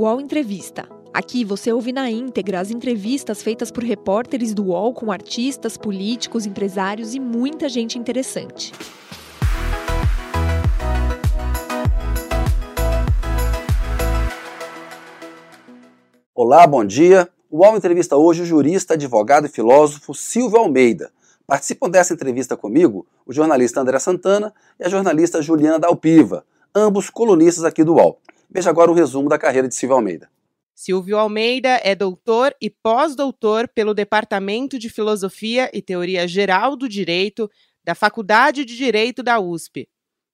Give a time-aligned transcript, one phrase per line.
[0.00, 0.88] UOL Entrevista.
[1.12, 6.46] Aqui você ouve na íntegra as entrevistas feitas por repórteres do UOL com artistas, políticos,
[6.46, 8.72] empresários e muita gente interessante.
[16.34, 17.28] Olá, bom dia.
[17.50, 21.12] O UOL entrevista hoje o jurista, advogado e filósofo Silvio Almeida.
[21.46, 26.42] Participam dessa entrevista comigo o jornalista André Santana e a jornalista Juliana Dalpiva,
[26.74, 28.18] ambos colunistas aqui do UOL.
[28.50, 30.30] Veja agora o resumo da carreira de Silvio Almeida.
[30.74, 37.50] Silvio Almeida é doutor e pós-doutor pelo Departamento de Filosofia e Teoria Geral do Direito
[37.84, 39.88] da Faculdade de Direito da USP,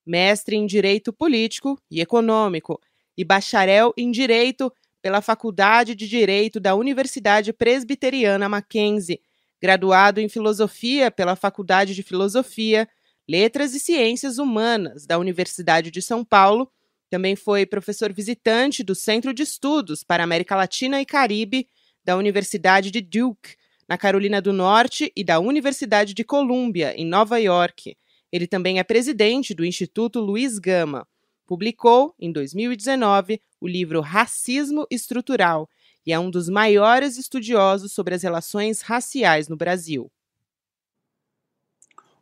[0.05, 2.81] mestre em Direito Político e Econômico
[3.17, 4.73] e bacharel em Direito
[5.03, 9.21] pela Faculdade de Direito da Universidade Presbiteriana Mackenzie,
[9.61, 12.89] graduado em Filosofia pela Faculdade de Filosofia,
[13.29, 16.71] Letras e Ciências Humanas da Universidade de São Paulo.
[17.11, 21.69] Também foi professor visitante do Centro de Estudos para América Latina e Caribe
[22.05, 23.57] da Universidade de Duke,
[23.89, 27.97] na Carolina do Norte, e da Universidade de Colômbia, em Nova York.
[28.33, 31.07] Ele também é presidente do Instituto Luiz Gama.
[31.47, 35.69] Publicou, em 2019, o livro Racismo Estrutural
[36.07, 40.11] e é um dos maiores estudiosos sobre as relações raciais no Brasil.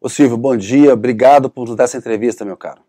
[0.00, 2.82] Ô Silvio, bom dia, obrigado por nos dar essa entrevista, meu caro.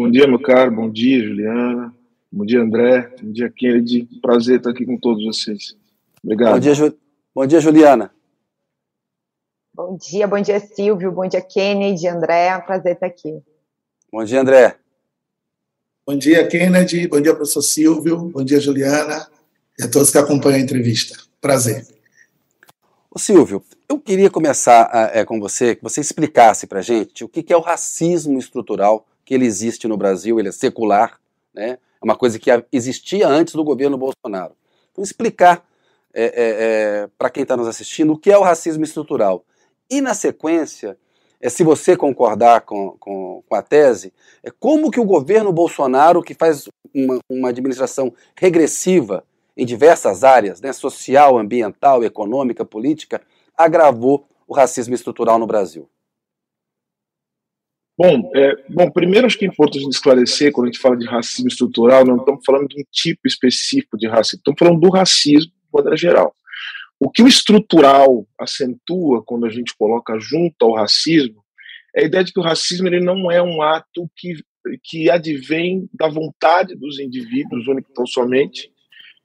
[0.00, 1.94] Bom dia, meu caro, bom dia, Juliana,
[2.32, 5.76] bom dia, André, bom dia, Kennedy, prazer estar aqui com todos vocês.
[6.24, 6.54] Obrigado.
[6.54, 6.98] Bom dia, Ju...
[7.34, 8.10] bom dia Juliana.
[9.74, 13.42] Bom dia, bom dia, Silvio, bom dia, Kennedy, André, prazer estar aqui.
[14.10, 14.76] Bom dia, André.
[16.06, 17.06] Bom dia, Kennedy.
[17.06, 18.16] Bom dia, professor Silvio.
[18.30, 19.28] Bom dia, Juliana.
[19.78, 21.14] E a todos que acompanham a entrevista.
[21.42, 21.86] Prazer.
[23.10, 27.42] Ô Silvio, eu queria começar é, com você, que você explicasse para gente o que,
[27.42, 31.20] que é o racismo estrutural, que ele existe no Brasil, ele é secular,
[31.54, 31.78] né?
[31.78, 34.56] é uma coisa que existia antes do governo Bolsonaro.
[34.90, 35.64] Então, explicar
[36.12, 39.44] é, é, é para quem está nos assistindo o que é o racismo estrutural.
[39.88, 40.98] E, na sequência,
[41.40, 46.24] é, se você concordar com, com, com, a tese, é como que o governo Bolsonaro,
[46.24, 49.22] que faz uma, uma administração regressiva
[49.56, 53.22] em diversas áreas, né, social, ambiental, econômica, política,
[53.56, 55.88] agravou o racismo estrutural no Brasil?
[58.02, 61.48] Bom, é, bom, primeiro acho que é importante esclarecer, quando a gente fala de racismo
[61.48, 65.68] estrutural, não estamos falando de um tipo específico de racismo, estamos falando do racismo de
[65.70, 66.34] maneira geral.
[66.98, 71.44] O que o estrutural acentua quando a gente coloca junto ao racismo
[71.94, 74.32] é a ideia de que o racismo ele não é um ato que,
[74.82, 78.72] que advém da vontade dos indivíduos, único tão somente,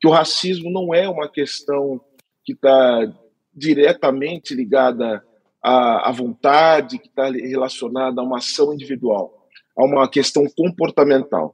[0.01, 2.01] que o racismo não é uma questão
[2.43, 3.09] que está
[3.53, 5.23] diretamente ligada
[5.67, 11.53] à, vontade, que está relacionada a uma ação individual, a uma questão comportamental.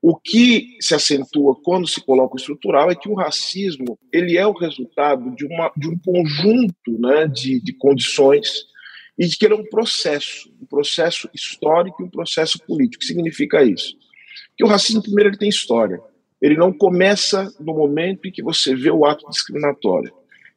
[0.00, 4.46] O que se acentua quando se coloca o estrutural é que o racismo ele é
[4.46, 8.64] o resultado de, uma, de um conjunto né, de, de condições
[9.18, 12.96] e de que ele é um processo, um processo histórico e um processo político.
[12.96, 13.94] O que significa isso?
[14.56, 16.00] Que o racismo, primeiro, ele tem história.
[16.40, 20.12] Ele não começa no momento em que você vê o ato discriminatório.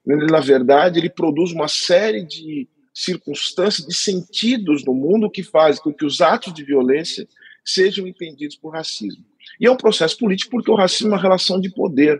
[0.07, 5.81] Ele, na verdade, ele produz uma série de circunstâncias, de sentidos no mundo que fazem
[5.81, 7.27] com que os atos de violência
[7.63, 9.25] sejam entendidos por racismo.
[9.59, 12.19] E é um processo político porque o racismo é uma relação de poder.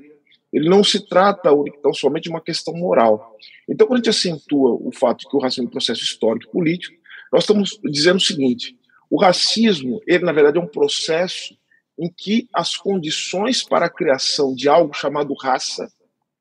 [0.51, 3.35] Ele não se trata então somente de uma questão moral.
[3.69, 6.51] Então, quando a gente acentua o fato de que o racismo é um processo histórico
[6.51, 6.95] político,
[7.31, 8.77] nós estamos dizendo o seguinte:
[9.09, 11.55] o racismo, ele na verdade é um processo
[11.97, 15.87] em que as condições para a criação de algo chamado raça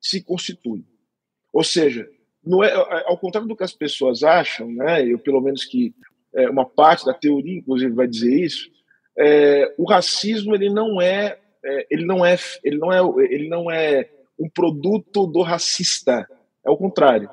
[0.00, 0.84] se constituem.
[1.54, 2.10] Ou seja,
[2.64, 5.94] é, é, ao contrário do que as pessoas acham, né, eu pelo menos que
[6.34, 8.68] é, uma parte da teoria, inclusive, vai dizer isso,
[9.16, 12.98] é, o racismo ele não é, é, ele não é ele não é
[13.32, 16.28] ele não é um produto do racista
[16.66, 17.30] é o contrário.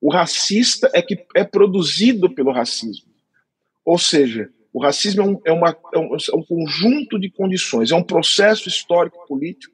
[0.00, 3.10] O racista é que é produzido pelo racismo.
[3.84, 7.90] Ou seja o racismo é um, é uma, é um, é um conjunto de condições
[7.90, 9.73] é um processo histórico político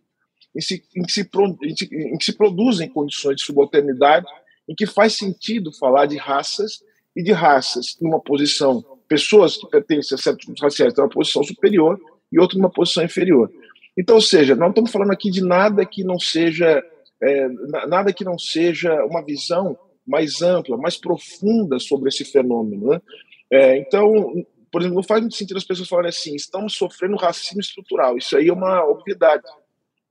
[0.56, 1.28] em, si, em, que se,
[1.62, 4.26] em, se, em que se produzem condições de subalternidade
[4.68, 6.82] em que faz sentido falar de raças
[7.16, 11.42] e de raças numa posição pessoas que pertencem a certos grupos raciais têm uma posição
[11.42, 12.00] superior
[12.32, 13.50] e outros numa posição inferior.
[13.98, 16.80] Então, ou seja, não estamos falando aqui de nada que não seja
[17.20, 17.48] é,
[17.88, 19.76] nada que não seja uma visão
[20.06, 22.90] mais ampla, mais profunda sobre esse fenômeno.
[22.90, 23.02] Né?
[23.50, 24.32] É, então,
[24.70, 28.16] por exemplo, não faz muito sentido as pessoas falarem assim, estamos sofrendo racismo estrutural.
[28.16, 29.42] Isso aí é uma obviedade.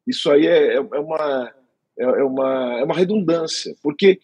[0.07, 1.54] Isso aí é, é, é uma,
[1.98, 4.19] é, é, uma, é uma redundância, porque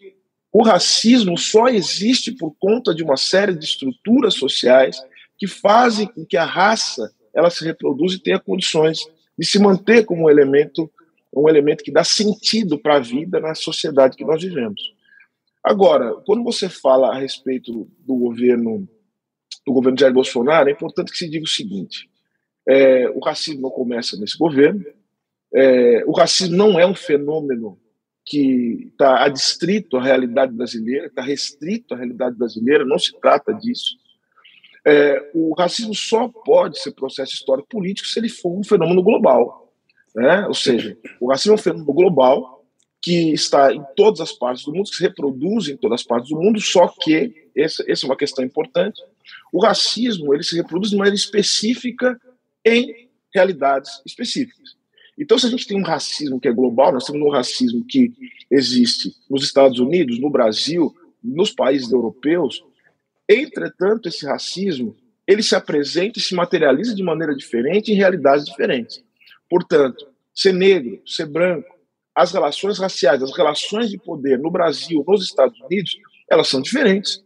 [0.52, 4.98] o racismo só existe por conta de uma série de estruturas sociais
[5.38, 9.00] que fazem com que a raça ela se reproduza e tenha condições
[9.38, 10.90] de se manter como um elemento,
[11.36, 14.94] um elemento que dá sentido para a vida na sociedade que nós vivemos.
[15.62, 18.88] Agora, quando você fala a respeito do governo
[19.66, 22.10] do governo Jair Bolsonaro, é importante que se diga o seguinte:
[22.68, 24.86] é, o racismo não começa nesse governo,
[25.56, 27.80] é, o racismo não é um fenômeno
[28.26, 33.96] que está adstrito à realidade brasileira, está restrito à realidade brasileira, não se trata disso.
[34.86, 39.72] É, o racismo só pode ser processo histórico político se ele for um fenômeno global.
[40.14, 40.46] Né?
[40.48, 42.66] Ou seja, o racismo é um fenômeno global
[43.02, 46.32] que está em todas as partes do mundo, que se reproduz em todas as partes
[46.32, 49.02] do mundo, só que, essa, essa é uma questão importante,
[49.54, 52.20] o racismo ele se reproduz de maneira específica
[52.66, 54.76] em realidades específicas.
[55.18, 58.14] Então, se a gente tem um racismo que é global, nós temos um racismo que
[58.52, 62.64] existe nos Estados Unidos, no Brasil, nos países europeus.
[63.28, 64.96] Entretanto, esse racismo
[65.28, 69.04] ele se apresenta e se materializa de maneira diferente em realidades diferentes.
[69.50, 71.74] Portanto, ser negro, ser branco,
[72.14, 75.98] as relações raciais, as relações de poder no Brasil, nos Estados Unidos,
[76.30, 77.24] elas são diferentes.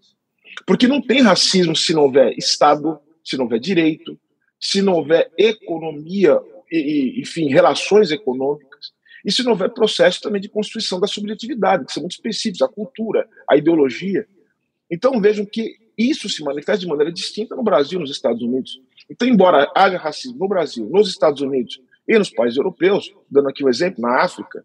[0.66, 4.18] Porque não tem racismo se não houver Estado, se não houver direito,
[4.60, 6.40] se não houver economia
[6.72, 8.94] e, enfim, relações econômicas,
[9.26, 12.68] e se não houver processo também de construção da subjetividade, que são muito específicos, a
[12.68, 14.26] cultura, a ideologia.
[14.90, 18.80] Então vejam que isso se manifesta de maneira distinta no Brasil nos Estados Unidos.
[19.10, 23.64] Então, embora haja racismo no Brasil, nos Estados Unidos e nos países europeus, dando aqui
[23.64, 24.64] um exemplo, na África,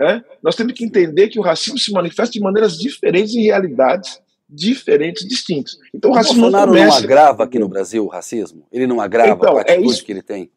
[0.00, 4.20] é, nós temos que entender que o racismo se manifesta de maneiras diferentes em realidades
[4.48, 5.76] diferentes, distintas.
[5.94, 6.98] Então, o, o racismo Bolsonaro não, começa...
[6.98, 8.66] não agrava aqui no Brasil o racismo?
[8.72, 10.04] Ele não agrava então, a atitude é isso...
[10.04, 10.50] que ele tem?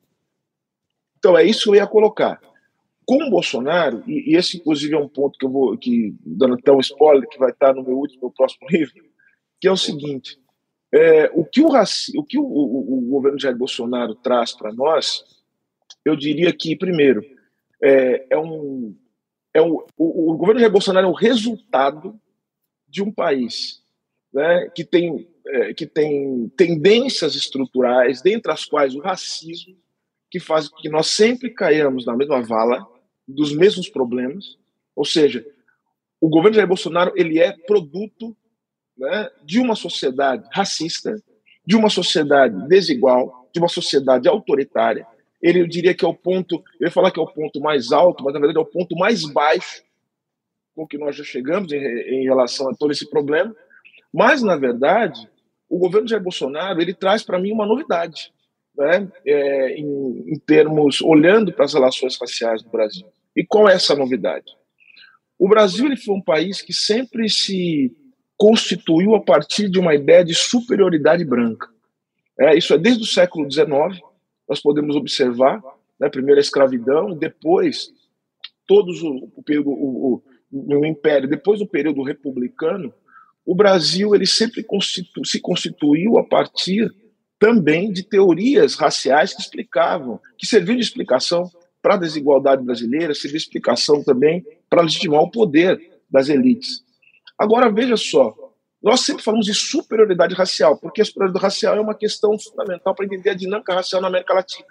[1.24, 2.38] Então, é isso que eu ia colocar.
[3.06, 6.56] Com o Bolsonaro, e, e, esse inclusive é um ponto que eu vou, que, dando
[6.56, 9.02] até um spoiler, que vai estar no meu último, no próximo livro,
[9.62, 10.38] que é o seguinte:
[10.94, 15.24] é, o que, o, o, que o, o, o governo Jair Bolsonaro traz para nós,
[16.04, 17.24] eu diria que, primeiro,
[17.82, 18.94] é, é um.
[19.54, 22.20] É um o, o governo Jair Bolsonaro é o resultado
[22.86, 23.82] de um país
[24.34, 29.82] né, que, tem, é, que tem tendências estruturais, dentre as quais o racismo,
[30.34, 32.88] que faz que nós sempre caiamos na mesma vala
[33.28, 34.58] dos mesmos problemas.
[34.96, 35.46] Ou seja,
[36.20, 38.36] o governo Jair Bolsonaro ele é produto
[38.98, 41.22] né, de uma sociedade racista,
[41.64, 45.06] de uma sociedade desigual, de uma sociedade autoritária.
[45.40, 47.92] Ele eu diria que é o ponto, eu ia falar que é o ponto mais
[47.92, 49.84] alto, mas na verdade é o ponto mais baixo
[50.76, 53.56] com que nós já chegamos em, em relação a todo esse problema.
[54.12, 55.30] Mas na verdade,
[55.70, 58.34] o governo Jair Bolsonaro ele traz para mim uma novidade
[58.78, 63.08] né, é, em, em, termos, olhando para as relações raciais no Brasil.
[63.36, 64.46] E qual é essa novidade?
[65.38, 67.96] O Brasil ele foi um país que sempre se
[68.38, 71.68] constituiu a partir de uma ideia de superioridade branca.
[72.40, 73.68] É, isso é desde o século XIX,
[74.50, 75.62] nós podemos observar,
[76.00, 77.90] né, primeiro a escravidão, depois
[78.68, 80.22] todos o, o o,
[80.52, 82.94] o, o império, depois do período republicano,
[83.46, 86.90] o Brasil ele sempre constitu, se constituiu a partir
[87.44, 91.52] também de teorias raciais que explicavam, que serviam de explicação
[91.82, 95.78] para a desigualdade brasileira, serviu de explicação também para legitimar o poder
[96.10, 96.86] das elites.
[97.38, 98.34] Agora, veja só,
[98.82, 103.06] nós sempre falamos de superioridade racial, porque a superioridade racial é uma questão fundamental para
[103.06, 104.68] entender a dinâmica racial na América Latina.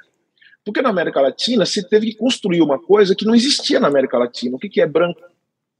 [0.64, 4.16] Porque na América Latina se teve que construir uma coisa que não existia na América
[4.16, 4.56] Latina.
[4.56, 5.20] O que, que é branco?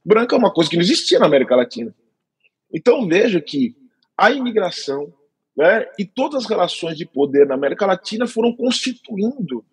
[0.05, 1.91] Branco é uma coisa que não existia na América Latina.
[2.71, 3.75] Então veja que
[4.15, 5.11] a imigração,
[5.55, 9.63] né, e todas as relações de poder na América Latina foram constituindo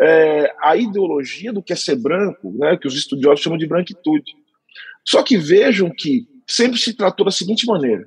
[0.00, 4.34] é, a ideologia do que é ser branco, né, que os estudiosos chamam de branquitude.
[5.04, 8.06] Só que vejam que sempre se tratou da seguinte maneira: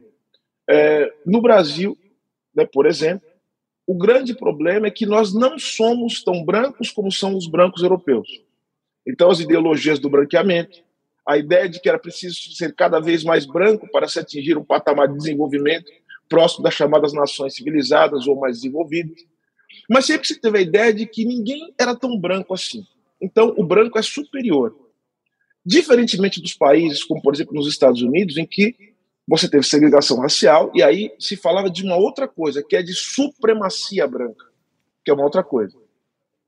[0.70, 1.98] é, no Brasil,
[2.56, 3.28] né, por exemplo,
[3.88, 8.28] o grande problema é que nós não somos tão brancos como são os brancos europeus.
[9.08, 10.84] Então, as ideologias do branqueamento,
[11.28, 14.64] a ideia de que era preciso ser cada vez mais branco para se atingir um
[14.64, 15.92] patamar de desenvolvimento
[16.30, 19.18] próximo das chamadas nações civilizadas ou mais desenvolvidas.
[19.90, 22.86] Mas sempre se teve a ideia de que ninguém era tão branco assim.
[23.22, 24.76] Então, o branco é superior.
[25.66, 28.76] Diferentemente dos países, como por exemplo nos Estados Unidos, em que
[29.28, 32.94] você teve segregação racial e aí se falava de uma outra coisa, que é de
[32.94, 34.46] supremacia branca,
[35.04, 35.76] que é uma outra coisa.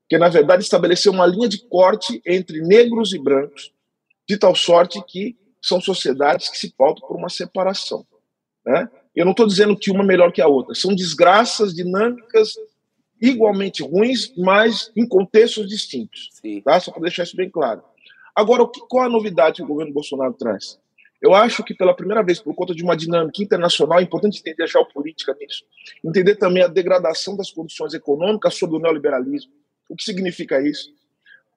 [0.08, 3.72] Que na verdade estabeleceu uma linha de corte entre negros e brancos,
[4.28, 8.06] de tal sorte que são sociedades que se pautam por uma separação.
[8.64, 8.88] Né?
[9.18, 10.76] Eu não estou dizendo que uma é melhor que a outra.
[10.76, 12.52] São desgraças dinâmicas
[13.20, 16.30] igualmente ruins, mas em contextos distintos.
[16.64, 16.78] Tá?
[16.78, 17.82] Só para deixar isso bem claro.
[18.32, 20.78] Agora, qual a novidade que o governo Bolsonaro traz?
[21.20, 24.62] Eu acho que pela primeira vez, por conta de uma dinâmica internacional, é importante entender
[24.62, 25.64] a geopolítica nisso.
[26.04, 29.50] Entender também a degradação das condições econômicas sob o neoliberalismo.
[29.88, 30.94] O que significa isso?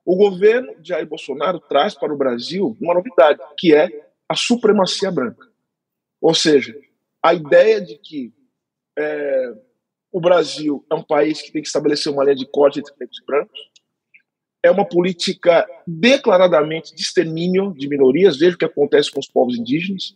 [0.04, 5.12] O governo de Jair Bolsonaro traz para o Brasil uma novidade, que é a supremacia
[5.12, 5.48] branca.
[6.20, 6.76] Ou seja,
[7.24, 8.34] a ideia de que
[8.98, 9.54] é,
[10.12, 13.20] o Brasil é um país que tem que estabelecer uma linha de corte entre pretos
[13.20, 13.60] e brancos,
[14.64, 19.58] é uma política declaradamente de extermínio de minorias, veja o que acontece com os povos
[19.58, 20.16] indígenas,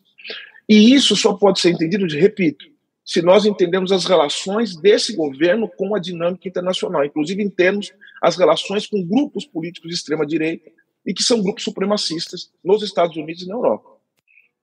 [0.67, 2.65] e isso só pode ser entendido, repito,
[3.03, 8.35] se nós entendemos as relações desse governo com a dinâmica internacional, inclusive em termos as
[8.35, 10.71] relações com grupos políticos de extrema direita
[11.05, 13.94] e que são grupos supremacistas nos Estados Unidos e na Europa.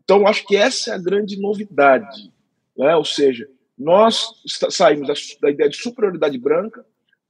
[0.03, 2.31] Então, acho que essa é a grande novidade,
[2.77, 2.97] né?
[2.97, 4.29] ou seja, nós
[4.71, 6.85] saímos da, da ideia de superioridade branca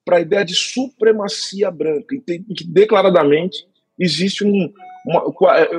[0.04, 3.66] para a ideia de supremacia branca, em que declaradamente
[3.98, 4.72] existe um,
[5.06, 5.24] uma,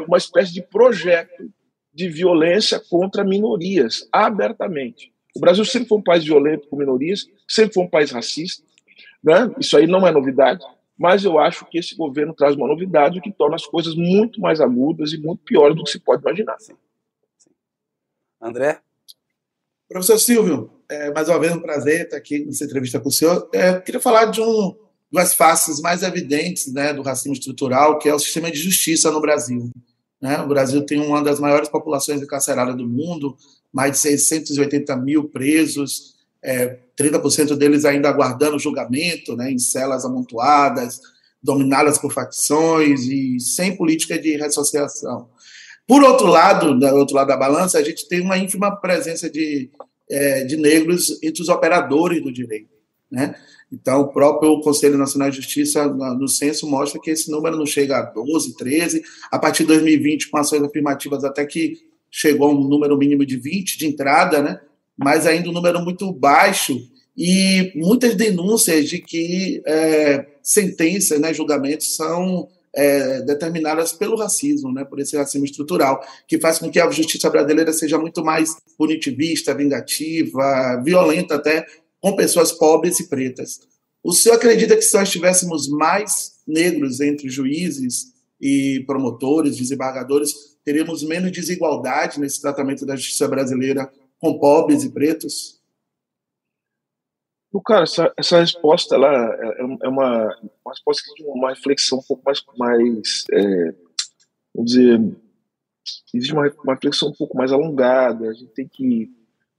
[0.08, 1.52] uma espécie de projeto
[1.94, 5.12] de violência contra minorias, abertamente.
[5.36, 8.64] O Brasil sempre foi um país violento com minorias, sempre foi um país racista,
[9.24, 9.54] né?
[9.60, 10.64] isso aí não é novidade,
[10.98, 14.62] mas eu acho que esse governo traz uma novidade que torna as coisas muito mais
[14.62, 16.58] agudas e muito piores do que se pode imaginar.
[16.60, 16.74] Sim.
[18.42, 18.80] André?
[19.88, 23.50] Professor Silvio, é, mais uma vez um prazer estar aqui nessa entrevista com o senhor.
[23.54, 24.76] É, queria falar de um,
[25.12, 29.22] duas faces mais evidentes né, do racismo estrutural, que é o sistema de justiça no
[29.22, 29.70] Brasil.
[30.20, 30.40] Né?
[30.40, 33.38] O Brasil tem uma das maiores populações encarceradas do mundo,
[33.72, 36.13] mais de 680 mil presos,
[36.44, 41.00] é, 30% deles ainda aguardando julgamento, né, em celas amontoadas,
[41.42, 45.30] dominadas por facções e sem política de ressociação.
[45.88, 49.70] Por outro lado, do outro lado da balança, a gente tem uma ínfima presença de,
[50.10, 52.72] é, de negros entre os operadores do direito.
[53.12, 53.36] Né?
[53.72, 57.98] Então, o próprio Conselho Nacional de Justiça, no censo, mostra que esse número não chega
[57.98, 59.04] a 12, 13.
[59.30, 63.36] A partir de 2020, com ações afirmativas, até que chegou a um número mínimo de
[63.36, 64.62] 20 de entrada, né?
[64.98, 66.78] Mas ainda um número muito baixo
[67.16, 74.84] e muitas denúncias de que é, sentenças, né, julgamentos são é, determinadas pelo racismo, né,
[74.84, 79.54] por esse racismo estrutural, que faz com que a justiça brasileira seja muito mais punitivista,
[79.54, 81.66] vingativa, violenta até
[82.02, 83.60] com pessoas pobres e pretas.
[84.04, 90.34] O senhor acredita que se nós tivéssemos mais negros entre juízes e promotores, desembargadores,
[90.66, 93.90] teríamos menos desigualdade nesse tratamento da justiça brasileira
[94.24, 95.62] com pobres e pretos?
[97.66, 102.24] Cara, essa, essa resposta ela é, é uma, uma resposta que uma reflexão um pouco
[102.26, 103.76] mais, mais é,
[104.56, 105.00] vamos dizer,
[106.14, 108.30] existe uma, uma reflexão um pouco mais alongada.
[108.30, 109.12] A gente tem que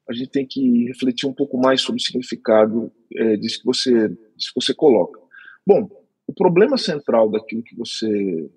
[0.09, 4.09] a gente tem que refletir um pouco mais sobre o significado é, disso que você
[4.09, 5.21] disso que você coloca.
[5.67, 5.89] Bom,
[6.27, 8.51] o problema central daquilo que você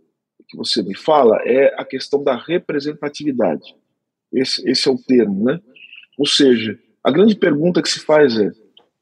[0.47, 3.75] que você me fala é a questão da representatividade.
[4.31, 5.61] Esse, esse é o termo, né?
[6.17, 8.51] Ou seja, a grande pergunta que se faz é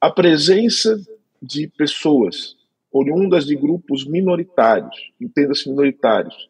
[0.01, 0.99] a presença
[1.41, 2.55] de pessoas
[2.91, 6.49] oriundas de grupos minoritários, entenda-se minoritários,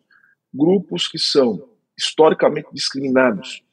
[0.53, 3.63] grupos que são historicamente discriminados,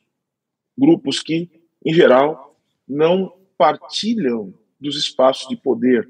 [0.78, 1.50] grupos que,
[1.84, 2.56] em geral,
[2.88, 6.08] não partilham dos espaços de poder.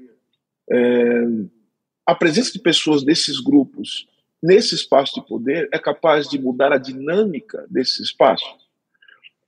[0.71, 1.23] É,
[2.05, 4.07] a presença de pessoas desses grupos
[4.41, 8.45] nesse espaço de poder é capaz de mudar a dinâmica desse espaço?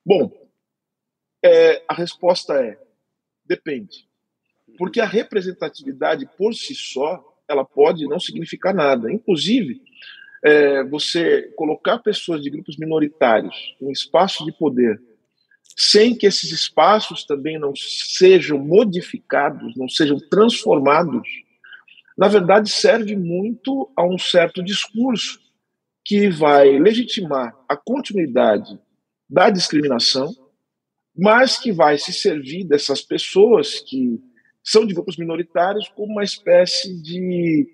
[0.06, 0.32] Bom,
[1.46, 2.78] é, a resposta é:
[3.46, 4.08] depende.
[4.78, 9.12] Porque a representatividade por si só, ela pode não significar nada.
[9.12, 9.82] Inclusive,
[10.44, 15.02] é, você colocar pessoas de grupos minoritários em espaço de poder,
[15.78, 21.28] sem que esses espaços também não sejam modificados, não sejam transformados,
[22.18, 25.40] na verdade serve muito a um certo discurso
[26.04, 28.80] que vai legitimar a continuidade
[29.30, 30.34] da discriminação,
[31.18, 34.20] mas que vai se servir dessas pessoas que
[34.64, 37.70] são de grupos minoritários como uma espécie de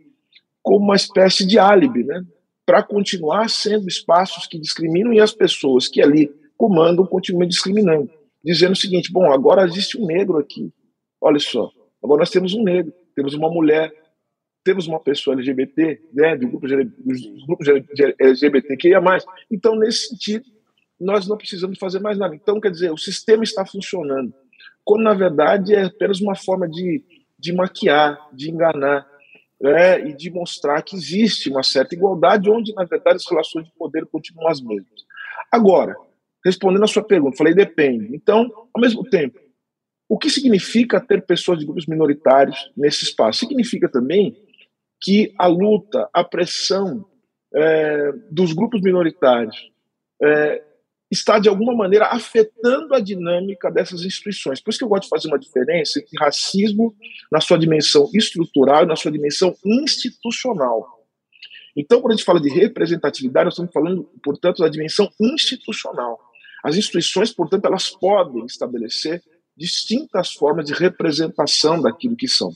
[0.61, 2.23] como uma espécie de álibi, né?
[2.65, 8.09] Para continuar sendo espaços que discriminam e as pessoas que ali comandam continuam discriminando,
[8.43, 10.71] dizendo o seguinte: bom, agora existe um negro aqui,
[11.19, 11.71] olha só,
[12.03, 13.91] agora nós temos um negro, temos uma mulher,
[14.63, 17.67] temos uma pessoa LGBT, né, do grupo, dos grupos
[18.19, 19.01] LGBTQIA+.
[19.49, 20.45] Então, nesse sentido,
[21.01, 22.35] nós não precisamos fazer mais nada.
[22.35, 24.33] Então, quer dizer, o sistema está funcionando
[24.83, 27.03] quando na verdade é apenas uma forma de,
[27.37, 29.07] de maquiar, de enganar,
[29.61, 33.71] né, e de mostrar que existe uma certa igualdade, onde na verdade as relações de
[33.73, 35.05] poder continuam as mesmas.
[35.51, 35.95] Agora,
[36.43, 38.15] respondendo a sua pergunta, falei depende.
[38.15, 39.39] Então, ao mesmo tempo,
[40.09, 43.39] o que significa ter pessoas de grupos minoritários nesse espaço?
[43.39, 44.35] Significa também
[44.99, 47.05] que a luta, a pressão
[47.53, 49.71] é, dos grupos minoritários
[50.21, 50.63] é,
[51.11, 54.61] está, de alguma maneira, afetando a dinâmica dessas instituições.
[54.61, 56.95] Por isso que eu gosto de fazer uma diferença entre racismo
[57.29, 61.05] na sua dimensão estrutural e na sua dimensão institucional.
[61.75, 66.17] Então, quando a gente fala de representatividade, nós estamos falando, portanto, da dimensão institucional.
[66.63, 69.21] As instituições, portanto, elas podem estabelecer
[69.57, 72.51] distintas formas de representação daquilo que são.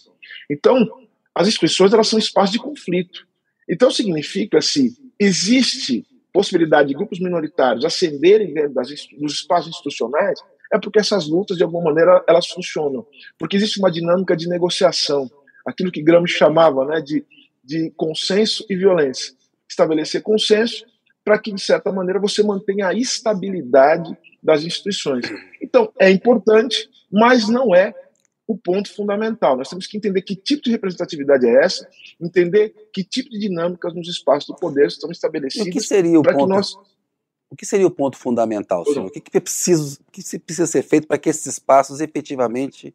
[0.50, 0.88] Então,
[1.34, 3.28] as instituições elas são espaços de conflito.
[3.68, 10.38] Então, significa se existe possibilidade de grupos minoritários ascenderem das, dos espaços institucionais,
[10.74, 13.08] é porque essas lutas, de alguma maneira, elas funcionam.
[13.40, 15.32] Porque existe uma dinâmica de negociação,
[15.66, 17.26] aquilo que Gramsci chamava né, de,
[17.64, 19.34] de consenso e violência.
[19.70, 20.86] Estabelecer consenso
[21.24, 25.26] para que, de certa maneira, você mantenha a estabilidade das instituições.
[25.62, 27.94] Então, é importante, mas não é
[28.48, 29.58] o ponto fundamental.
[29.58, 31.88] Nós temos que entender que tipo de representatividade é essa,
[32.22, 35.68] entender que tipo de dinâmicas nos espaços do poder estão estabelecidas.
[35.68, 36.48] o que seria o ponto?
[36.48, 36.76] Nós...
[37.50, 39.06] O que seria o ponto fundamental, senhor?
[39.06, 42.94] O que, que, é preciso, o que precisa ser feito para que esses espaços efetivamente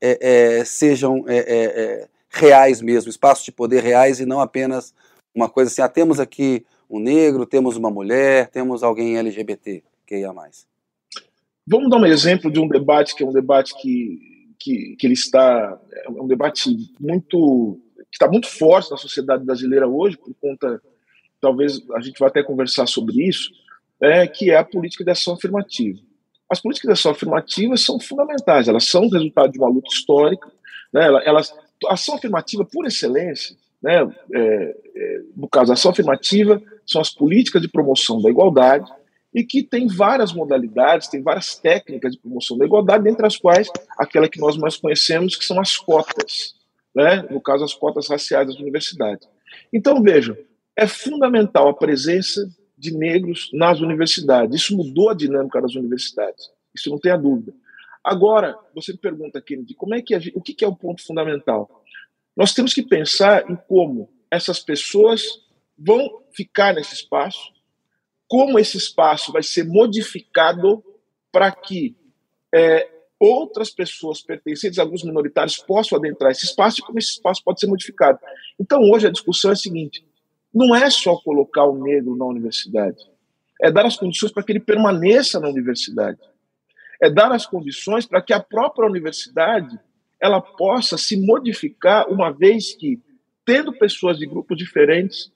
[0.00, 4.94] é, é, sejam é, é, é, reais mesmo, espaços de poder reais e não apenas
[5.34, 10.18] uma coisa assim, ah, temos aqui um negro, temos uma mulher, temos alguém LGBT, que
[10.18, 10.66] ia mais.
[11.66, 14.29] Vamos dar um exemplo de um debate que é um debate que
[14.60, 19.88] que, que ele está é um debate muito que está muito forte na sociedade brasileira
[19.88, 20.80] hoje por conta
[21.40, 23.50] talvez a gente vai até conversar sobre isso
[24.00, 25.98] é que é a política de ação afirmativa.
[26.48, 30.46] As políticas de ação afirmativa são fundamentais elas são resultado de uma luta histórica
[30.92, 31.52] né elas
[31.86, 34.02] a ação afirmativa por excelência né
[34.34, 38.90] é, é, no caso a ação afirmativa são as políticas de promoção da igualdade
[39.32, 43.68] e que tem várias modalidades, tem várias técnicas de promoção da igualdade, dentre as quais
[43.96, 46.54] aquela que nós mais conhecemos, que são as cotas,
[46.94, 47.22] né?
[47.30, 49.28] no caso, as cotas raciais das universidades.
[49.72, 50.36] Então, vejam,
[50.76, 52.40] é fundamental a presença
[52.76, 54.62] de negros nas universidades.
[54.62, 57.52] Isso mudou a dinâmica das universidades, isso não tem a dúvida.
[58.02, 61.84] Agora, você me pergunta, Kennedy, como é que a, o que é o ponto fundamental?
[62.36, 65.22] Nós temos que pensar em como essas pessoas
[65.76, 67.52] vão ficar nesse espaço,
[68.30, 70.84] como esse espaço vai ser modificado
[71.32, 71.96] para que
[72.54, 72.88] é,
[73.18, 77.58] outras pessoas pertencentes a alguns minoritários possam adentrar esse espaço e como esse espaço pode
[77.58, 78.20] ser modificado.
[78.56, 80.06] Então, hoje a discussão é a seguinte:
[80.54, 83.04] não é só colocar o negro na universidade,
[83.60, 86.20] é dar as condições para que ele permaneça na universidade,
[87.02, 89.76] é dar as condições para que a própria universidade
[90.20, 93.02] ela possa se modificar, uma vez que,
[93.44, 95.32] tendo pessoas de grupos diferentes,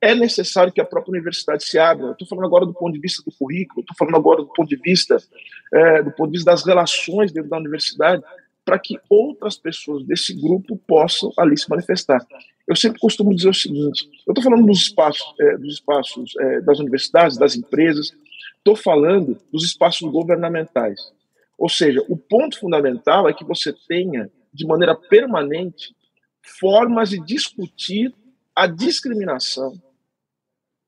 [0.00, 2.12] é necessário que a própria universidade se abra.
[2.12, 4.76] Estou falando agora do ponto de vista do currículo, estou falando agora do ponto de
[4.76, 5.16] vista
[5.72, 8.22] é, do ponto de vista das relações dentro da universidade,
[8.64, 12.24] para que outras pessoas desse grupo possam ali se manifestar.
[12.66, 16.60] Eu sempre costumo dizer o seguinte: eu estou falando dos espaços, é, dos espaços é,
[16.60, 18.12] das universidades, das empresas,
[18.58, 21.12] estou falando dos espaços governamentais.
[21.56, 25.94] Ou seja, o ponto fundamental é que você tenha, de maneira permanente,
[26.42, 28.12] formas de discutir
[28.54, 29.80] a discriminação,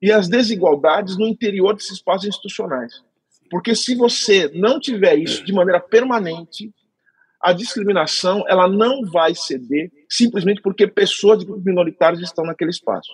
[0.00, 3.02] e as desigualdades no interior desses espaços institucionais.
[3.50, 6.72] Porque se você não tiver isso de maneira permanente,
[7.40, 13.12] a discriminação ela não vai ceder simplesmente porque pessoas de grupos minoritários estão naquele espaço.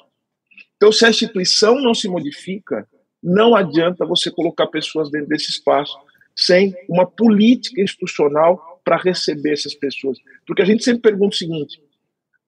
[0.76, 2.88] Então, se a instituição não se modifica,
[3.22, 5.96] não adianta você colocar pessoas dentro desse espaço
[6.36, 10.18] sem uma política institucional para receber essas pessoas.
[10.46, 11.80] Porque a gente sempre pergunta o seguinte: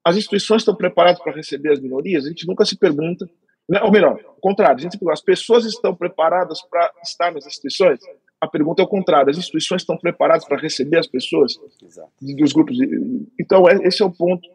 [0.05, 2.25] as instituições estão preparadas para receber as minorias?
[2.25, 3.29] A gente nunca se pergunta?
[3.83, 8.01] Ou melhor, o contrário, a gente as pessoas estão preparadas para estar nas instituições?
[8.41, 12.11] A pergunta é o contrário, as instituições estão preparadas para receber as pessoas Exato.
[12.21, 12.77] dos grupos?
[13.41, 14.49] Então, é, esse é o ponto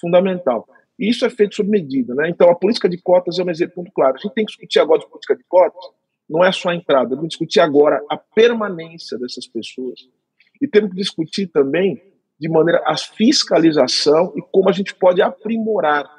[0.00, 0.66] fundamental.
[0.98, 2.14] E isso é feito sob medida.
[2.14, 2.30] Né?
[2.30, 4.16] Então, a política de cotas é um exemplo muito claro.
[4.16, 5.84] A gente tem que discutir agora de política de cotas,
[6.28, 10.08] não é só a entrada, temos que discutir agora a permanência dessas pessoas.
[10.60, 12.02] E temos que discutir também,
[12.38, 16.10] de maneira a fiscalização e como a gente pode aprimorar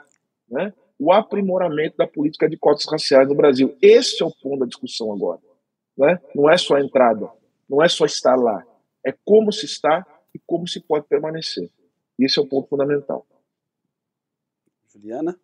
[0.50, 3.78] né, o aprimoramento da política de cotas raciais no Brasil.
[3.82, 5.42] Esse é o ponto da discussão agora.
[5.98, 6.20] Né?
[6.34, 7.30] Não é só a entrada,
[7.70, 8.66] não é só estar lá,
[9.06, 11.70] é como se está e como se pode permanecer.
[12.20, 13.26] Esse é o ponto fundamental.
[14.92, 15.40] Juliana?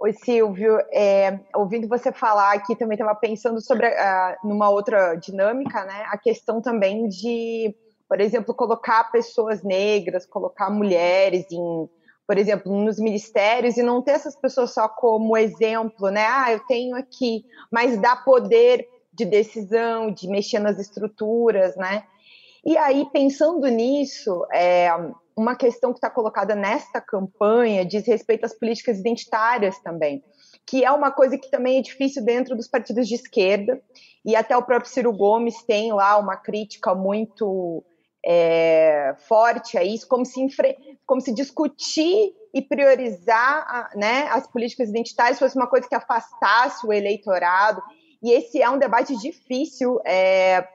[0.00, 0.78] Oi, Silvio.
[0.92, 6.06] É, ouvindo você falar aqui, também estava pensando sobre uh, numa outra dinâmica, né?
[6.08, 7.74] A questão também de,
[8.08, 11.90] por exemplo, colocar pessoas negras, colocar mulheres em
[12.28, 16.26] por exemplo, nos ministérios e não ter essas pessoas só como exemplo, né?
[16.28, 22.04] Ah, eu tenho aqui, mas dá poder de decisão, de mexer nas estruturas, né?
[22.62, 24.90] E aí, pensando nisso, é,
[25.34, 30.22] uma questão que está colocada nesta campanha diz respeito às políticas identitárias também,
[30.66, 33.80] que é uma coisa que também é difícil dentro dos partidos de esquerda,
[34.22, 37.82] e até o próprio Ciro Gomes tem lá uma crítica muito
[38.30, 40.46] é, forte a isso, como se,
[41.06, 46.92] como se discutir e priorizar né, as políticas identitárias fosse uma coisa que afastasse o
[46.92, 47.82] eleitorado.
[48.22, 50.68] E esse é um debate difícil é,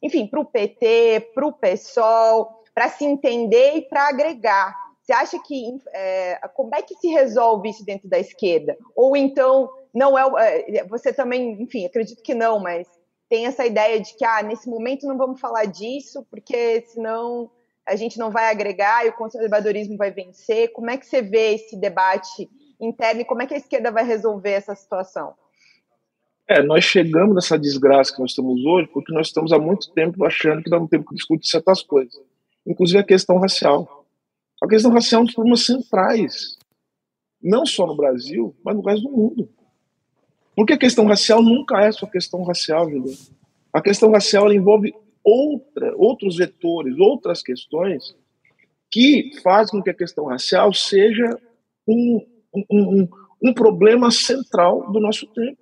[0.00, 4.72] enfim, para o PT, para o PSOL, para se entender e para agregar.
[5.02, 8.76] Você acha que é, como é que se resolve isso dentro da esquerda?
[8.94, 12.86] Ou então não é, é você também, enfim, acredito que não, mas
[13.30, 17.48] tem essa ideia de que ah, nesse momento não vamos falar disso, porque senão
[17.86, 20.72] a gente não vai agregar e o conservadorismo vai vencer.
[20.72, 24.04] Como é que você vê esse debate interno e como é que a esquerda vai
[24.04, 25.32] resolver essa situação?
[26.48, 30.24] É, nós chegamos nessa desgraça que nós estamos hoje porque nós estamos há muito tempo
[30.24, 32.20] achando que nós não temos que discutir certas coisas,
[32.66, 34.04] inclusive a questão racial.
[34.60, 36.58] A questão racial é um dos problemas centrais,
[37.40, 39.48] não só no Brasil, mas no resto do mundo.
[40.54, 43.16] Porque a questão racial nunca é só questão racial, Juliano.
[43.72, 48.14] A questão racial envolve outra, outros vetores, outras questões
[48.90, 51.38] que fazem com que a questão racial seja
[51.86, 53.08] um, um, um,
[53.42, 55.58] um problema central do nosso tempo.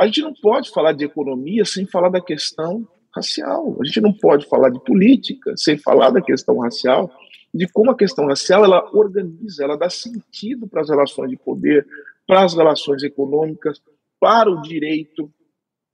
[0.00, 3.76] A gente não pode falar de economia sem falar da questão racial.
[3.80, 7.10] A gente não pode falar de política sem falar da questão racial,
[7.52, 11.86] de como a questão racial ela organiza, ela dá sentido para as relações de poder,
[12.26, 13.80] para as relações econômicas,
[14.20, 15.32] para o direito,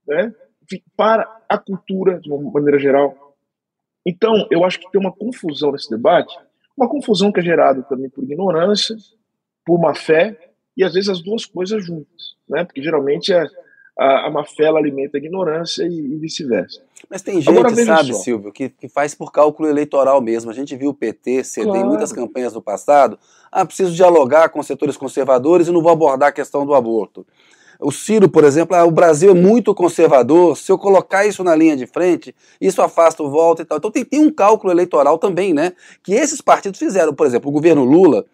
[0.06, 0.34] né?
[0.96, 3.36] para a cultura, de uma maneira geral.
[4.06, 6.34] Então, eu acho que tem uma confusão nesse debate,
[6.76, 8.96] uma confusão que é gerada também por ignorância,
[9.64, 12.64] por má fé, e às vezes as duas coisas juntas, né?
[12.64, 13.44] porque geralmente é,
[14.02, 16.80] a, a má fé alimenta a ignorância e, e vice-versa.
[17.08, 18.20] Mas tem gente, Agora, sabe, só.
[18.20, 20.50] Silvio, que, que faz por cálculo eleitoral mesmo.
[20.50, 21.86] A gente viu o PT ceder claro.
[21.86, 23.18] em muitas campanhas no passado.
[23.50, 27.26] Ah, preciso dialogar com setores conservadores e não vou abordar a questão do aborto.
[27.80, 31.54] O Ciro, por exemplo, ah, o Brasil é muito conservador, se eu colocar isso na
[31.54, 33.78] linha de frente, isso afasta o voto e tal.
[33.78, 35.72] Então tem, tem um cálculo eleitoral também, né?
[36.02, 37.12] Que esses partidos fizeram.
[37.12, 38.24] Por exemplo, o governo Lula,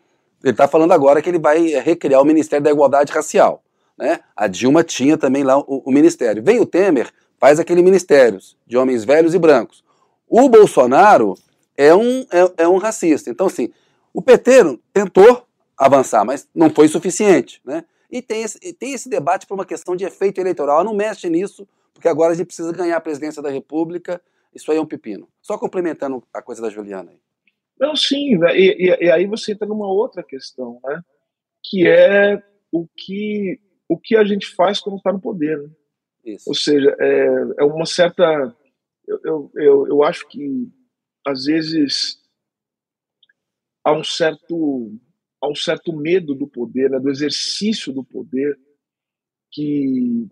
[0.44, 3.62] ele está falando agora que ele vai recriar o Ministério da Igualdade Racial.
[3.98, 4.20] Né?
[4.36, 6.42] A Dilma tinha também lá o, o ministério.
[6.42, 9.82] Vem o Temer, faz aquele ministério de homens velhos e brancos.
[10.28, 11.34] O Bolsonaro
[11.76, 13.30] é um, é, é um racista.
[13.30, 13.70] Então, assim,
[14.12, 17.60] o PT tentou avançar, mas não foi suficiente.
[17.64, 17.84] Né?
[18.10, 20.84] E tem esse, tem esse debate por uma questão de efeito eleitoral.
[20.84, 24.20] Não mexe nisso, porque agora a gente precisa ganhar a presidência da República.
[24.54, 25.28] Isso aí é um pepino.
[25.42, 27.18] Só complementando a coisa da Juliana aí.
[27.80, 28.58] Não, sim, né?
[28.58, 31.00] e, e, e, aí você entra numa outra questão, né?
[31.62, 35.58] que é o que, o que a gente faz quando está no poder.
[35.58, 36.36] Né?
[36.46, 37.26] Ou seja, é,
[37.58, 38.54] é uma certa.
[39.06, 40.70] Eu, eu, eu, eu acho que,
[41.26, 42.18] às vezes,
[43.82, 44.92] há um certo
[45.40, 48.58] há um certo medo do poder, né, do exercício do poder,
[49.50, 50.26] que,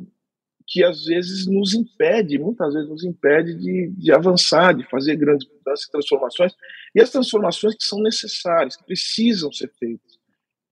[0.66, 5.48] que às vezes nos impede, muitas vezes nos impede de, de avançar, de fazer grandes
[5.48, 6.52] mudanças e transformações,
[6.94, 10.18] e as transformações que são necessárias, que precisam ser feitas.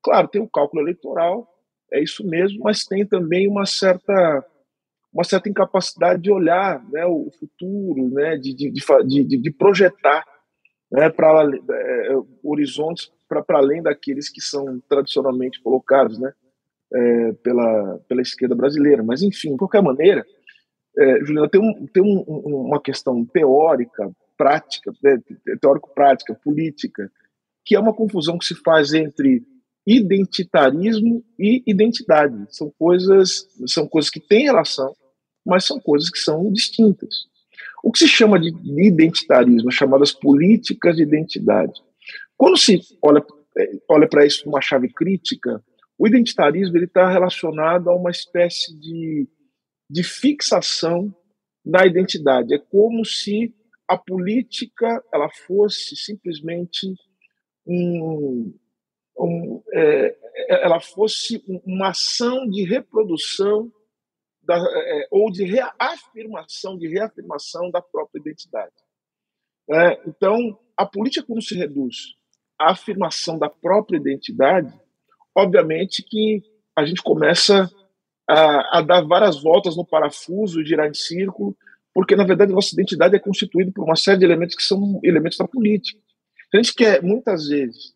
[0.03, 1.49] Claro, tem o cálculo eleitoral,
[1.92, 4.44] é isso mesmo, mas tem também uma certa
[5.12, 10.25] uma certa incapacidade de olhar né, o futuro, né, de, de, de, de projetar
[10.90, 16.33] né, para é, horizontes para além daqueles que são tradicionalmente colocados né,
[16.92, 19.03] é, pela, pela esquerda brasileira.
[19.03, 20.25] Mas, enfim, de qualquer maneira,
[20.97, 25.18] é, Juliana, tem, um, tem um, uma questão teórica, prática, né,
[25.61, 27.11] teórico-prática, política,
[27.64, 29.42] que é uma confusão que se faz entre
[29.87, 32.47] identitarismo e identidade.
[32.51, 34.94] São coisas, são coisas que têm relação,
[35.44, 37.27] mas são coisas que são distintas.
[37.83, 41.73] O que se chama de identitarismo, chamadas políticas de identidade.
[42.37, 43.25] Quando se olha,
[43.88, 45.62] olha para isso numa chave crítica,
[45.99, 49.29] o identitarismo está relacionado a uma espécie de,
[49.88, 51.14] de fixação
[51.64, 52.55] na identidade.
[52.55, 53.55] É como se
[53.87, 56.94] a política ela fosse simplesmente
[57.66, 58.53] um,
[59.18, 60.16] um, é,
[60.48, 63.70] ela fosse uma ação de reprodução
[64.42, 68.72] da, é, ou de reafirmação, de reafirmação da própria identidade.
[69.70, 72.14] É, então, a política quando se reduz
[72.59, 74.72] a afirmação da própria identidade,
[75.35, 76.42] obviamente que
[76.77, 77.70] a gente começa
[78.29, 81.57] a, a, dar várias voltas no parafuso, girar em círculo,
[81.92, 85.00] porque na verdade a nossa identidade é constituída por uma série de elementos que são
[85.03, 86.00] elementos da política.
[86.53, 87.94] A gente quer muitas vezes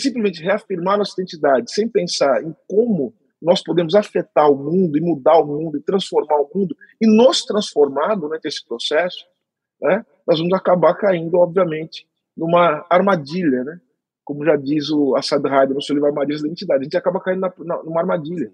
[0.00, 5.38] simplesmente reafirmar nossa identidade sem pensar em como nós podemos afetar o mundo e mudar
[5.38, 9.24] o mundo e transformar o mundo e nos transformar durante esse processo,
[9.80, 13.80] né, nós vamos acabar caindo, obviamente, numa armadilha, né?
[14.24, 16.80] Como já diz o Assad Haider no seu livro Armadilhas da Identidade.
[16.80, 18.52] A gente acaba caindo na, na, numa armadilha.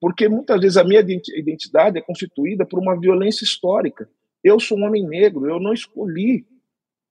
[0.00, 4.08] Porque muitas vezes a minha identidade é constituída por uma violência histórica.
[4.44, 6.46] Eu sou um homem negro, eu não escolhi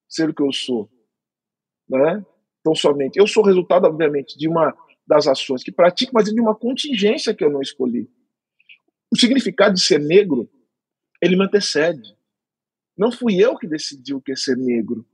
[0.07, 0.87] ser o que eu sou.
[1.89, 2.23] Né?
[2.65, 3.19] Então, somente.
[3.19, 4.75] Eu sou resultado, obviamente, de uma
[5.05, 8.09] das ações que pratico, mas de uma contingência que eu não escolhi.
[9.13, 10.49] O significado de ser negro,
[11.21, 12.17] ele me antecede.
[12.97, 15.05] Não fui eu que decidi o que é ser negro.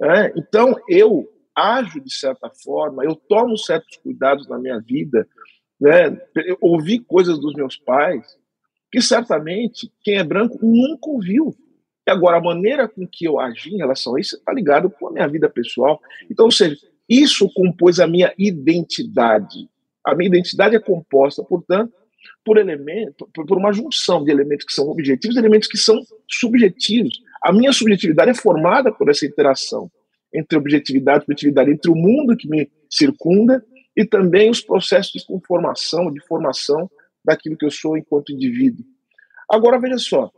[0.00, 0.32] É?
[0.38, 5.28] Então, eu ajo de certa forma, eu tomo certos cuidados na minha vida,
[5.80, 6.16] né?
[6.46, 8.38] eu ouvi coisas dos meus pais
[8.92, 11.52] que certamente quem é branco nunca ouviu.
[12.06, 15.08] E agora, a maneira com que eu agi em relação a isso está ligado com
[15.08, 16.00] a minha vida pessoal.
[16.30, 16.76] Então, ou seja,
[17.08, 19.68] isso compôs a minha identidade.
[20.04, 21.92] A minha identidade é composta, portanto,
[22.44, 27.22] por elementos, por uma junção de elementos que são objetivos e elementos que são subjetivos.
[27.42, 29.90] A minha subjetividade é formada por essa interação
[30.34, 33.64] entre objetividade e subjetividade, entre o mundo que me circunda
[33.96, 36.90] e também os processos de conformação, de formação
[37.24, 38.84] daquilo que eu sou enquanto indivíduo.
[39.50, 40.32] Agora, veja só,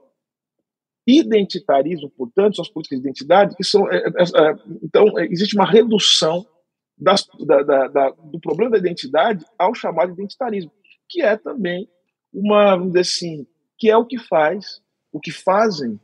[1.07, 3.91] identitarismo, portanto, são as políticas de identidade que são.
[3.91, 6.47] É, é, é, então, existe uma redução
[6.97, 10.73] das, da, da, da, do problema da identidade ao chamado identitarismo,
[11.09, 11.89] que é também
[12.33, 13.47] uma, vamos dizer assim,
[13.79, 16.01] que é o que faz, o que fazem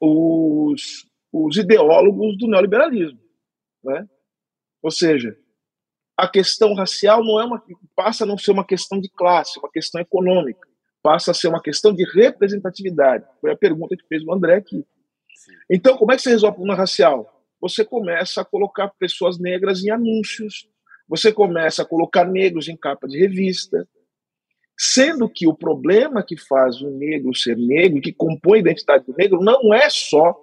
[0.00, 3.20] os, os ideólogos do neoliberalismo,
[3.84, 4.08] né?
[4.82, 5.38] Ou seja,
[6.16, 7.62] a questão racial não é uma
[7.94, 10.68] passa a não ser uma questão de classe, uma questão econômica,
[11.02, 13.24] passa a ser uma questão de representatividade.
[13.40, 14.84] Foi a pergunta que fez o André aqui.
[15.70, 17.42] Então, como é que você resolve o problema racial?
[17.62, 20.68] você começa a colocar pessoas negras em anúncios,
[21.08, 23.88] você começa a colocar negros em capa de revista,
[24.76, 29.14] sendo que o problema que faz o negro ser negro, que compõe a identidade do
[29.16, 30.34] negro, não é só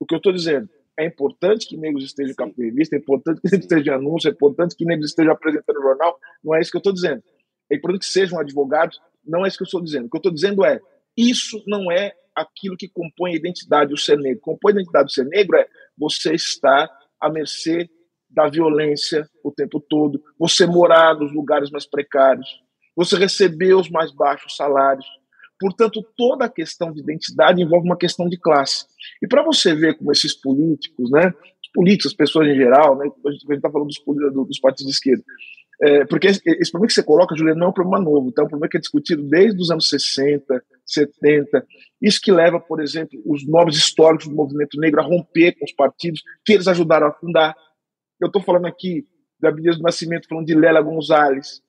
[0.00, 0.66] o que eu estou dizendo.
[0.98, 3.98] É importante que negros estejam em capa de revista, é importante que negros estejam em
[3.98, 6.94] anúncio, é importante que negros estejam apresentando no jornal, não é isso que eu estou
[6.94, 7.22] dizendo.
[7.70, 10.06] É importante que sejam advogados, não é isso que eu estou dizendo.
[10.06, 10.80] O que eu estou dizendo é,
[11.16, 14.40] isso não é aquilo que compõe a identidade do ser negro.
[14.40, 16.88] Compõe a identidade do ser negro é você estar
[17.20, 17.88] à mercê
[18.28, 22.46] da violência o tempo todo, você morar nos lugares mais precários,
[22.94, 25.06] você receber os mais baixos salários.
[25.58, 28.84] Portanto, toda a questão de identidade envolve uma questão de classe.
[29.22, 33.08] E para você ver como esses políticos, né, os políticos, as pessoas em geral, né,
[33.26, 35.24] a gente está falando dos, dos partidos de esquerda,
[35.82, 38.44] é, porque esse, esse, problema que você coloca, Juliano, não é um problema novo, então
[38.44, 41.66] é um problema que é discutido desde os anos 60, 70.
[42.00, 45.72] Isso que leva, por exemplo, os novos históricos do movimento negro a romper com os
[45.72, 47.54] partidos que eles ajudaram a fundar.
[48.18, 49.04] Eu estou falando aqui
[49.38, 51.62] da Abdias do Nascimento, falando de Léla Gonzalez,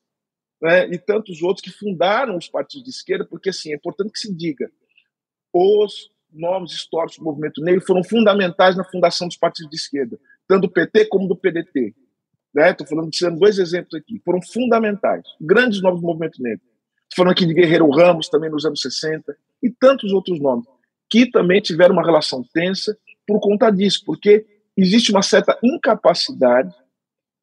[0.61, 4.19] né, e tantos outros que fundaram os partidos de esquerda, porque assim, é importante que
[4.19, 4.71] se diga,
[5.53, 10.17] os novos históricos do movimento negro foram fundamentais na fundação dos partidos de esquerda,
[10.47, 11.93] tanto do PT como do PDT.
[12.57, 12.89] Estou né?
[12.89, 16.65] falando, tirando dois exemplos aqui, foram fundamentais, grandes nomes do movimento negro.
[17.03, 20.65] Estou falando aqui de Guerreiro Ramos, também nos anos 60, e tantos outros nomes,
[21.09, 26.73] que também tiveram uma relação tensa por conta disso, porque existe uma certa incapacidade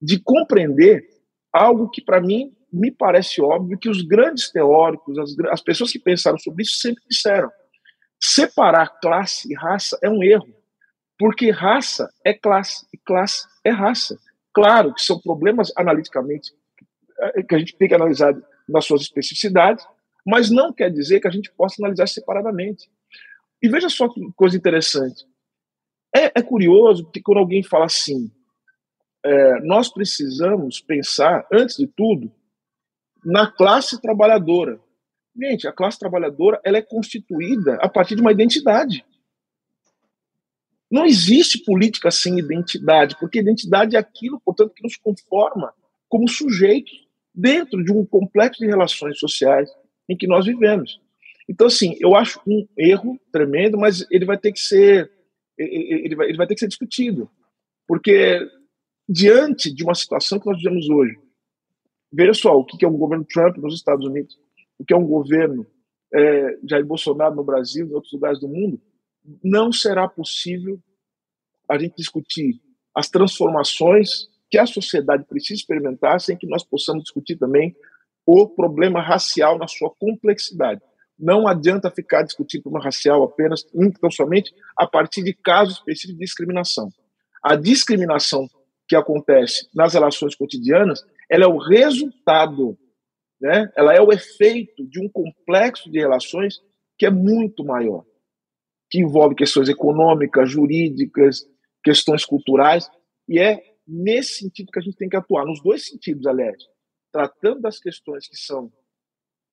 [0.01, 1.07] de compreender
[1.53, 5.99] algo que, para mim, me parece óbvio que os grandes teóricos, as, as pessoas que
[5.99, 7.51] pensaram sobre isso, sempre disseram.
[8.21, 10.53] Separar classe e raça é um erro,
[11.19, 14.19] porque raça é classe e classe é raça.
[14.55, 16.53] Claro que são problemas analiticamente
[17.19, 18.35] eh, que a gente tem que analisar
[18.69, 19.85] nas suas especificidades,
[20.25, 22.89] mas não quer dizer que a gente possa analisar separadamente.
[23.61, 25.27] E veja só que coisa interessante.
[26.15, 28.31] É, é curioso que quando alguém fala assim,
[29.25, 32.31] é, nós precisamos pensar, antes de tudo,
[33.25, 34.79] na classe trabalhadora.
[35.37, 39.05] Gente, a classe trabalhadora ela é constituída a partir de uma identidade.
[40.95, 45.75] Não existe política sem identidade, porque identidade é aquilo, portanto, que nos conforma
[46.09, 49.69] como sujeitos dentro de um complexo de relações sociais
[50.09, 51.01] em que nós vivemos.
[51.49, 55.11] Então, assim, eu acho um erro tremendo, mas ele vai ter que ser,
[55.59, 57.29] ele vai, ele vai ter que ser discutido,
[57.89, 58.49] porque
[59.09, 61.19] diante de uma situação que nós vivemos hoje,
[62.13, 64.39] veja só o que é um governo Trump nos Estados Unidos,
[64.79, 65.67] o que é um governo
[66.15, 68.81] é, Jair Bolsonaro no Brasil, em outros lugares do mundo,
[69.43, 70.79] não será possível
[71.69, 72.61] a gente discutir
[72.95, 77.75] as transformações que a sociedade precisa experimentar sem que nós possamos discutir também
[78.27, 80.81] o problema racial na sua complexidade.
[81.19, 86.25] Não adianta ficar discutindo problema racial apenas, então somente, a partir de casos específicos de
[86.25, 86.89] discriminação.
[87.43, 88.49] A discriminação
[88.87, 92.77] que acontece nas relações cotidianas, ela é o resultado,
[93.41, 93.71] né?
[93.77, 96.61] ela é o efeito de um complexo de relações
[96.99, 98.05] que é muito maior
[98.95, 101.45] que envolve questões econômicas, jurídicas,
[101.83, 102.89] questões culturais,
[103.29, 106.57] e é nesse sentido que a gente tem que atuar, nos dois sentidos, aliás,
[107.13, 108.73] tratando das questões que são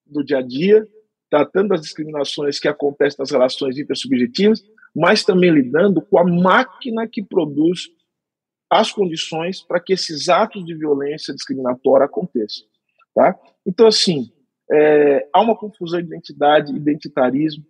[0.06, 0.88] do dia a dia,
[1.27, 4.62] tratando das discriminações que acontecem nas relações intersubjetivas,
[4.95, 7.89] mas também lidando com a máquina que produz
[8.69, 12.67] as condições para que esses atos de violência discriminatória aconteçam.
[13.15, 13.36] Tá?
[13.65, 14.32] Então, assim,
[14.71, 17.65] é, há uma confusão de identidade, identitarismo,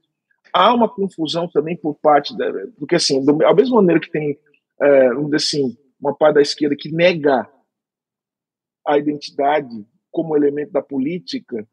[0.53, 2.51] há uma confusão também por parte da.
[2.77, 4.37] Porque, assim, do, a mesma maneira que tem,
[4.81, 7.47] é, vamos dizer assim, uma parte da esquerda que nega
[8.85, 11.67] a identidade como elemento da política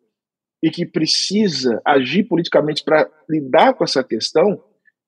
[0.63, 4.63] e que precisa agir politicamente para lidar com essa questão,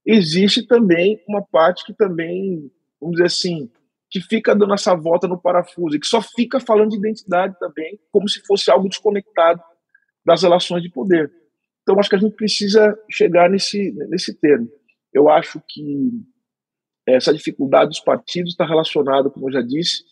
[0.06, 3.70] existe também uma parte que também, vamos dizer assim,
[4.09, 7.98] que fica dando essa volta no parafuso e que só fica falando de identidade também,
[8.11, 9.62] como se fosse algo desconectado
[10.24, 11.30] das relações de poder.
[11.82, 14.68] Então, acho que a gente precisa chegar nesse, nesse termo.
[15.12, 16.10] Eu acho que
[17.06, 20.04] essa dificuldade dos partidos está relacionada, como eu já disse,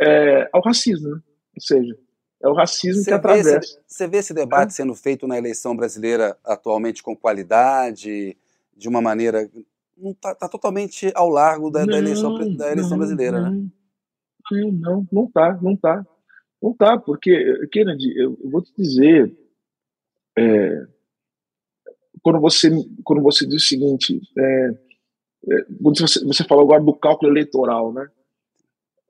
[0.00, 1.08] é, ao racismo.
[1.08, 1.20] Né?
[1.54, 1.98] Ou seja,
[2.42, 3.58] é o racismo você que atravessa.
[3.58, 8.36] Esse, você vê esse debate sendo feito na eleição brasileira atualmente com qualidade,
[8.76, 9.48] de uma maneira.
[9.98, 13.68] Está tá totalmente ao largo da, não, da eleição, da eleição não, brasileira, não, né?
[14.50, 16.06] Não, não, não está, não está.
[16.62, 19.34] Não está, porque, Kennedy, eu, eu vou te dizer,
[20.38, 20.86] é,
[22.26, 22.68] quando, você,
[23.04, 24.70] quando você diz o seguinte, é,
[25.48, 28.10] é, você, você falou agora do cálculo eleitoral, né?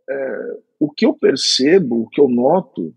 [0.07, 2.95] É, o que eu percebo, o que eu noto,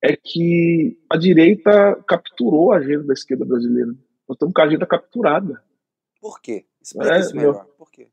[0.00, 3.90] é que a direita capturou a agenda da esquerda brasileira.
[4.28, 5.60] Nós estamos com a agenda capturada.
[6.20, 6.64] Por quê?
[6.80, 7.66] Explica é, isso melhor.
[7.76, 8.08] Por quê?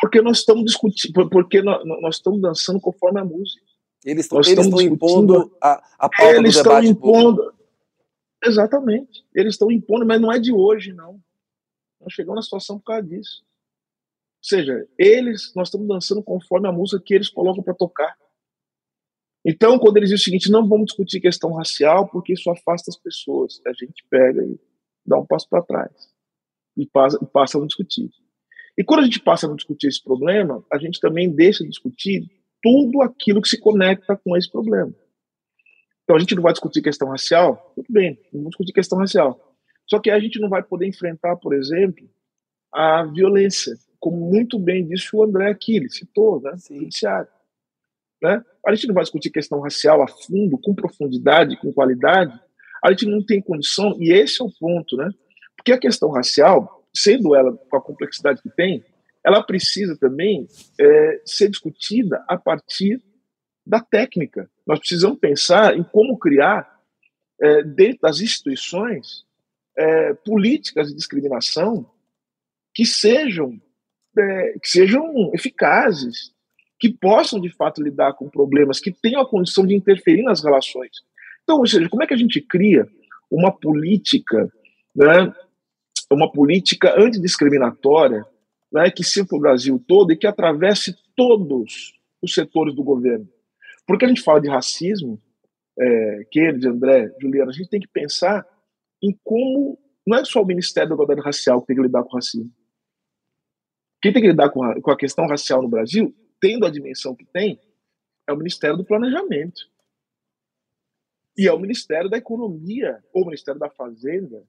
[0.00, 3.62] Porque nós estamos discutindo, porque nós, nós, estamos dançando conforme a música.
[4.04, 7.57] Eles, estão, eles estão impondo a, a pauta eles do debate estão impondo, público.
[8.44, 9.26] Exatamente.
[9.34, 11.20] Eles estão impondo, mas não é de hoje, não.
[12.00, 13.42] Nós chegamos na situação por causa disso.
[13.42, 18.16] Ou seja, eles, nós estamos dançando conforme a música que eles colocam para tocar.
[19.44, 22.96] Então, quando eles dizem o seguinte, não vamos discutir questão racial porque isso afasta as
[22.96, 24.58] pessoas, a gente pega e
[25.04, 25.90] dá um passo para trás
[26.76, 28.10] e passa, e passa a não discutir.
[28.76, 31.70] E quando a gente passa a não discutir esse problema, a gente também deixa de
[31.70, 32.30] discutir
[32.62, 34.94] tudo aquilo que se conecta com esse problema.
[36.08, 37.70] Então, a gente não vai discutir questão racial?
[37.76, 39.54] Tudo bem, vamos discutir questão racial.
[39.86, 42.08] Só que a gente não vai poder enfrentar, por exemplo,
[42.72, 46.54] a violência, como muito bem disse o André aqui, ele citou, né?
[46.70, 47.28] Judiciário.
[48.22, 48.42] Né?
[48.66, 52.32] A gente não vai discutir questão racial a fundo, com profundidade, com qualidade.
[52.82, 55.10] A gente não tem condição, e esse é o ponto, né?
[55.58, 58.82] Porque a questão racial, sendo ela com a complexidade que tem,
[59.22, 60.48] ela precisa também
[60.80, 62.98] é, ser discutida a partir
[63.66, 64.50] da técnica.
[64.68, 66.78] Nós precisamos pensar em como criar,
[67.40, 69.24] é, dentro das instituições,
[69.74, 71.90] é, políticas de discriminação
[72.74, 73.58] que sejam,
[74.18, 76.34] é, que sejam eficazes,
[76.78, 80.98] que possam de fato lidar com problemas, que tenham a condição de interferir nas relações.
[81.42, 82.86] Então, ou seja, como é que a gente cria
[83.30, 84.52] uma política,
[84.94, 85.32] né,
[86.12, 88.22] uma política antidiscriminatória,
[88.70, 93.26] né, que sirva para o Brasil todo e que atravesse todos os setores do governo?
[93.88, 95.20] Porque a gente fala de racismo,
[95.78, 98.46] é, Kennedy, André, Juliana, a gente tem que pensar
[99.02, 102.10] em como não é só o Ministério da Igualdade Racial que tem que lidar com
[102.10, 102.52] o racismo.
[104.00, 107.14] Quem tem que lidar com a, com a questão racial no Brasil tendo a dimensão
[107.14, 107.60] que tem,
[108.26, 109.62] é o Ministério do Planejamento.
[111.36, 114.42] E é o Ministério da Economia, ou o Ministério da Fazenda.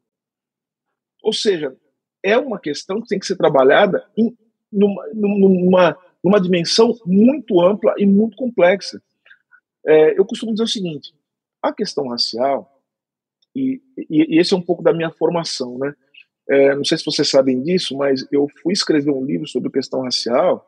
[1.22, 1.76] Ou seja,
[2.24, 4.36] é uma questão que tem que ser trabalhada em,
[4.72, 9.02] numa, numa, numa dimensão muito ampla e muito complexa.
[9.90, 11.14] É, eu costumo dizer o seguinte:
[11.62, 12.80] a questão racial,
[13.56, 15.96] e, e, e esse é um pouco da minha formação, né?
[16.48, 20.02] É, não sei se vocês sabem disso, mas eu fui escrever um livro sobre questão
[20.02, 20.66] racial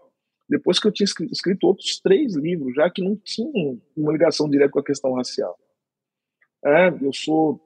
[0.49, 4.71] depois que eu tinha escrito outros três livros, já que não tinham uma ligação direta
[4.71, 5.57] com a questão racial.
[6.65, 7.61] É, eu sou.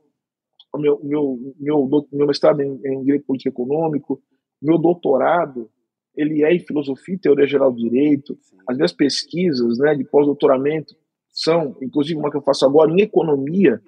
[0.78, 4.22] Meu, meu, meu, meu mestrado em, em Direito Político Econômico,
[4.62, 5.72] meu doutorado,
[6.16, 8.38] ele é em Filosofia e Teoria Geral do Direito.
[8.68, 10.94] As minhas pesquisas né, de pós-doutoramento
[11.36, 13.82] são, inclusive uma que eu faço agora, em Economia.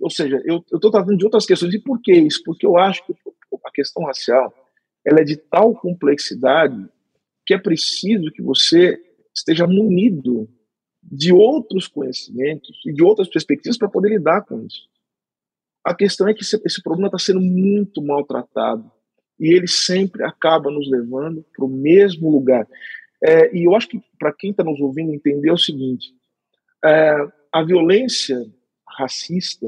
[0.00, 1.72] Ou seja, eu estou tratando de outras questões.
[1.72, 2.42] E por que isso?
[2.44, 3.14] Porque eu acho que
[3.64, 4.52] a questão racial
[5.04, 6.88] ela é de tal complexidade
[7.46, 8.98] que é preciso que você
[9.34, 10.48] esteja munido
[11.02, 14.88] de outros conhecimentos e de outras perspectivas para poder lidar com isso.
[15.84, 18.90] A questão é que esse, problema está sendo muito maltratado
[19.38, 22.66] e ele sempre acaba nos levando para o mesmo lugar.
[23.22, 26.14] É, e eu acho que para quem está nos ouvindo entender é o seguinte:
[26.84, 27.16] é,
[27.52, 28.38] a violência
[28.86, 29.66] racista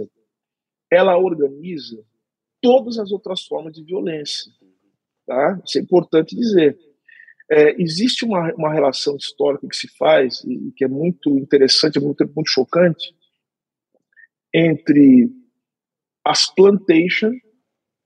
[0.90, 2.04] ela organiza
[2.60, 4.52] todas as outras formas de violência.
[5.26, 5.60] Tá?
[5.64, 6.78] Isso é importante dizer.
[7.50, 12.24] É, existe uma, uma relação histórica que se faz, e que é muito interessante, muito,
[12.34, 13.14] muito chocante,
[14.52, 15.30] entre
[16.24, 17.32] as plantation,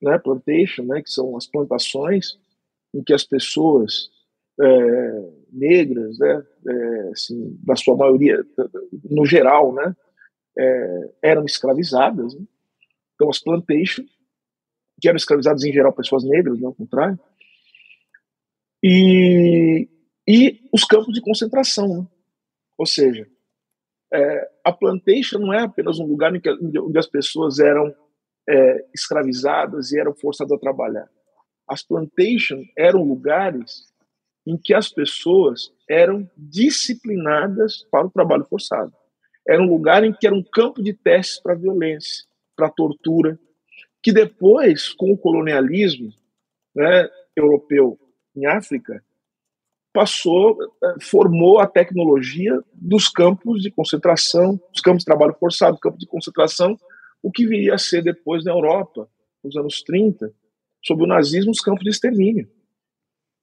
[0.02, 2.38] né, plantation, né, que são as plantações,
[2.94, 4.10] em que as pessoas
[4.60, 8.44] é, negras, né, é, assim, da sua maioria,
[9.04, 9.94] no geral, né,
[10.58, 12.34] é, eram escravizadas.
[12.34, 12.44] Né?
[13.14, 14.04] Então, as plantation,
[15.00, 17.18] que eram escravizadas em geral pessoas negras, não ao contrário,
[18.82, 19.88] e,
[20.26, 21.88] e os campos de concentração.
[21.88, 22.06] Né?
[22.78, 23.26] Ou seja,
[24.12, 27.94] é, a plantation não é apenas um lugar em que, onde as pessoas eram
[28.48, 31.08] é, escravizadas e eram forçadas a trabalhar.
[31.68, 33.89] As plantations eram lugares
[34.46, 38.92] em que as pessoas eram disciplinadas para o trabalho forçado.
[39.46, 42.24] Era um lugar em que era um campo de testes para violência,
[42.56, 43.38] para tortura,
[44.02, 46.12] que depois, com o colonialismo
[46.74, 47.98] né, europeu
[48.34, 49.02] em África,
[49.92, 55.98] passou, eh, formou a tecnologia dos campos de concentração, dos campos de trabalho forçado, campo
[55.98, 56.78] de concentração,
[57.22, 59.08] o que viria a ser depois na Europa,
[59.42, 60.32] nos anos 30,
[60.84, 62.48] sob o nazismo, os campos de extermínio.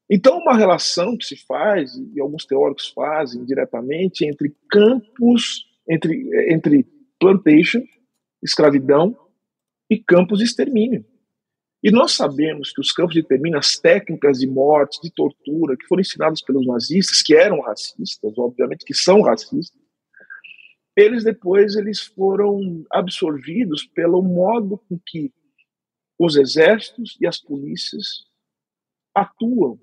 [0.09, 6.85] Então, uma relação que se faz, e alguns teóricos fazem diretamente, entre campos, entre, entre
[7.19, 7.83] plantation,
[8.41, 9.17] escravidão,
[9.89, 11.05] e campos de extermínio.
[11.83, 15.85] E nós sabemos que os campos de extermínio, as técnicas de morte, de tortura, que
[15.87, 19.79] foram ensinadas pelos nazistas, que eram racistas, obviamente que são racistas,
[20.95, 25.31] eles depois eles foram absorvidos pelo modo com que
[26.19, 28.25] os exércitos e as polícias
[29.13, 29.79] atuam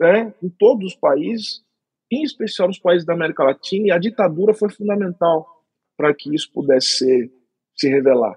[0.00, 1.62] né, em todos os países,
[2.10, 5.46] em especial nos países da América Latina, e a ditadura foi fundamental
[5.96, 7.32] para que isso pudesse ser,
[7.76, 8.34] se revelar.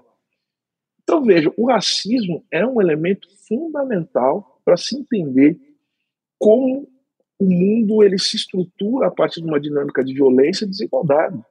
[1.02, 5.58] Então, veja, o racismo é um elemento fundamental para se entender
[6.38, 6.86] como
[7.38, 11.42] o mundo ele se estrutura a partir de uma dinâmica de violência e desigualdade.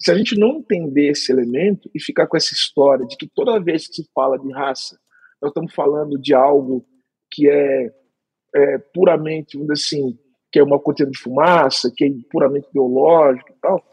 [0.00, 3.60] Se a gente não entender esse elemento e ficar com essa história de que toda
[3.60, 4.98] vez que se fala de raça,
[5.42, 6.84] nós estamos falando de algo
[7.30, 7.92] que é,
[8.58, 10.18] é puramente, assim,
[10.50, 13.84] que é uma cortina de fumaça, que é puramente ideológico e tal,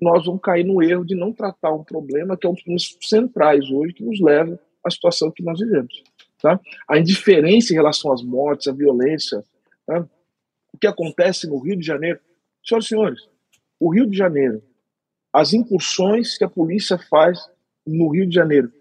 [0.00, 2.96] nós vamos cair no erro de não tratar um problema que é um dos problemas
[3.00, 6.02] centrais hoje que nos leva à situação que nós vivemos.
[6.40, 6.60] Tá?
[6.88, 9.42] A indiferença em relação às mortes, à violência,
[9.86, 10.06] tá?
[10.72, 12.20] o que acontece no Rio de Janeiro.
[12.62, 13.28] Senhoras e senhores,
[13.78, 14.62] o Rio de Janeiro,
[15.32, 17.38] as incursões que a polícia faz
[17.86, 18.72] no Rio de Janeiro.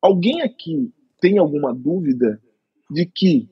[0.00, 2.40] Alguém aqui tem alguma dúvida
[2.90, 3.48] de que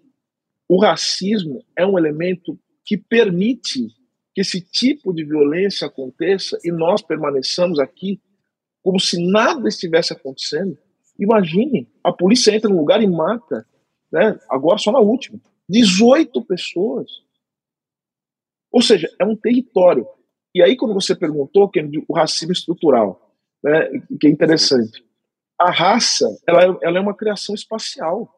[0.69, 3.89] o racismo é um elemento que permite
[4.35, 8.21] que esse tipo de violência aconteça e nós permaneçamos aqui
[8.83, 10.77] como se nada estivesse acontecendo.
[11.19, 13.67] Imagine, a polícia entra no lugar e mata,
[14.13, 14.39] né?
[14.51, 17.09] agora só na última, 18 pessoas.
[18.71, 20.07] Ou seja, é um território.
[20.55, 21.71] E aí, quando você perguntou
[22.09, 23.89] o racismo estrutural, né,
[24.21, 25.05] que é interessante,
[25.59, 28.29] a raça ela, é, ela é uma criação espacial.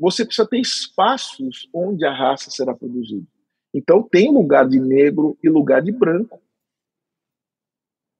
[0.00, 3.26] Você precisa ter espaços onde a raça será produzida.
[3.72, 6.40] Então tem lugar de negro e lugar de branco.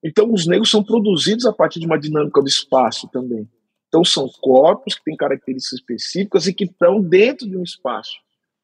[0.04, 3.48] Então os negros são produzidos a partir de uma dinâmica do espaço também.
[3.88, 8.12] Então são corpos que têm características específicas e que estão dentro de um espaço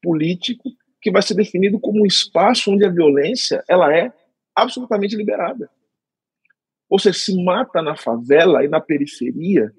[0.01, 0.69] político
[1.01, 4.13] que vai ser definido como um espaço onde a violência ela é
[4.55, 5.69] absolutamente liberada.
[6.87, 9.73] Ou seja, se mata na favela e na periferia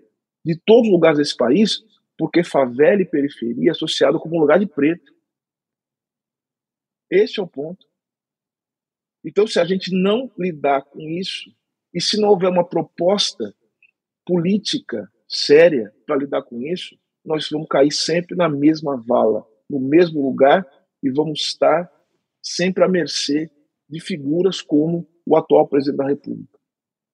[0.44, 1.82] de todos os lugares desse país,
[2.18, 5.14] porque favela e periferia é associado como um lugar de preto.
[7.08, 7.86] Esse é o ponto.
[9.24, 11.50] Então, se a gente não lidar com isso,
[11.94, 13.54] e se não houver uma proposta
[14.26, 20.20] política séria para lidar com isso, nós vamos cair sempre na mesma vala, no mesmo
[20.20, 20.66] lugar,
[21.02, 21.90] e vamos estar
[22.42, 23.50] sempre à mercê
[23.88, 26.58] de figuras como o atual presidente da República.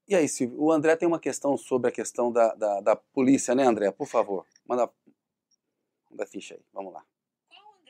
[0.08, 3.54] E aí, Silvio, o André tem uma questão sobre a questão da, da, da polícia,
[3.54, 3.90] né, André?
[3.90, 4.90] Por favor, manda,
[6.10, 7.02] manda ficha aí, vamos lá.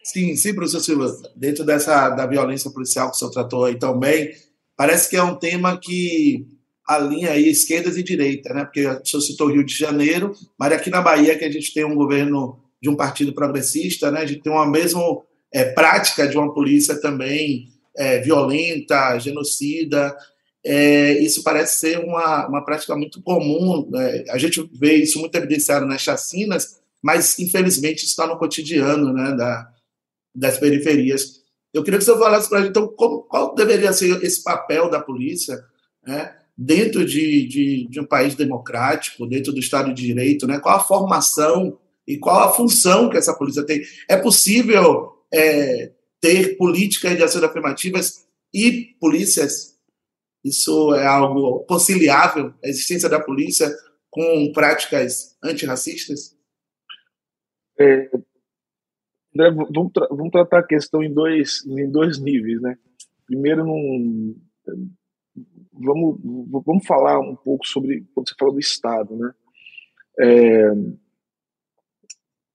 [0.03, 1.17] Sim, sim, professor Silva.
[1.35, 4.35] Dentro dessa da violência policial que o senhor tratou aí também,
[4.77, 6.47] parece que é um tema que
[6.87, 8.65] alinha aí esquerdas e direita, né?
[8.65, 11.85] Porque o senhor citou Rio de Janeiro, mas aqui na Bahia que a gente tem
[11.85, 14.21] um governo de um partido progressista, né?
[14.21, 15.01] A gente tem uma mesma
[15.51, 20.15] é, prática de uma polícia também é, violenta, genocida.
[20.65, 23.87] É, isso parece ser uma, uma prática muito comum.
[23.91, 24.25] Né?
[24.31, 29.71] A gente vê isso muito evidenciado nas chacinas, mas infelizmente está no cotidiano né, da,
[30.35, 31.43] das periferias.
[31.73, 34.89] Eu queria que senhor falasse para a gente, então, como, qual deveria ser esse papel
[34.89, 35.63] da polícia
[36.07, 40.77] né, dentro de, de, de, um país democrático, dentro do Estado de Direito, né, qual
[40.77, 43.83] a formação E qual a função que essa polícia tem?
[44.09, 45.91] É possível é,
[46.21, 49.74] ter políticas de ações afirmativas e polícias?
[50.45, 53.75] Isso é algo conciliável, a existência da polícia
[54.11, 56.37] com práticas antirracistas?
[57.79, 58.11] É,
[59.35, 62.79] vamos, tra vamos, tratar a questão em dois, em dois níveis, né?
[63.27, 64.37] Primeiro, num,
[65.73, 66.21] vamos,
[66.65, 69.35] vamos falar um pouco sobre quando você fala do Estado, né?
[70.21, 70.71] É,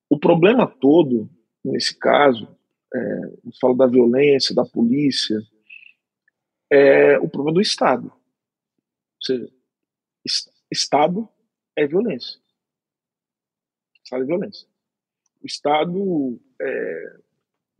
[0.10, 1.30] o problema todo
[1.64, 2.48] nesse caso,
[2.94, 3.22] é,
[3.60, 5.40] fala da violência, da polícia,
[6.72, 8.06] é o problema do Estado.
[8.06, 9.50] Ou seja,
[10.72, 11.28] Estado
[11.76, 12.40] é violência.
[14.04, 14.68] Estado é violência.
[15.42, 17.18] O Estado, é,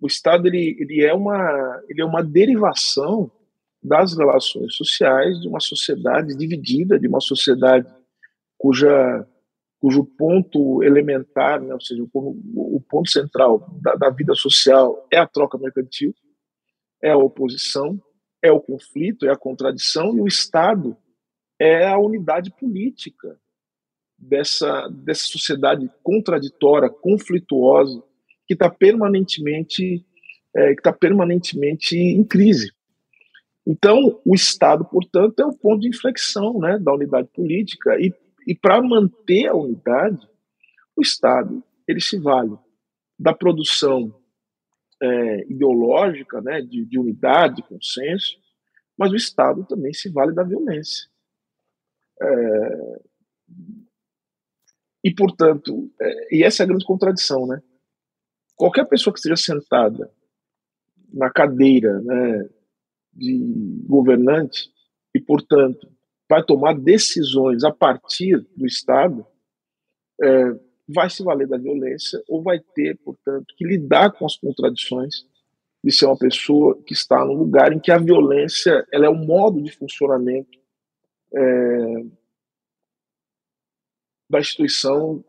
[0.02, 3.32] o Estado ele, ele, é uma, ele é uma derivação
[3.82, 7.88] das relações sociais de uma sociedade dividida, de uma sociedade
[8.58, 9.28] cuja
[9.80, 15.18] cujo ponto elementar, né, ou seja, o, o ponto central da, da, vida social é
[15.18, 16.14] a troca mercantil,
[17.02, 17.98] é a oposição,
[18.42, 20.96] é o conflito, é a contradição, e o Estado
[21.60, 23.38] é a unidade política
[24.18, 28.02] dessa, dessa sociedade contraditória, conflituosa,
[28.48, 30.06] que está permanentemente,
[30.56, 32.72] é, que tá permanentemente em crise.
[33.66, 38.12] Então, o Estado, portanto, é o ponto de inflexão né, da unidade política e,
[38.48, 40.28] e para manter a unidade,
[40.96, 42.58] o Estado ele se vale
[43.18, 44.14] da produção
[45.02, 48.38] é, ideológica, né, de, de unidade, de consenso,
[48.98, 51.10] mas o Estado também se vale da violência.
[52.22, 53.02] É,
[55.04, 57.62] e, portanto, é, e essa é a grande contradição, né?
[58.56, 60.12] Qualquer pessoa que esteja sentada
[61.14, 62.50] na cadeira né,
[63.14, 64.70] de governante
[65.16, 65.90] e, portanto,
[66.30, 69.26] vai tomar decisões a partir do Estado,
[70.22, 70.60] é,
[70.92, 75.26] vai se valer da violência ou vai ter, portanto, que lidar com as contradições
[75.84, 79.16] de ser uma pessoa que está num lugar em que a violência ela é o
[79.16, 80.58] modo de funcionamento
[81.34, 82.04] é,
[84.30, 85.24] da instituição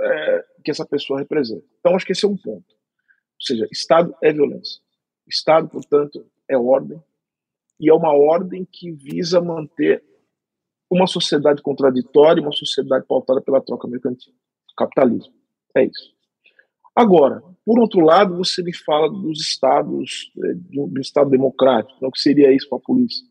[0.00, 1.64] é, que essa pessoa representa.
[1.78, 2.74] Então, acho que esse é um ponto.
[2.74, 4.80] Ou seja, Estado é violência.
[5.26, 7.02] Estado, portanto, é ordem,
[7.78, 10.02] e é uma ordem que visa manter
[10.90, 14.32] uma sociedade contraditória, uma sociedade pautada pela troca mercantil.
[14.76, 15.32] Capitalismo.
[15.76, 16.14] É isso.
[16.94, 22.12] Agora, por outro lado, você me fala dos estados, é, do Estado democrático, né, o
[22.12, 23.24] que seria isso para a polícia.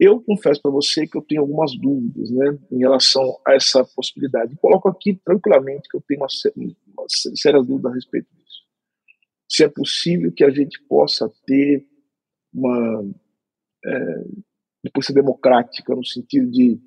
[0.00, 4.56] Eu confesso para você que eu tenho algumas dúvidas né, em relação a essa possibilidade.
[4.56, 6.28] Coloco aqui tranquilamente que eu tenho uma,
[6.96, 8.62] uma séria dúvida a respeito disso.
[9.48, 11.84] Se é possível que a gente possa ter
[12.54, 13.04] uma
[13.84, 14.24] é,
[14.92, 16.80] polícia democrática, no sentido de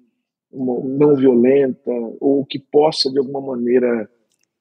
[0.53, 4.09] não violenta, ou que possa, de alguma maneira,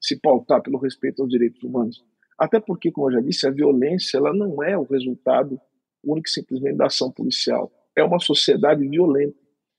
[0.01, 2.05] se pautar pelo respeito aos direitos humanos.
[2.39, 5.61] Até porque, como eu já disse, a violência ela não é o resultado
[6.03, 9.39] único e simplesmente da ação policial é uma sociedade violenta.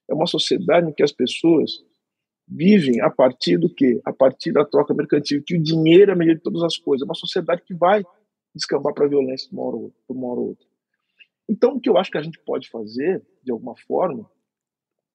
[0.09, 1.84] É uma sociedade em que as pessoas
[2.47, 4.01] vivem a partir do quê?
[4.05, 7.03] A partir da troca mercantil, que o dinheiro é a medida de todas as coisas.
[7.03, 8.03] É uma sociedade que vai
[8.53, 10.68] descambar para a violência de uma hora ou outra, outra.
[11.47, 14.30] Então, o que eu acho que a gente pode fazer, de alguma forma,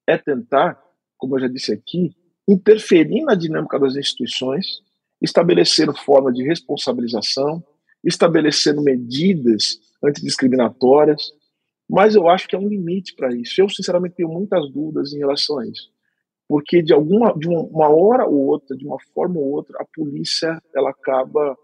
[0.07, 0.83] é tentar,
[1.17, 2.15] como eu já disse aqui,
[2.49, 4.67] interferir na dinâmica das instituições,
[5.21, 7.63] estabelecendo forma de responsabilização,
[8.05, 11.33] estabelecendo medidas antidiscriminatórias,
[11.89, 13.61] mas eu acho que é um limite para isso.
[13.61, 15.91] Eu, sinceramente, tenho muitas dúvidas em relação a isso.
[16.49, 20.61] Porque de alguma de uma hora ou outra, de uma forma ou outra, a polícia
[20.75, 21.57] ela acaba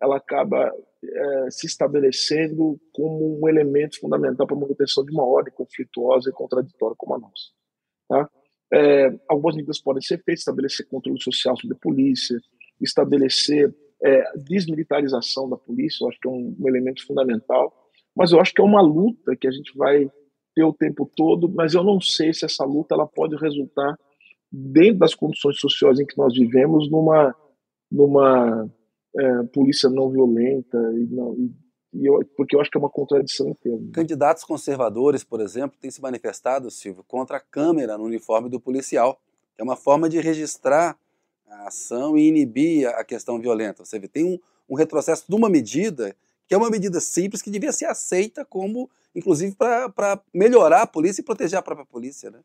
[0.00, 0.72] ela acaba
[1.02, 6.32] é, se estabelecendo como um elemento fundamental para a manutenção de uma ordem conflituosa e
[6.32, 7.50] contraditória como a nossa.
[8.08, 8.30] Tá?
[8.72, 12.38] É, algumas medidas podem ser feitas, estabelecer controle social sobre a polícia,
[12.80, 17.74] estabelecer é, desmilitarização da polícia, eu acho que é um, um elemento fundamental
[18.16, 20.10] mas eu acho que é uma luta que a gente vai
[20.54, 23.96] ter o tempo todo, mas eu não sei se essa luta ela pode resultar
[24.50, 27.34] dentro das condições sociais em que nós vivemos numa
[27.90, 28.70] numa
[29.16, 31.52] é, polícia não violenta e não, e,
[31.92, 33.80] e eu, porque eu acho que é uma contradição inteira.
[33.92, 39.20] Candidatos conservadores, por exemplo, têm se manifestado, Silvio, contra a câmera no uniforme do policial,
[39.54, 40.96] que é uma forma de registrar
[41.48, 43.84] a ação e inibir a questão violenta.
[43.84, 44.38] Você vê, tem um,
[44.68, 46.14] um retrocesso de uma medida
[46.46, 51.20] que é uma medida simples que devia ser aceita como, inclusive, para melhorar a polícia
[51.20, 52.40] e proteger a própria polícia, né?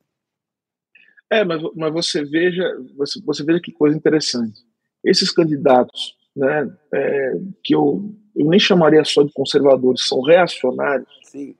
[1.27, 2.63] É, mas, mas você veja,
[2.95, 4.61] você, você veja que coisa interessante.
[5.03, 7.33] Esses candidatos, né, é,
[7.63, 11.07] que eu, eu nem chamaria só de conservadores, são reacionários.
[11.23, 11.55] Sim.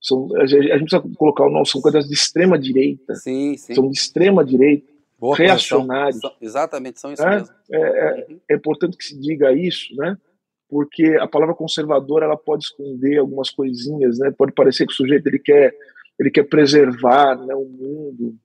[0.00, 3.14] São, a, gente, a gente precisa colocar o nome, são candidatos de extrema direita.
[3.14, 3.74] Sim, sim.
[3.74, 4.86] São de extrema direita.
[5.18, 6.20] Boa reacionários.
[6.20, 7.48] São, exatamente, são isso é, mesmo.
[7.72, 10.16] É, é, é, importante que se diga isso, né?
[10.68, 14.30] Porque a palavra conservador ela pode esconder algumas coisinhas, né?
[14.30, 15.74] Pode parecer que o sujeito ele quer
[16.18, 18.36] ele quer preservar né, o mundo.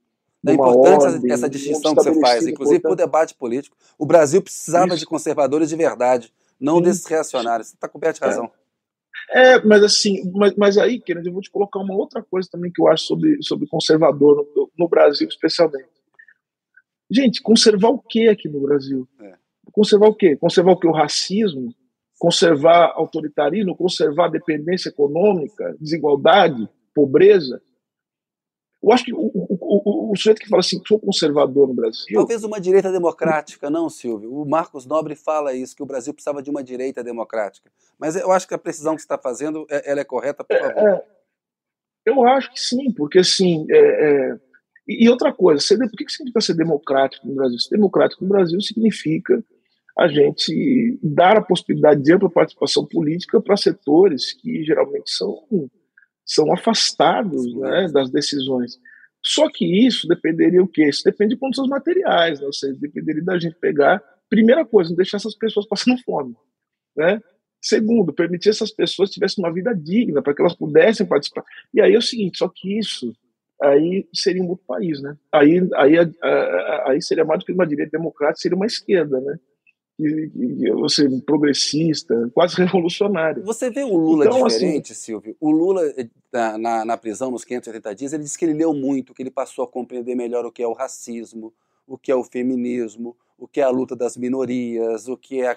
[0.46, 3.76] É importante ordem, essa, distinção que você faz, inclusive para o debate político.
[3.98, 4.98] O Brasil precisava isso.
[4.98, 6.82] de conservadores de verdade, não Sim.
[6.82, 7.68] desses reacionários.
[7.68, 8.26] Você está coberto de é.
[8.26, 8.50] razão.
[9.30, 12.70] É, mas assim, mas, mas aí, Kennedy, eu vou te colocar uma outra coisa também
[12.70, 15.88] que eu acho sobre, sobre conservador no, no Brasil, especialmente.
[17.10, 19.08] Gente, conservar o que aqui no Brasil?
[19.20, 19.34] É.
[19.72, 20.36] Conservar o quê?
[20.36, 20.86] Conservar o que?
[20.86, 21.74] O racismo?
[22.18, 23.76] Conservar autoritarismo?
[23.76, 25.76] Conservar dependência econômica?
[25.80, 26.68] Desigualdade?
[26.94, 27.60] Pobreza?
[28.82, 32.14] Eu acho que o, o, o, o, sujeito que fala assim, sou conservador no Brasil.
[32.14, 34.32] Talvez uma direita democrática, não, Silvio.
[34.32, 37.70] O Marcos Nobre fala isso, que o Brasil precisava de uma direita democrática.
[37.98, 40.56] Mas eu acho que a precisão que você está fazendo é, ela é correta, por
[40.56, 40.88] favor.
[40.88, 41.04] É,
[42.06, 43.66] eu acho que sim, porque assim.
[43.70, 44.40] É, é,
[44.86, 47.58] e, outra coisa, ser, por que significa ser democrático no Brasil?
[47.58, 49.42] Ser democrático no Brasil significa
[49.98, 55.46] a gente dar a possibilidade de ampla participação política para setores que geralmente são
[56.24, 58.78] são afastados né, das decisões.
[59.26, 60.88] Só que isso dependeria o quê?
[60.88, 62.46] Isso depende de condições materiais, né?
[62.46, 66.36] ou seja, dependeria da gente pegar, primeira coisa, não deixar essas pessoas passando fome,
[66.96, 67.20] né?
[67.60, 71.42] Segundo, permitir essas pessoas tivessem uma vida digna, para que elas pudessem participar.
[71.72, 73.14] E aí é o seguinte, só que isso
[73.62, 75.16] aí seria um outro país, né?
[75.32, 75.94] Aí, aí,
[76.86, 79.38] aí seria mais do que uma direita democrática, seria uma esquerda, né?
[79.98, 83.44] E, você progressista, quase revolucionário.
[83.44, 85.36] Você vê o Lula então, assim, diferente, assim, Silvio?
[85.40, 86.08] O Lula, eh,
[86.58, 89.64] na, na, prisão, nos 580 dias, ele disse que ele leu muito, que ele passou
[89.64, 91.54] a compreender melhor o que é o racismo,
[91.86, 95.56] o que é o feminismo, o que é a luta das minorias, o que é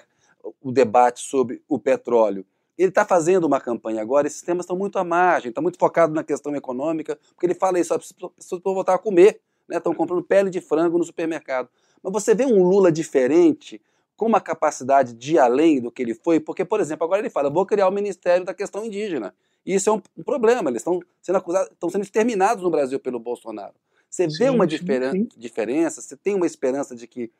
[0.62, 2.46] o debate sobre o petróleo.
[2.76, 6.14] Ele está fazendo uma campanha agora, esses temas estão muito à margem, está muito focado
[6.14, 9.98] na questão econômica, porque ele fala isso, as pessoas vão voltar a comer, estão né?
[9.98, 11.68] comprando pele de frango no supermercado.
[12.00, 13.80] Mas você vê um Lula diferente,
[14.18, 17.30] com uma capacidade de ir além do que ele foi, porque, por exemplo, agora ele
[17.30, 19.32] fala, vou criar o Ministério da Questão Indígena.
[19.64, 23.20] E isso é um, problema, eles estão sendo acusados, estão sendo exterminados no Brasil pelo
[23.20, 23.74] Bolsonaro.
[24.10, 25.28] Você sim, vê uma diferen sim.
[25.36, 27.30] diferença, você tem uma esperança de que,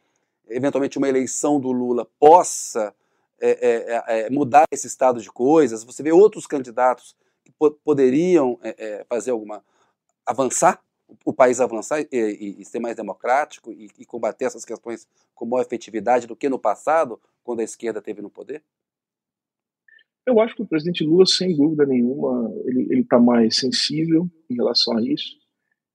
[0.48, 2.94] eventualmente, uma eleição do Lula possa
[3.40, 7.72] é, é, é, é mudar esse estado de coisas, você vê outros candidatos que po
[7.84, 9.64] poderiam é, é, fazer alguma.
[10.24, 10.80] avançar
[11.24, 15.46] o país avançar e, e, e ser mais democrático e, e, combater essas questões com
[15.46, 18.62] maior efetividade do que no passado, quando a esquerda teve no poder?
[20.26, 24.96] Eu acho que o presidente Lula, sem dúvida nenhuma, ele está mais sensível em relação
[24.98, 25.38] a isso.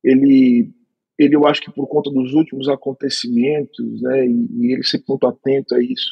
[0.04, 0.74] Ele,
[1.20, 5.76] ele, eu acho que por conta dos últimos acontecimentos, né, e, ele sempre muito atento
[5.76, 6.12] a isso,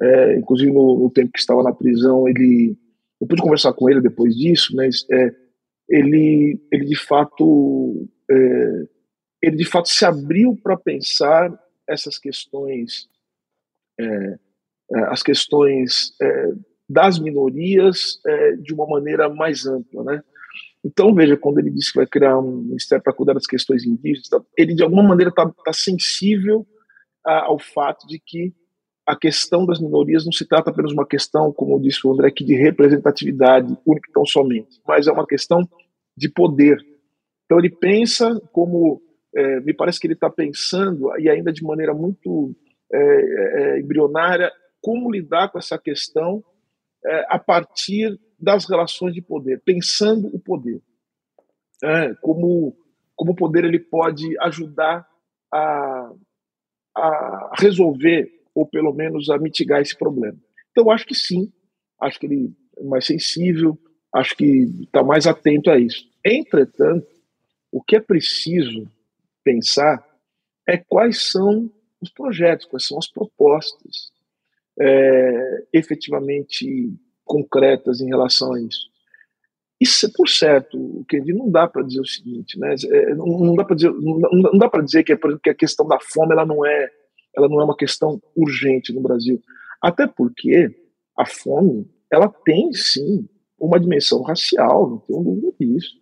[0.00, 2.78] é, inclusive no, no, tempo que estava na prisão, ele,
[3.20, 5.34] eu pude conversar com ele depois disso, mas é,
[5.92, 8.86] ele, ele de fato é,
[9.42, 11.52] ele de fato se abriu para pensar
[11.86, 13.08] essas questões,
[14.00, 14.38] é, é,
[15.08, 16.52] as questões é,
[16.88, 20.22] das minorias é, de uma maneira mais ampla, né?
[20.84, 24.28] Então veja quando ele disse que vai criar um ministério para cuidar das questões indígenas,
[24.56, 26.66] ele de alguma maneira está tá sensível
[27.24, 28.54] a, ao fato de que
[29.04, 32.28] a questão das minorias não se trata apenas de uma questão, como disse o André,
[32.28, 35.68] aqui de representatividade única e tão somente, mas é uma questão
[36.16, 36.78] de poder.
[37.44, 39.02] Então ele pensa como,
[39.34, 42.54] é, me parece que ele está pensando, e ainda de maneira muito
[42.92, 44.50] é, é, embrionária,
[44.80, 46.42] como lidar com essa questão
[47.04, 50.80] é, a partir das relações de poder, pensando o poder.
[51.82, 52.76] É, como,
[53.16, 55.06] como o poder ele pode ajudar
[55.52, 56.12] a,
[56.96, 60.38] a resolver, ou pelo menos a mitigar esse problema.
[60.70, 61.52] Então, acho que sim,
[62.00, 63.78] acho que ele é mais sensível,
[64.14, 66.04] acho que está mais atento a isso.
[66.24, 67.06] Entretanto,
[67.70, 68.86] o que é preciso
[69.42, 70.06] pensar
[70.68, 74.12] é quais são os projetos, quais são as propostas
[74.78, 76.92] é, efetivamente
[77.24, 78.90] concretas em relação a isso.
[79.80, 82.74] Isso, por certo, o que não dá para dizer o seguinte, né?
[82.90, 86.32] É, não, dá para dizer, não, dá para dizer que, que a questão da fome
[86.32, 86.88] ela não é,
[87.36, 89.42] ela não é uma questão urgente no Brasil,
[89.80, 90.72] até porque
[91.18, 93.28] a fome ela tem sim
[93.66, 96.00] uma dimensão racial, não tenho dúvida disso.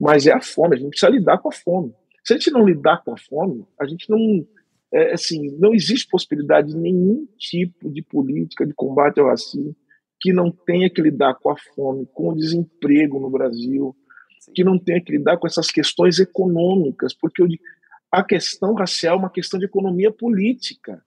[0.00, 1.92] Mas é a fome, a gente precisa lidar com a fome.
[2.24, 4.46] Se a gente não lidar com a fome, a gente não.
[4.90, 9.76] É, assim, não existe possibilidade de nenhum tipo de política de combate ao racismo
[10.18, 13.94] que não tenha que lidar com a fome, com o desemprego no Brasil,
[14.54, 17.42] que não tenha que lidar com essas questões econômicas, porque
[18.10, 21.02] a questão racial é uma questão de economia política.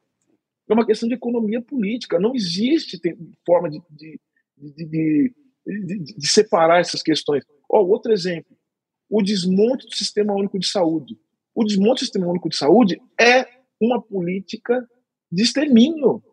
[0.69, 2.19] É uma questão de economia política.
[2.19, 3.01] Não existe
[3.45, 4.19] forma de, de,
[4.57, 5.33] de, de,
[5.65, 7.43] de separar essas questões.
[7.69, 8.57] Oh, outro exemplo:
[9.09, 11.19] o desmonte do Sistema Único de Saúde.
[11.53, 13.45] O desmonte do Sistema Único de Saúde é
[13.79, 14.87] uma política
[15.31, 16.23] de extermínio.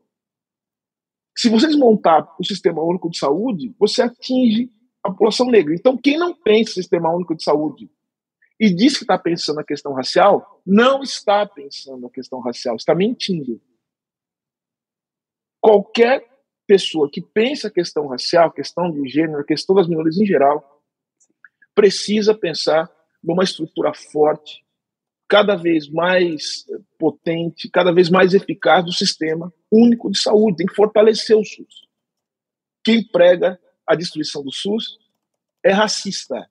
[1.36, 4.72] Se você desmontar o Sistema Único de Saúde, você atinge
[5.02, 5.74] a população negra.
[5.74, 7.90] Então, quem não pensa no Sistema Único de Saúde
[8.60, 12.94] e diz que está pensando na questão racial, não está pensando na questão racial, está
[12.94, 13.60] mentindo.
[15.60, 16.24] Qualquer
[16.68, 20.84] pessoa que pensa a questão racial, questão de gênero, questão das minorias em geral,
[21.74, 22.90] precisa pensar
[23.24, 24.62] numa estrutura forte,
[25.26, 26.66] cada vez mais
[26.98, 30.58] potente, cada vez mais eficaz do sistema único de saúde.
[30.58, 31.88] Tem que fortalecer o SUS.
[32.84, 34.98] Quem prega a destruição do SUS
[35.64, 36.48] é racista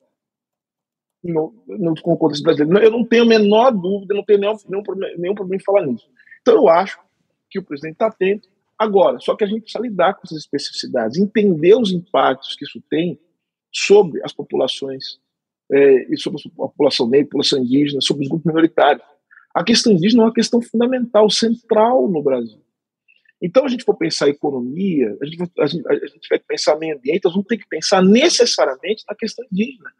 [1.23, 2.83] no, no, no contexto brasileiro.
[2.83, 4.83] Eu não tenho a menor dúvida, não tenho nenhum, nenhum,
[5.17, 6.09] nenhum problema em falar nisso.
[6.41, 6.99] Então eu acho
[7.49, 8.49] que o presidente está atento.
[8.77, 12.81] Agora, só que a gente precisa lidar com essas especificidades, entender os impactos que isso
[12.89, 13.19] tem
[13.71, 15.19] sobre as populações,
[15.71, 19.05] é, e sobre a população negra, população indígena, sobre os grupos minoritários.
[19.53, 22.61] A questão indígena é uma questão fundamental, central no Brasil.
[23.41, 26.95] Então, a gente for pensar economia, a gente, a gente, a gente vai pensar meio
[26.95, 29.91] ambiente, nós vamos ter que pensar necessariamente na questão indígena.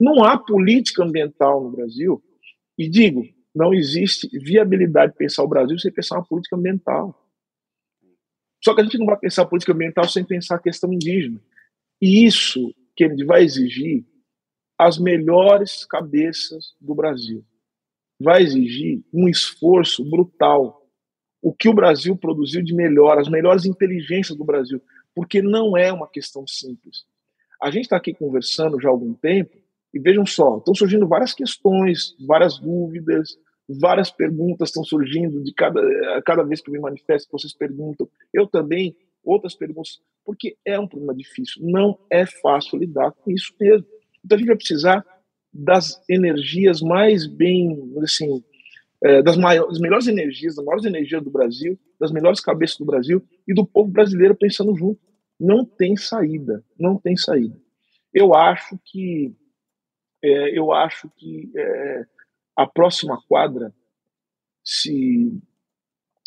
[0.00, 2.22] Não há política ambiental no Brasil,
[2.78, 3.22] e digo,
[3.54, 7.25] não existe viabilidade de pensar o Brasil sem pensar uma política ambiental.
[8.66, 11.40] Só que a gente não vai pensar política ambiental sem pensar a questão indígena.
[12.02, 14.04] E isso, Kennedy, vai exigir
[14.76, 17.44] as melhores cabeças do Brasil.
[18.18, 20.84] Vai exigir um esforço brutal.
[21.40, 24.82] O que o Brasil produziu de melhor, as melhores inteligências do Brasil,
[25.14, 27.04] porque não é uma questão simples.
[27.62, 29.56] A gente está aqui conversando já há algum tempo
[29.94, 33.38] e vejam só, estão surgindo várias questões, várias dúvidas,
[33.68, 35.80] várias perguntas estão surgindo de cada,
[36.22, 38.08] cada vez que eu me manifesto, vocês perguntam.
[38.32, 41.62] Eu também, outras perguntas, porque é um problema difícil.
[41.64, 43.86] Não é fácil lidar com isso mesmo.
[44.24, 45.04] Então a gente vai precisar
[45.52, 48.42] das energias mais bem, assim,
[49.02, 52.84] é, das, maiores, das melhores energias, das maiores energias do Brasil, das melhores cabeças do
[52.84, 55.00] Brasil e do povo brasileiro pensando junto.
[55.38, 57.58] Não tem saída, não tem saída.
[58.12, 59.34] Eu acho que
[60.22, 62.06] é, eu acho que é,
[62.56, 63.72] a próxima quadra,
[64.64, 65.30] se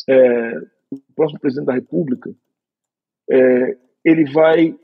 [0.08, 0.58] é,
[0.90, 2.32] o próximo presidente da República,
[3.28, 4.78] é, ele vai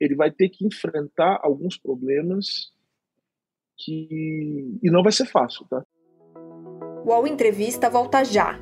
[0.00, 2.72] ele vai ter que enfrentar alguns problemas
[3.76, 5.84] que e não vai ser fácil, tá?
[7.04, 8.58] O UOL Entrevista volta já.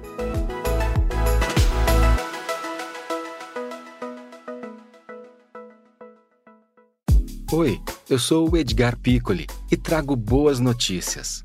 [7.52, 7.78] Oi,
[8.10, 11.44] eu sou o Edgar Piccoli e trago boas notícias.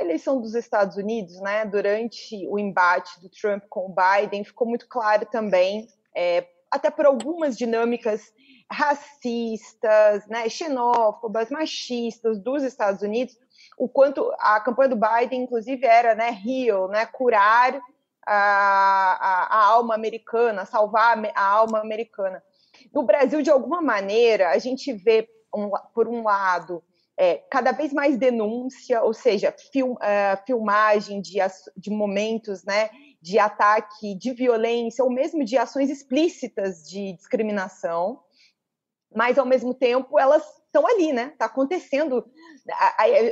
[0.00, 4.66] Na eleição dos Estados Unidos, né, durante o embate do Trump com o Biden, ficou
[4.66, 5.86] muito claro também,
[6.16, 8.32] é, até por algumas dinâmicas
[8.72, 13.38] racistas, né, xenófobas, machistas dos Estados Unidos,
[13.76, 17.78] o quanto a campanha do Biden, inclusive, era né, heal, né, curar
[18.26, 22.42] a, a, a alma americana, salvar a alma americana.
[22.90, 26.82] No Brasil, de alguma maneira, a gente vê, um, por um lado,
[27.20, 31.38] é, cada vez mais denúncia, ou seja, film, uh, filmagem de,
[31.76, 32.88] de momentos né,
[33.20, 38.20] de ataque, de violência, ou mesmo de ações explícitas de discriminação
[39.14, 41.30] mas ao mesmo tempo elas estão ali, né?
[41.32, 42.24] Está acontecendo.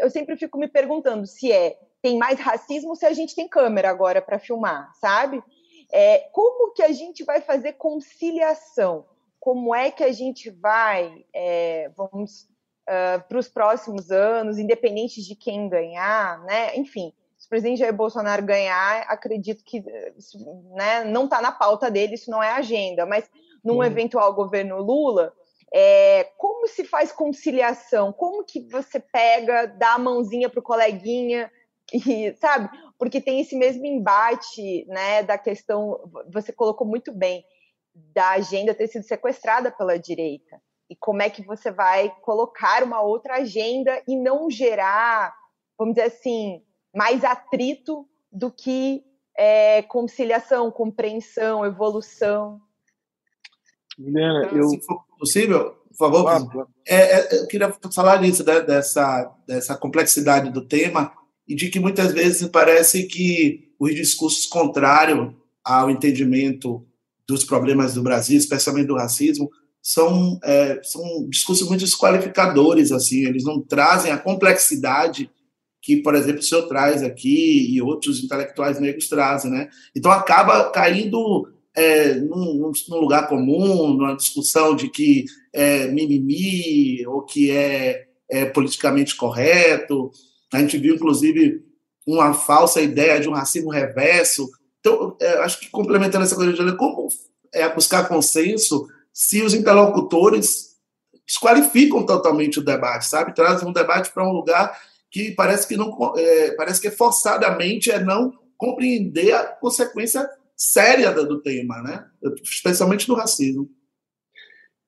[0.00, 3.90] Eu sempre fico me perguntando se é tem mais racismo se a gente tem câmera
[3.90, 5.42] agora para filmar, sabe?
[5.90, 9.06] É, como que a gente vai fazer conciliação?
[9.40, 12.48] Como é que a gente vai, é, vamos,
[12.88, 16.74] uh, para os próximos anos, independente de quem ganhar, né?
[16.76, 19.84] Enfim, se o presidente Jair Bolsonaro ganhar, acredito que
[20.16, 20.38] isso,
[20.74, 23.30] né, não está na pauta dele, isso não é agenda, mas
[23.62, 23.84] num hum.
[23.84, 25.32] eventual governo Lula,
[25.72, 28.12] é, como se faz conciliação?
[28.12, 31.50] Como que você pega, dá a mãozinha para o coleguinha
[31.92, 32.68] e sabe?
[32.98, 37.44] Porque tem esse mesmo embate, né, da questão, você colocou muito bem,
[37.94, 40.60] da agenda ter sido sequestrada pela direita.
[40.90, 45.34] E como é que você vai colocar uma outra agenda e não gerar,
[45.78, 46.62] vamos dizer assim,
[46.94, 49.04] mais atrito do que
[49.36, 52.60] é, conciliação, compreensão, evolução?
[53.98, 54.68] Juliana, então, eu...
[54.68, 56.22] Se for possível, por favor.
[56.22, 61.12] Claro, É, é, eu queria falar disso, né, dessa, dessa complexidade do tema
[61.46, 65.34] e de que muitas vezes parece que os discursos contrários
[65.64, 66.86] ao entendimento
[67.26, 69.50] dos problemas do Brasil, especialmente do racismo,
[69.82, 75.30] são, é, são discursos muito desqualificadores, assim, eles não trazem a complexidade
[75.80, 79.68] que, por exemplo, o senhor traz aqui e outros intelectuais negros trazem, né?
[79.96, 87.22] Então acaba caindo é, num, num, lugar comum, numa discussão de que é mimimi ou
[87.22, 90.10] que é, é politicamente correto.
[90.52, 91.62] A gente viu, inclusive,
[92.06, 94.48] uma falsa ideia de um racismo reverso.
[94.80, 97.08] Então, é, acho que complementando essa coisa de como
[97.52, 98.86] é buscar consenso
[99.18, 100.76] se os interlocutores
[101.26, 103.34] desqualificam totalmente o debate, sabe?
[103.34, 107.98] Trazem um debate para um lugar que parece que não é, parece que forçadamente é
[107.98, 112.08] não compreender a consequência séria do tema, né?
[112.44, 113.68] Especialmente do racismo.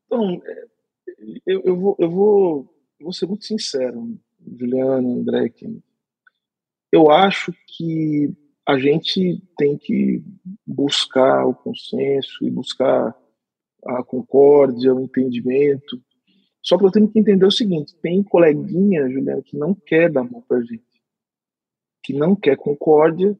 [0.07, 0.65] Então, é,
[1.45, 4.17] eu, eu, vou, eu vou, vou ser muito sincero,
[4.47, 5.53] Juliana, André,
[6.93, 8.33] eu acho que
[8.65, 10.23] a gente tem que
[10.65, 13.20] buscar o consenso e buscar
[13.85, 16.01] a concórdia, o entendimento.
[16.63, 20.25] Só que eu tenho que entender o seguinte: tem coleguinha, Juliana, que não quer dar
[20.25, 20.85] mão pra gente,
[22.03, 23.39] que não quer concórdia,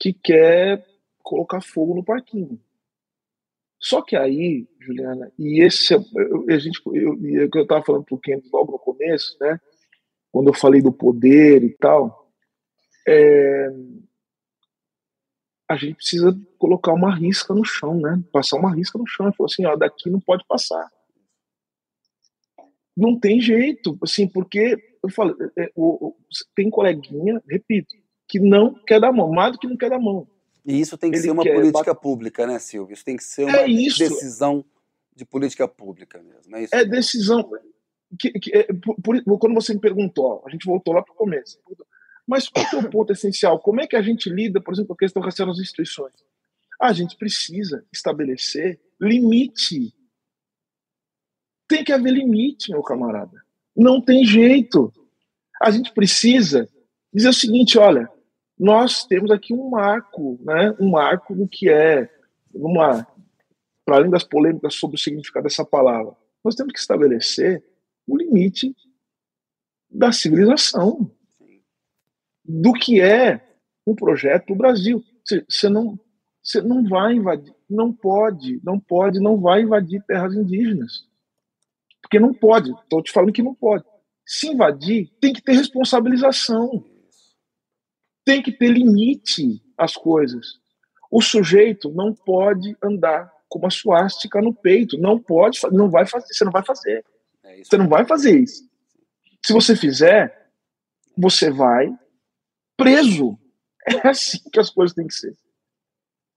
[0.00, 0.84] que quer
[1.22, 2.60] colocar fogo no parquinho.
[3.78, 8.14] Só que aí, Juliana, e esse é, a gente, eu, eu, eu estava falando para
[8.14, 9.58] o Kennedy logo no começo, né?
[10.30, 12.32] Quando eu falei do poder e tal,
[13.06, 13.68] é,
[15.72, 18.22] a gente precisa colocar uma risca no chão, né?
[18.32, 19.28] Passar uma risca no chão.
[19.28, 20.90] E falou assim, ó, daqui não pode passar.
[22.96, 25.72] Não tem jeito, assim, porque eu falo, é, é,
[26.54, 27.94] tem coleguinha, repito,
[28.28, 30.28] que não quer dar mão, mais do que não quer dar mão.
[30.64, 32.94] E isso tem que Ele ser uma política pública, né, Silvio?
[32.94, 34.64] Isso tem que ser é uma é decisão
[35.14, 36.54] de política pública mesmo.
[36.54, 37.50] É, isso é decisão.
[38.18, 38.94] Que, que, é, por,
[39.24, 41.58] por, quando você me perguntou, a gente voltou lá para o começo.
[42.26, 43.58] Mas qual é o ponto essencial?
[43.58, 46.14] Como é que a gente lida, por exemplo, com a questão racial nas instituições?
[46.80, 49.94] A gente precisa estabelecer limite.
[51.68, 53.42] Tem que haver limite, meu camarada.
[53.76, 54.92] Não tem jeito.
[55.60, 56.68] A gente precisa
[57.12, 58.08] dizer o seguinte: olha,
[58.58, 60.74] nós temos aqui um marco, né?
[60.78, 62.08] um marco do que é,
[63.84, 66.14] para além das polêmicas sobre o significado dessa palavra,
[66.44, 67.64] nós temos que estabelecer
[68.06, 68.74] o limite
[69.90, 71.10] da civilização,
[72.44, 73.40] do que é
[73.86, 75.02] um projeto Brasil.
[75.48, 75.98] Você não,
[76.42, 81.06] você não vai invadir, não pode, não pode, não vai invadir terras indígenas.
[82.00, 83.84] Porque não pode, estou te falando que não pode.
[84.26, 86.84] Se invadir, tem que ter responsabilização.
[88.24, 90.60] Tem que ter limite às coisas.
[91.10, 94.98] O sujeito não pode andar com uma suástica no peito.
[94.98, 97.04] Não pode, não vai fazer, você não vai fazer.
[97.44, 98.68] É você não vai fazer isso.
[99.44, 100.50] Se você fizer,
[101.16, 101.92] você vai
[102.82, 103.38] preso.
[103.86, 105.36] É assim que as coisas têm que ser.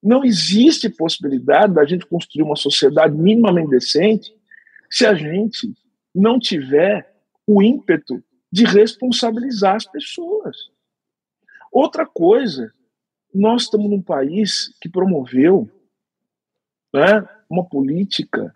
[0.01, 4.35] Não existe possibilidade da gente construir uma sociedade minimamente decente
[4.89, 5.73] se a gente
[6.13, 7.13] não tiver
[7.45, 10.55] o ímpeto de responsabilizar as pessoas.
[11.71, 12.73] Outra coisa,
[13.33, 15.69] nós estamos num país que promoveu
[16.93, 18.55] né, uma política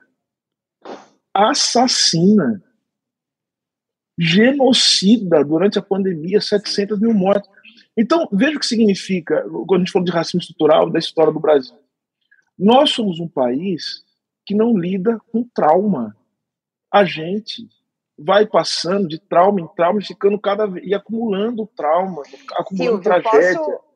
[1.34, 2.64] assassina,
[4.18, 7.50] genocida durante a pandemia, 700 mil mortes.
[8.00, 11.40] Então, veja o que significa, quando a gente fala de racismo estrutural, da história do
[11.40, 11.78] Brasil.
[12.58, 14.06] Nós somos um país
[14.46, 16.16] que não lida com trauma.
[16.90, 17.68] A gente
[18.18, 22.24] vai passando de trauma em trauma, ficando cada vez e acumulando trauma,
[22.54, 23.60] acumulando Silvio, tragédia.
[23.60, 23.90] Posso...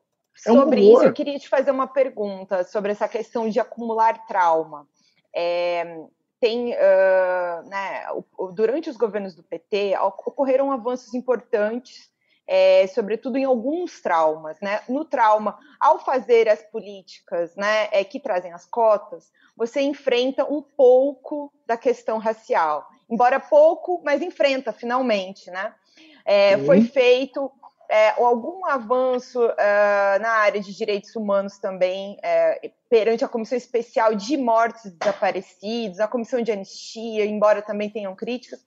[0.46, 4.26] É um sobre isso, eu queria te fazer uma pergunta sobre essa questão de acumular
[4.26, 4.86] trauma.
[5.34, 6.06] É,
[6.42, 8.06] tem, uh, né,
[8.54, 12.12] durante os governos do PT, ocorreram avanços importantes,
[12.48, 14.60] é, sobretudo em alguns traumas.
[14.62, 14.82] Né?
[14.90, 20.62] No trauma, ao fazer as políticas né, é, que trazem as cotas, você enfrenta um
[20.62, 25.74] pouco da questão racial embora pouco, mas enfrenta finalmente, né?
[26.26, 27.52] É, foi feito
[27.90, 34.16] é, algum avanço uh, na área de direitos humanos também é, perante a Comissão Especial
[34.16, 38.64] de Mortes Desaparecidos, a Comissão de Anistia, embora também tenham críticas,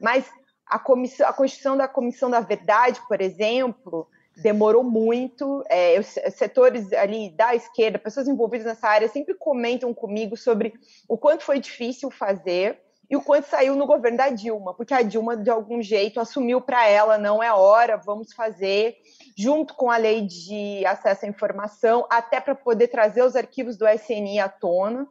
[0.00, 0.30] mas
[0.68, 5.64] a, comissão, a Constituição da Comissão da Verdade, por exemplo, demorou muito.
[5.68, 10.74] É, os setores ali da esquerda, pessoas envolvidas nessa área, sempre comentam comigo sobre
[11.08, 15.00] o quanto foi difícil fazer e o quanto saiu no governo da Dilma, porque a
[15.00, 18.96] Dilma, de algum jeito, assumiu para ela, não é hora, vamos fazer,
[19.34, 23.88] junto com a lei de acesso à informação, até para poder trazer os arquivos do
[23.88, 25.08] SNI à tona.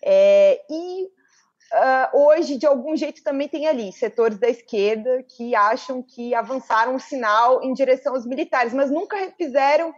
[0.00, 1.08] É, e
[1.72, 6.94] uh, hoje, de algum jeito, também tem ali setores da esquerda que acham que avançaram
[6.94, 9.94] um sinal em direção aos militares, mas nunca fizeram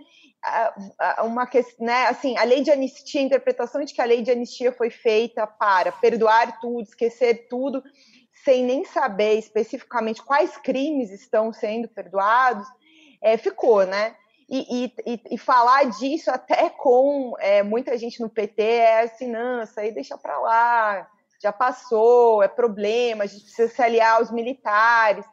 [1.25, 4.31] uma questão, né, assim, a lei de anistia, a interpretação de que a lei de
[4.31, 7.83] anistia foi feita para perdoar tudo, esquecer tudo,
[8.45, 12.67] sem nem saber especificamente quais crimes estão sendo perdoados,
[13.21, 14.15] é, ficou, né?
[14.49, 19.65] E, e, e, falar disso até com é, muita gente no PT é assim, não,
[19.65, 21.11] isso aí deixa para lá,
[21.43, 25.25] já passou, é problema, a gente precisa se aliar aos militares.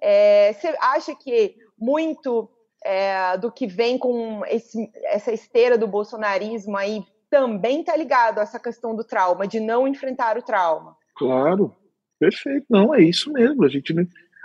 [0.00, 2.50] É, você acha que muito
[2.84, 8.42] é, do que vem com esse, essa esteira do bolsonarismo aí também está ligado a
[8.42, 10.96] essa questão do trauma, de não enfrentar o trauma?
[11.16, 11.74] Claro,
[12.18, 12.66] perfeito.
[12.70, 13.64] Não, é isso mesmo.
[13.64, 13.92] A gente,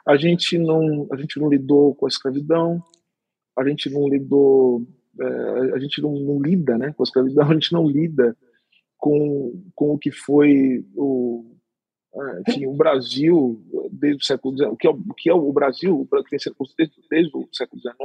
[0.08, 2.82] a gente, não, a gente não lidou com a escravidão,
[3.58, 4.88] a gente não lidou,
[5.20, 8.36] é, a gente não, não, lida né, com a escravidão, a gente não lida
[9.00, 11.56] com, com o que foi o,
[12.14, 15.54] é, enfim, o Brasil desde o século XIX, o que é o, que é o
[15.54, 17.96] Brasil, que vem sendo desde, desde o século XIX,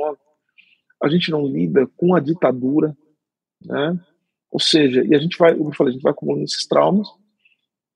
[1.03, 2.97] a gente não lida com a ditadura,
[3.63, 4.01] né?
[4.51, 7.09] Ou seja, e a gente vai, eu falei, a gente vai acumulando esses traumas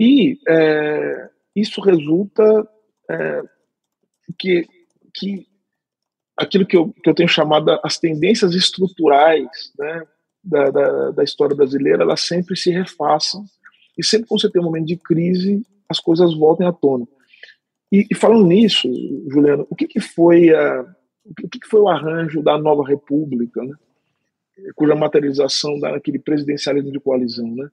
[0.00, 2.68] e é, isso resulta
[3.08, 3.42] é,
[4.36, 4.66] que,
[5.14, 5.46] que
[6.36, 10.06] aquilo que eu, que eu tenho chamado as tendências estruturais né,
[10.48, 13.44] da, da, da, história brasileira, elas sempre se refaçam,
[13.96, 17.06] e sempre que você tem um momento de crise, as coisas voltem à tona.
[17.92, 18.88] E, e falando nisso,
[19.30, 20.82] Juliano, o que, que foi a,
[21.24, 23.74] o que, que foi o arranjo da nova república, né,
[24.74, 27.68] cuja materialização dá presidencialismo de coalizão, né?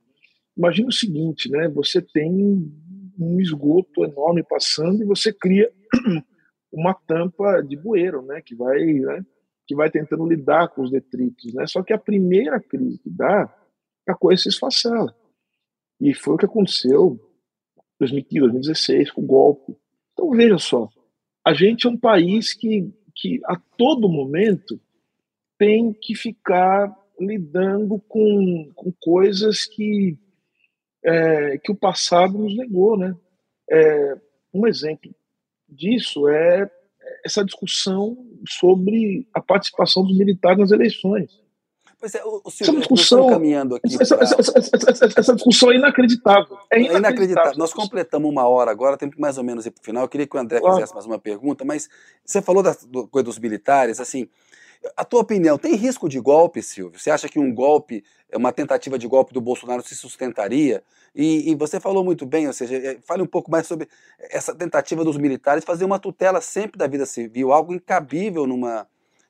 [0.55, 1.67] Imagina o seguinte, né?
[1.69, 2.31] Você tem
[3.19, 5.69] um esgoto enorme passando e você cria
[6.71, 9.25] uma tampa de bueiro, né, que vai, né,
[9.67, 11.65] que vai tentando lidar com os detritos, né?
[11.67, 13.53] Só que a primeira crise que dá,
[14.07, 15.15] a coisa se esfacela.
[15.99, 17.19] E foi o que aconteceu
[17.77, 19.75] em 2015, 2016, com o golpe.
[20.13, 20.89] Então veja só,
[21.45, 24.79] a gente é um país que, que a todo momento
[25.57, 30.17] tem que ficar lidando com, com coisas que,
[31.03, 33.15] é, que o passado nos negou, né?
[33.69, 34.17] É,
[34.53, 35.13] um exemplo
[35.67, 36.69] disso é
[37.23, 41.43] essa discussão sobre a participação dos militares nas eleições.
[41.99, 44.25] Pois é, o, o essa discussão, caminhando aqui essa, pra...
[44.25, 46.57] essa, essa, essa, discussão é inacreditável.
[46.69, 46.95] É, é inacreditável.
[46.95, 47.57] É inacreditável.
[47.57, 50.03] Nós completamos uma hora agora, tem mais ou menos ir para o final.
[50.03, 50.75] Eu queria que o André claro.
[50.75, 51.89] fizesse mais uma pergunta, mas
[52.23, 54.27] você falou da do, coisa dos militares, assim,
[54.95, 56.99] a tua opinião, tem risco de golpe, Silvio?
[56.99, 58.03] Você acha que um golpe,
[58.33, 60.83] uma tentativa de golpe do Bolsonaro se sustentaria?
[61.15, 63.87] E, e você falou muito bem, ou seja, é, fale um pouco mais sobre
[64.19, 68.85] essa tentativa dos militares fazer uma tutela sempre da vida civil, algo incabível numa,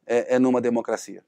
[0.06, 1.24] é, é numa democracia.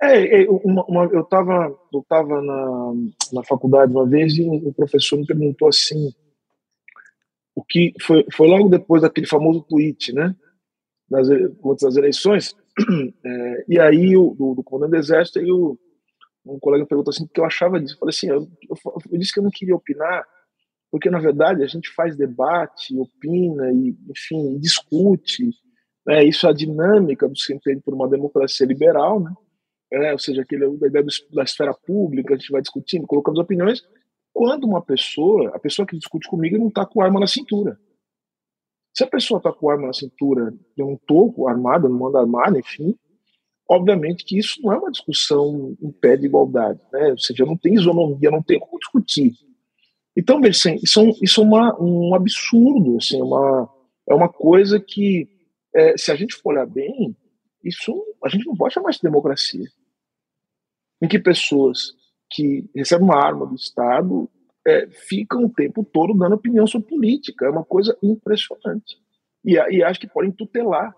[0.00, 2.92] É, é uma, uma, eu estava eu tava na,
[3.32, 6.12] na faculdade uma vez e o professor me perguntou assim,
[7.54, 10.34] o que foi, foi logo depois daquele famoso tweet, né?
[11.10, 11.28] nas,
[11.80, 12.54] das eleições,
[13.24, 15.78] é, e aí o do, do comandante do exército, aí o,
[16.46, 18.76] um colega perguntou assim, o que eu achava disso, eu falei assim, eu, eu,
[19.12, 20.24] eu, disse que eu não queria opinar,
[20.90, 25.50] porque na verdade a gente faz debate, opina, e enfim, discute,
[26.06, 29.32] né, isso é a dinâmica do que por uma democracia liberal, né,
[29.92, 33.82] é, ou seja, aquele, a ideia da esfera pública, a gente vai discutindo, colocando opiniões,
[34.32, 37.78] quando uma pessoa, a pessoa que discute comigo não está com arma na cintura.
[38.92, 42.58] Se a pessoa está com arma na cintura, eu não estou armada, não manda armada,
[42.58, 42.98] enfim,
[43.68, 47.10] obviamente que isso não é uma discussão em pé de igualdade, né?
[47.10, 49.32] ou seja, não tem isonomia, não tem como discutir.
[50.16, 53.68] Então, veja, assim, isso, é, isso é uma, um absurdo, assim, uma,
[54.08, 55.28] é uma coisa que,
[55.74, 57.16] é, se a gente for olhar bem,
[57.62, 57.92] isso
[58.22, 59.66] a gente não pode chamar de democracia.
[61.02, 61.92] Em que pessoas
[62.30, 64.30] que recebem uma arma do Estado
[64.66, 67.46] é, ficam o tempo todo dando opinião sobre política.
[67.46, 68.98] É uma coisa impressionante.
[69.44, 70.94] E, e acho que podem tutelar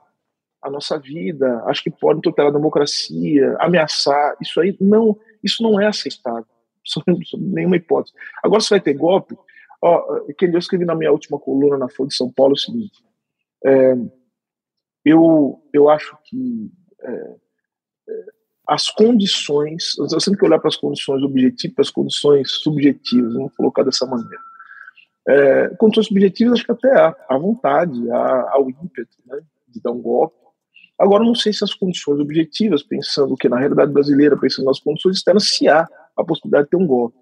[0.67, 4.37] a nossa vida, acho que podem tutelar a democracia, ameaçar.
[4.41, 6.47] Isso aí não, isso não é aceitável,
[6.85, 7.05] sob
[7.39, 8.15] nenhuma hipótese.
[8.43, 9.37] Agora, se vai ter golpe,
[9.81, 12.59] ó, que eu escrevi na minha última coluna na Folha de São Paulo é o
[12.59, 13.05] seguinte:
[13.65, 13.97] é,
[15.05, 16.71] eu, eu acho que
[17.03, 17.37] é,
[18.09, 18.37] é
[18.69, 23.85] as condições, eu sempre que olhar para as condições objetivas, as condições subjetivas, vamos colocar
[23.85, 24.43] dessa maneira.
[25.29, 29.39] É, condições subjetivas, acho que até há, a vontade, há o ímpeto né,
[29.69, 30.37] de dar um golpe.
[30.99, 35.19] Agora, não sei se as condições objetivas, pensando que na realidade brasileira, pensando nas condições
[35.19, 35.87] externas, se há
[36.17, 37.19] a possibilidade de ter um golpe.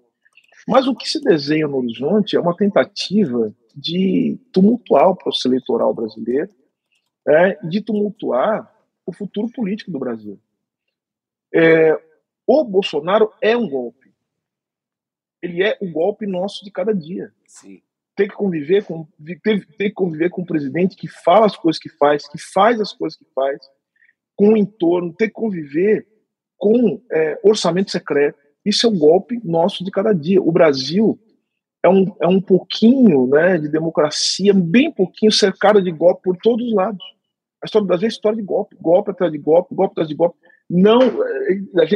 [0.67, 5.93] Mas o que se desenha no horizonte é uma tentativa de tumultuar o processo eleitoral
[5.93, 6.49] brasileiro,
[7.27, 8.73] é, de tumultuar
[9.05, 10.39] o futuro político do Brasil.
[11.53, 11.99] É,
[12.47, 14.13] o Bolsonaro é um golpe.
[15.41, 17.33] Ele é o golpe nosso de cada dia.
[17.45, 17.81] Sim.
[18.15, 19.07] Tem que conviver com
[19.43, 22.79] tem, tem que conviver com um presidente que fala as coisas que faz, que faz
[22.79, 23.59] as coisas que faz,
[24.35, 26.07] com o entorno, ter que conviver
[26.57, 28.39] com é, orçamento secreto.
[28.65, 30.41] Isso é o golpe nosso de cada dia.
[30.41, 31.19] O Brasil
[31.83, 36.65] é um, é um pouquinho né, de democracia, bem pouquinho cercado de golpe por todos
[36.65, 37.03] os lados.
[37.61, 40.15] A história do Brasil é história de golpe, golpe atrás de golpe, golpe atrás de
[40.15, 40.37] golpe.
[40.69, 40.99] Não,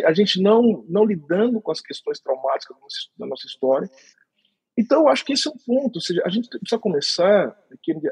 [0.06, 2.78] a gente não, não lidando com as questões traumáticas
[3.18, 3.90] da nossa história.
[4.80, 5.98] Então, eu acho que esse é um ponto.
[5.98, 7.50] Ou seja, a gente precisa começar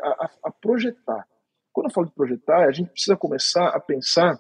[0.03, 1.25] a, a, projetar.
[1.71, 4.37] Quando eu falo de projetar, a gente precisa começar a pensar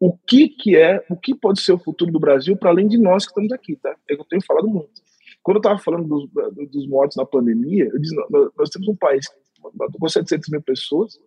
[0.00, 2.96] o que, que é, o que pode ser o futuro do Brasil para além de
[2.96, 3.94] nós que estamos aqui, tá?
[4.08, 5.02] É eu tenho falado muito.
[5.42, 8.16] Quando eu estava falando dos, dos mortos na pandemia, eu disse,
[8.56, 9.26] nós, temos um país
[9.60, 11.18] com 700 mil pessoas,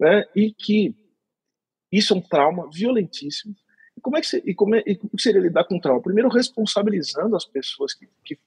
[0.00, 0.96] né, e que
[1.92, 3.54] isso é um trauma violentíssimo.
[3.96, 6.00] E como é que, e como, é, e como seria lidar com o trauma?
[6.00, 8.38] Primeiro, responsabilizando as pessoas que, que,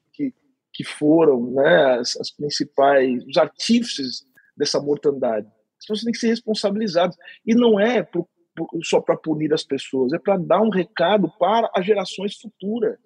[0.78, 4.24] que, foram né, as, as principais, os artífices
[4.56, 5.48] dessa mortandade.
[5.48, 7.18] As pessoas têm que ser responsabilizadas.
[7.44, 8.08] E não é
[8.84, 13.00] só para punir as pessoas, é para dar um recado para as gerações futuras.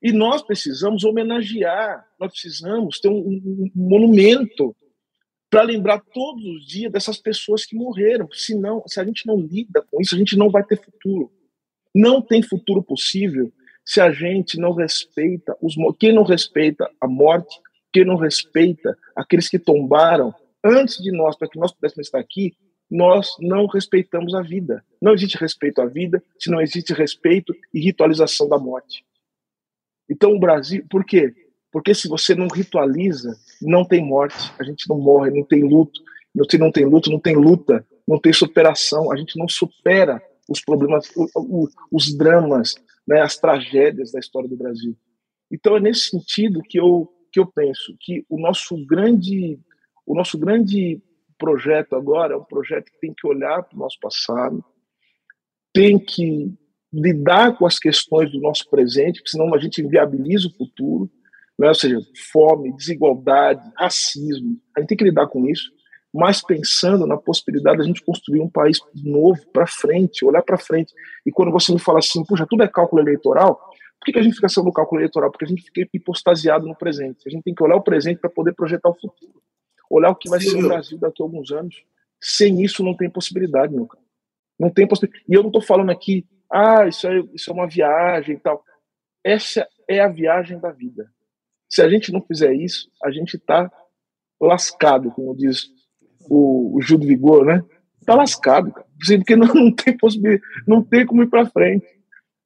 [0.00, 4.74] E nós precisamos homenagear, nós precisamos ter um, um, um monumento
[5.50, 8.28] para lembrar todos os dias dessas pessoas que morreram.
[8.32, 11.32] Senão, se a gente não lida com isso, a gente não vai ter futuro.
[11.94, 13.52] Não tem futuro possível
[13.90, 17.60] se a gente não respeita os quem não respeita a morte,
[17.92, 20.32] quem não respeita aqueles que tombaram
[20.64, 22.54] antes de nós para que nós pudéssemos estar aqui,
[22.88, 24.84] nós não respeitamos a vida.
[25.02, 29.04] Não existe respeito à vida se não existe respeito e ritualização da morte.
[30.08, 31.34] Então, o Brasil, por quê?
[31.72, 36.00] Porque se você não ritualiza, não tem morte, a gente não morre, não tem luto.
[36.48, 40.60] Se não tem luto, não tem luta, não tem superação, a gente não supera os
[40.60, 41.12] problemas,
[41.90, 42.76] os dramas,
[43.06, 44.96] né, as tragédias da história do Brasil.
[45.50, 49.58] Então é nesse sentido que eu que eu penso que o nosso grande
[50.04, 51.00] o nosso grande
[51.38, 54.64] projeto agora é um projeto que tem que olhar para o nosso passado,
[55.72, 56.52] tem que
[56.92, 61.10] lidar com as questões do nosso presente, senão a gente inviabiliza o futuro,
[61.58, 61.68] né?
[61.68, 61.98] ou seja,
[62.32, 64.60] fome, desigualdade, racismo.
[64.76, 65.70] A gente tem que lidar com isso,
[66.12, 70.58] mas pensando na possibilidade de a gente construir um país novo para frente, olhar para
[70.58, 70.92] frente.
[71.24, 74.22] E quando você me fala assim, puxa, tudo é cálculo eleitoral, por que, que a
[74.22, 75.30] gente fica sendo no cálculo eleitoral?
[75.30, 77.18] Porque a gente fica hipostasiado no presente.
[77.26, 79.42] A gente tem que olhar o presente para poder projetar o futuro.
[79.90, 81.84] Olhar o que vai Sim, ser o Brasil daqui a alguns anos.
[82.20, 84.02] Sem isso não tem possibilidade, meu cara.
[84.58, 85.24] Não tem possibilidade.
[85.28, 88.64] E eu não estou falando aqui ah, isso é, isso é uma viagem e tal.
[89.22, 91.12] Essa é a viagem da vida.
[91.68, 93.70] Se a gente não fizer isso, a gente está
[94.40, 95.70] lascado, como diz
[96.30, 97.62] o, o Gil do Vigor, né?
[98.00, 98.86] Está lascado, cara.
[99.18, 101.86] Porque não, não tem possibilidade, não tem como ir para frente.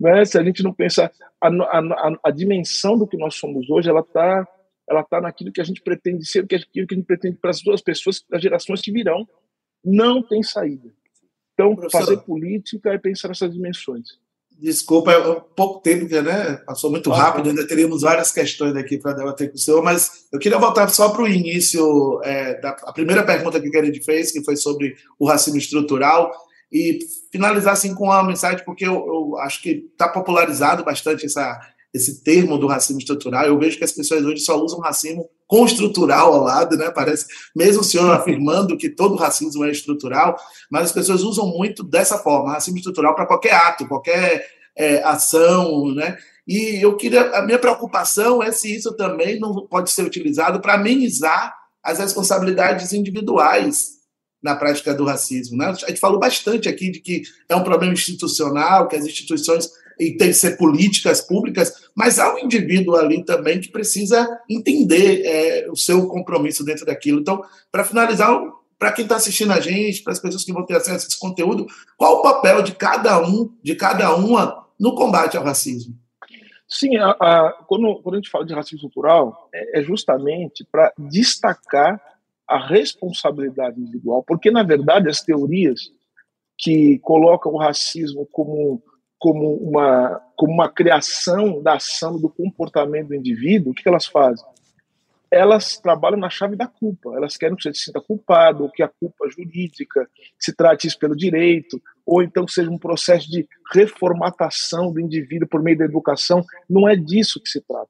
[0.01, 0.25] Né?
[0.25, 4.01] Se a gente não pensar a, a, a, dimensão do que nós somos hoje, ela
[4.01, 4.49] está
[4.89, 7.63] ela tá naquilo que a gente pretende ser, aquilo que a gente pretende para as
[7.63, 9.27] duas pessoas, as gerações que virão.
[9.85, 10.91] Não tem saída.
[11.53, 14.19] Então, Professor, fazer política é pensar nessas dimensões.
[14.59, 16.57] Desculpa, é pouco tempo, né?
[16.65, 20.39] Passou muito rápido, ainda teríamos várias questões aqui para debater com o senhor, mas eu
[20.39, 24.31] queria voltar só para o início é, da a primeira pergunta que a gente fez,
[24.31, 26.31] que foi sobre o racismo estrutural,
[26.73, 26.99] e
[27.31, 31.61] finalizar assim com uma mensagem, porque eu, eu acho que está popularizado bastante essa,
[31.93, 33.45] esse termo do racismo estrutural.
[33.45, 36.91] Eu vejo que as pessoas hoje só usam racismo com estrutural ao lado, né?
[36.91, 40.37] Parece, mesmo o senhor afirmando que todo racismo é estrutural,
[40.69, 44.45] mas as pessoas usam muito dessa forma, racismo estrutural para qualquer ato, qualquer
[44.77, 46.19] é, ação, né?
[46.45, 50.75] E eu queria, a minha preocupação é se isso também não pode ser utilizado para
[50.75, 53.93] amenizar as responsabilidades individuais
[54.43, 55.57] na prática do racismo.
[55.57, 55.67] Né?
[55.67, 60.17] A gente falou bastante aqui de que é um problema institucional, que as instituições e
[60.17, 65.71] tem que ser políticas públicas, mas há um indivíduo ali também que precisa entender é,
[65.71, 67.21] o seu compromisso dentro daquilo.
[67.21, 68.31] Então, para finalizar,
[68.79, 71.19] para quem está assistindo a gente, para as pessoas que vão ter acesso a esse
[71.19, 71.67] conteúdo,
[71.97, 75.95] qual o papel de cada um, de cada uma, no combate ao racismo?
[76.69, 80.93] Sim, a, a, quando, quando a gente fala de racismo cultural, é, é justamente para
[80.99, 82.01] destacar
[82.47, 85.91] a responsabilidade individual, porque, na verdade, as teorias
[86.59, 88.83] que colocam o racismo como
[89.25, 94.45] como uma, como uma criação da ação, do comportamento do indivíduo, o que elas fazem?
[95.31, 97.15] Elas trabalham na chave da culpa.
[97.17, 100.07] Elas querem que você se sinta culpado, que a culpa jurídica
[100.39, 105.63] se trate isso pelo direito, ou então seja um processo de reformatação do indivíduo por
[105.63, 106.45] meio da educação.
[106.69, 107.89] Não é disso que se trata.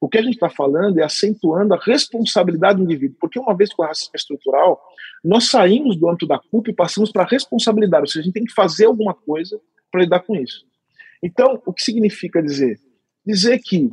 [0.00, 3.72] O que a gente está falando é acentuando a responsabilidade do indivíduo, porque uma vez
[3.72, 4.82] que o racismo é estrutural,
[5.22, 8.34] nós saímos do âmbito da culpa e passamos para a responsabilidade, ou seja, a gente
[8.34, 9.60] tem que fazer alguma coisa
[9.96, 10.66] para lidar com isso.
[11.22, 12.78] Então, o que significa dizer?
[13.24, 13.90] Dizer que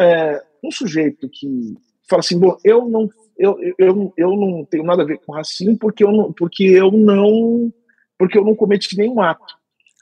[0.00, 1.74] é, um sujeito que
[2.08, 5.76] fala assim, bom, eu não, eu, eu, eu não tenho nada a ver com racismo
[5.76, 7.72] porque eu não, porque eu não
[8.18, 9.54] porque eu não cometi nenhum ato.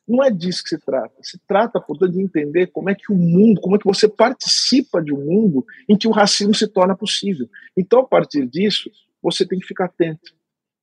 [0.07, 1.15] Não é disso que se trata.
[1.23, 5.03] Se trata, portanto, de entender como é que o mundo, como é que você participa
[5.03, 7.49] de um mundo em que o racismo se torna possível.
[7.77, 8.91] Então, a partir disso,
[9.23, 10.35] você tem que ficar atento,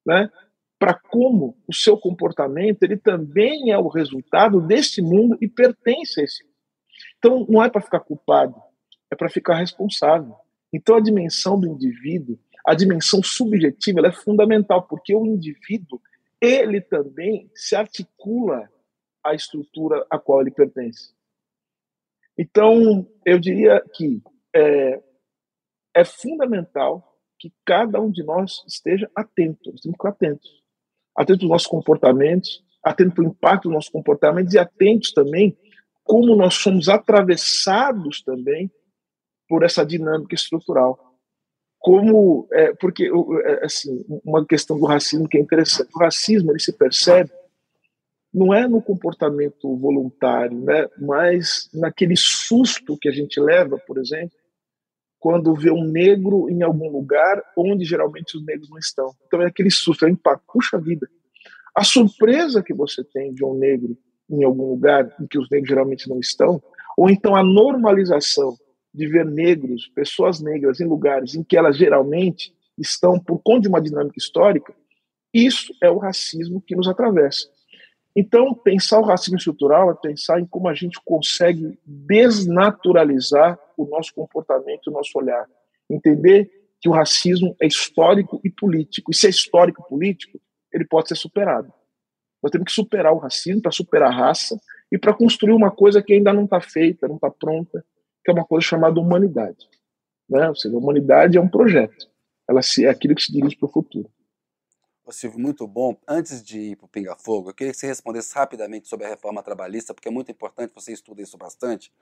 [0.05, 0.29] né?
[0.79, 6.23] Para como o seu comportamento ele também é o resultado desse mundo e pertence a
[6.23, 6.55] esse mundo.
[7.17, 8.55] Então, não é para ficar culpado,
[9.11, 10.35] é para ficar responsável.
[10.71, 16.01] Então, a dimensão do indivíduo, a dimensão subjetiva, ela é fundamental, porque o indivíduo,
[16.39, 18.69] ele também se articula
[19.23, 21.15] à estrutura a qual ele pertence.
[22.37, 24.21] Então, eu diria que
[24.53, 25.01] é,
[25.95, 30.63] é fundamental que cada um de nós esteja atento, nós temos que ficar atentos.
[31.17, 35.57] Atentos aos nossos comportamentos, atentos ao impacto dos nossos comportamentos e atentos também
[36.07, 38.71] como nós somos atravessados também
[39.47, 40.97] por essa dinâmica estrutural.
[41.77, 43.11] Como, é, porque,
[43.43, 45.89] é, assim, uma questão do racismo que é interessante.
[45.93, 47.29] O racismo, ele se percebe
[48.33, 54.36] não é no comportamento voluntário, né, mas naquele susto que a gente leva, por exemplo,
[55.19, 59.13] quando vê um negro em algum lugar onde geralmente os negros não estão.
[59.25, 60.43] Então é aquele susto, é um impacto.
[60.51, 61.07] Puxa vida,
[61.75, 63.97] a surpresa que você tem de um negro
[64.29, 66.61] em algum lugar em que os negros geralmente não estão,
[66.97, 68.57] ou então a normalização
[68.93, 73.67] de ver negros, pessoas negras, em lugares em que elas geralmente estão por conta de
[73.67, 74.73] uma dinâmica histórica,
[75.33, 77.47] isso é o racismo que nos atravessa.
[78.19, 84.11] Então, pensar o racismo estrutural é pensar em como a gente consegue desnaturalizar o nosso
[84.11, 85.45] comportamento, o nosso olhar.
[85.87, 86.49] Entender
[86.81, 89.11] que o racismo é histórico e político.
[89.11, 90.41] E se é histórico e político,
[90.73, 91.71] ele pode ser superado.
[92.41, 94.59] Nós temos que superar o racismo para superar a raça
[94.91, 97.85] e para construir uma coisa que ainda não está feita, não está pronta,
[98.25, 99.69] que é uma coisa chamada humanidade.
[100.27, 100.49] Né?
[100.49, 102.07] Ou seja, a humanidade é um projeto.
[102.49, 104.09] Ela é aquilo que se dirige para o futuro.
[105.07, 105.95] Ô, Silvio, muito bom.
[106.05, 109.09] Antes de ir para o Pinga Fogo, eu queria que você respondesse rapidamente sobre a
[109.09, 111.93] reforma trabalhista, porque é muito importante, você estuda isso bastante.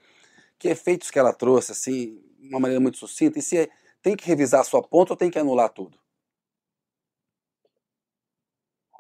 [0.58, 3.70] Que efeitos que ela trouxe, assim, de uma maneira muito sucinta, e se é,
[4.02, 6.00] tem que revisar a sua ponta ou tem que anular tudo?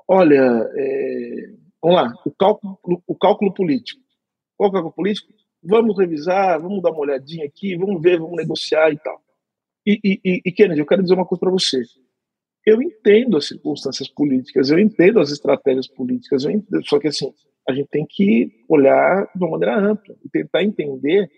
[0.07, 1.49] Olha, é,
[1.81, 4.03] vamos lá, o cálculo, o cálculo político.
[4.55, 5.33] Qual é o cálculo político?
[5.63, 9.19] Vamos revisar, vamos dar uma olhadinha aqui, vamos ver, vamos negociar e tal.
[9.83, 11.81] E, e, e Kennedy, eu quero dizer uma coisa para você.
[12.65, 17.31] Eu entendo as circunstâncias políticas, eu entendo as estratégias políticas, entendo, só que assim,
[17.67, 21.29] a gente tem que olhar de uma maneira ampla e tentar entender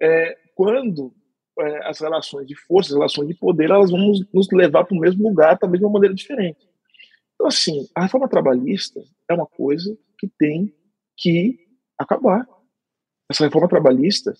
[0.00, 1.14] é, quando
[1.60, 4.96] é, as relações de força, as relações de poder, elas vão nos, nos levar para
[4.96, 6.68] o mesmo lugar, talvez de uma maneira diferente.
[7.34, 10.74] Então, assim, a reforma trabalhista é uma coisa que tem
[11.16, 11.56] que
[11.96, 12.46] acabar.
[13.30, 14.32] Essa reforma trabalhista,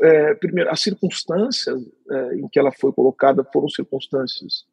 [0.00, 4.64] é, primeiro, as circunstâncias é, em que ela foi colocada foram circunstâncias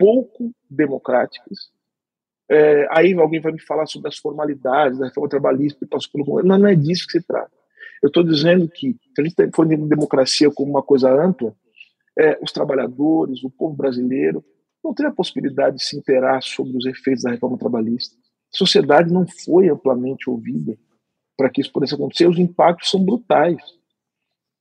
[0.00, 1.70] pouco democráticas.
[2.50, 6.42] É, aí alguém vai me falar sobre as formalidades da reforma trabalhista que passou pelo
[6.42, 7.52] não, não é disso que se trata.
[8.02, 11.54] Eu estou dizendo que, se a gente for de democracia como uma coisa ampla,
[12.18, 14.42] é, os trabalhadores, o povo brasileiro,
[14.82, 18.16] não teve a possibilidade de se interar sobre os efeitos da reforma trabalhista.
[18.52, 20.78] A sociedade não foi amplamente ouvida
[21.36, 22.26] para que isso pudesse acontecer.
[22.26, 23.62] Os impactos são brutais.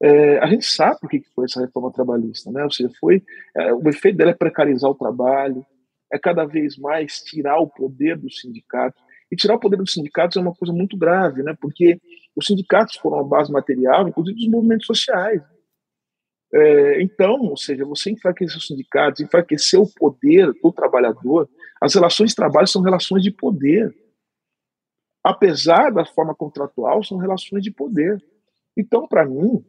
[0.02, 2.64] É, a gente sabe o que foi essa reforma trabalhista, né?
[2.64, 3.22] Ou seja, foi
[3.56, 5.66] é, o efeito dela é precarizar o trabalho,
[6.12, 9.02] é cada vez mais tirar o poder dos sindicatos.
[9.32, 11.56] E tirar o poder dos sindicatos é uma coisa muito grave, né?
[11.60, 12.00] Porque
[12.36, 15.42] os sindicatos foram a base material, inclusive dos movimentos sociais.
[16.52, 21.48] É, então, ou seja, você enfraquecer os sindicatos, enfraquecer o poder do trabalhador,
[21.80, 23.94] as relações de trabalho são relações de poder.
[25.24, 28.18] Apesar da forma contratual, são relações de poder.
[28.76, 29.64] Então, para mim,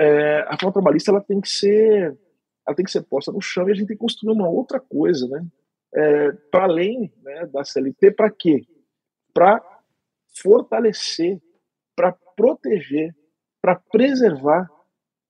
[0.00, 2.16] é, a forma trabalhista ela tem que ser
[2.66, 4.80] ela tem que ser posta no chão e a gente tem que construir uma outra
[4.80, 5.46] coisa, né?
[5.94, 8.66] É, para além né, da CLT, para quê?
[9.32, 9.62] Para
[10.34, 11.40] fortalecer,
[11.94, 13.14] para proteger,
[13.62, 14.68] para preservar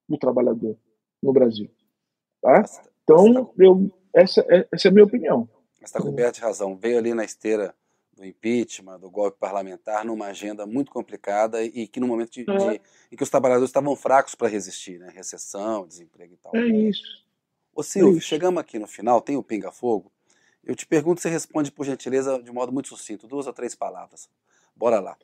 [0.08, 0.76] do trabalhador
[1.22, 1.70] no Brasil.
[2.40, 2.64] Tá?
[3.02, 5.48] Então, eu, essa, é, essa é a minha opinião.
[5.80, 6.76] Está coberto de razão.
[6.76, 7.74] Veio ali na esteira
[8.16, 12.56] do impeachment, do golpe parlamentar, numa agenda muito complicada e que no momento de, é.
[12.56, 12.80] de
[13.12, 15.10] em que os trabalhadores estavam fracos para resistir, né?
[15.14, 16.56] Recessão, desemprego e tal.
[16.56, 17.26] É isso.
[17.74, 18.26] Ô Silvio, é isso.
[18.26, 20.10] chegamos aqui no final, tem o pinga-fogo.
[20.64, 24.28] Eu te pergunto, você responde por gentileza de modo muito sucinto, duas ou três palavras.
[24.74, 25.16] Bora lá.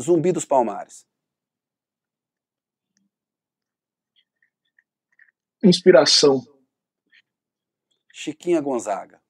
[0.00, 1.06] Zumbi dos Palmares.
[5.62, 6.46] inspiração.
[8.12, 9.20] Chiquinha Gonzaga.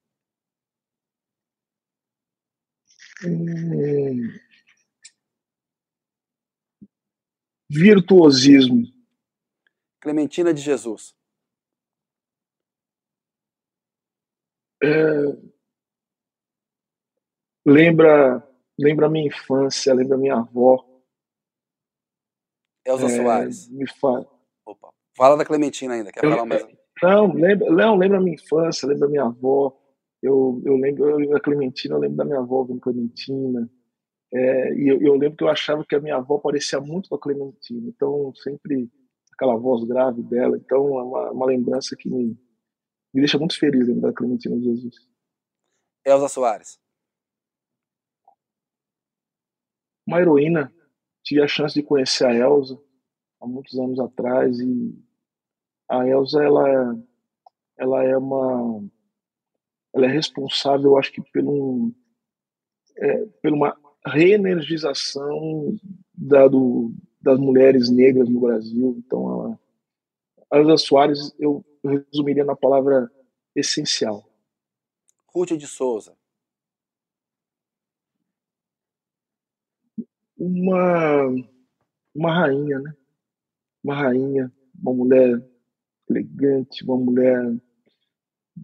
[3.25, 4.29] Hum,
[7.69, 8.85] virtuosismo.
[10.01, 11.13] Clementina de Jesus.
[14.81, 14.87] É,
[17.65, 20.85] lembra lembra a minha infância, lembra minha avó.
[22.85, 23.69] Elza é, Soares.
[23.69, 24.25] Me fala.
[24.65, 24.89] Opa.
[25.15, 26.65] Fala da Clementina ainda, quer eu, falar mais?
[27.03, 29.77] Não, lembra, não, lembra a minha infância, lembra a minha avó.
[30.21, 33.69] Eu, eu lembro da Clementina, eu lembro da minha avó vendo Clementina.
[34.31, 37.15] É, e eu, eu, lembro que eu achava que a minha avó parecia muito com
[37.15, 37.87] a Clementina.
[37.87, 38.89] Então, sempre
[39.33, 40.57] aquela voz grave dela.
[40.57, 42.37] Então, é uma, uma lembrança que me,
[43.13, 44.95] me deixa muito feliz lembrar da Clementina de Jesus.
[46.05, 46.79] Elza Soares.
[50.05, 50.73] Uma heroína.
[51.23, 52.81] Tive a chance de conhecer a Elza
[53.39, 54.97] há muitos anos atrás e
[55.87, 56.97] a Elza ela
[57.77, 58.83] ela é uma
[59.93, 61.91] ela é responsável acho que pelo
[62.97, 65.75] é, por uma reenergização
[66.13, 68.95] da, do, das mulheres negras no Brasil.
[68.97, 69.59] Então ela
[70.51, 73.09] a Elza Soares eu resumiria na palavra
[73.55, 74.27] essencial.
[75.27, 76.17] Ruth de Souza.
[80.37, 81.27] Uma
[82.15, 82.93] uma rainha né?
[83.83, 84.51] Uma rainha
[84.81, 85.45] uma mulher
[86.09, 87.55] elegante, uma mulher,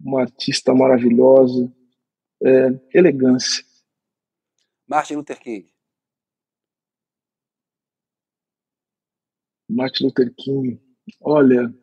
[0.04, 1.72] uma artista maravilhosa,
[2.42, 3.64] é, elegância.
[4.86, 5.68] Martin Luther King.
[9.68, 10.80] Martin Luther King,
[11.20, 11.74] olha,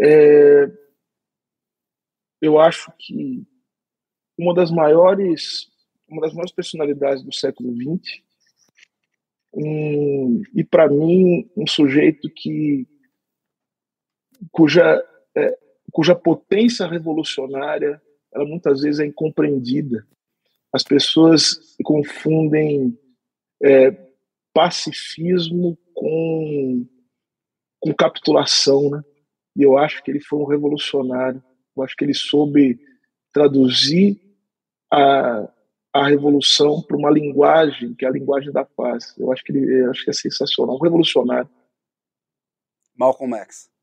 [0.00, 0.66] é,
[2.40, 3.46] eu acho que
[4.36, 5.70] uma das maiores,
[6.08, 8.22] uma das maiores personalidades do século XX,
[9.52, 12.88] um, e para mim um sujeito que
[14.50, 15.00] cuja,
[15.36, 15.58] é,
[15.94, 18.02] cuja potência revolucionária
[18.34, 20.04] ela muitas vezes é incompreendida.
[20.72, 22.98] As pessoas confundem
[23.62, 23.92] é,
[24.52, 26.84] pacifismo com,
[27.78, 29.04] com capitulação, né?
[29.56, 31.40] E eu acho que ele foi um revolucionário.
[31.76, 32.80] Eu acho que ele soube
[33.32, 34.20] traduzir
[34.92, 35.48] a,
[35.92, 39.14] a revolução para uma linguagem que é a linguagem da paz.
[39.16, 41.48] Eu acho que ele, acho que é sensacional, um revolucionário.
[42.96, 43.73] Malcolm X.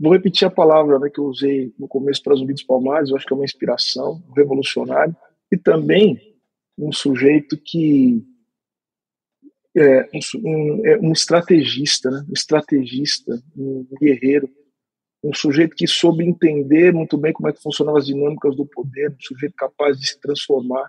[0.00, 3.16] Vou repetir a palavra né, que eu usei no começo para Zumbi dos Palmares, eu
[3.16, 5.16] acho que é uma inspiração, um revolucionário,
[5.50, 6.36] e também
[6.78, 8.22] um sujeito que
[9.76, 12.24] é um, um, é um estrategista, né?
[12.28, 14.48] um estrategista, um guerreiro,
[15.22, 19.10] um sujeito que soube entender muito bem como é que funcionavam as dinâmicas do poder,
[19.10, 20.88] um sujeito capaz de se transformar,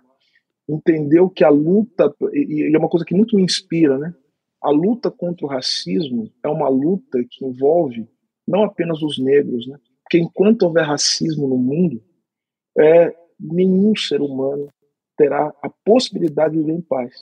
[0.67, 4.13] entendeu que a luta, e é uma coisa que muito me inspira, né?
[4.61, 8.07] A luta contra o racismo é uma luta que envolve
[8.49, 9.77] não apenas os negros, né?
[10.03, 12.01] Porque enquanto houver racismo no mundo,
[12.77, 14.67] é, nenhum ser humano
[15.15, 17.13] terá a possibilidade de viver em paz.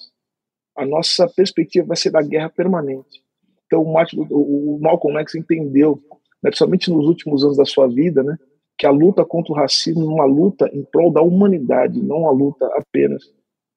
[0.75, 3.21] A nossa perspectiva vai ser da guerra permanente.
[3.65, 6.01] Então, o, Martin, o Malcolm X entendeu,
[6.41, 6.49] né,
[6.87, 8.37] nos últimos anos da sua vida, né,
[8.77, 12.31] que a luta contra o racismo é uma luta em prol da humanidade, não uma
[12.31, 13.23] luta apenas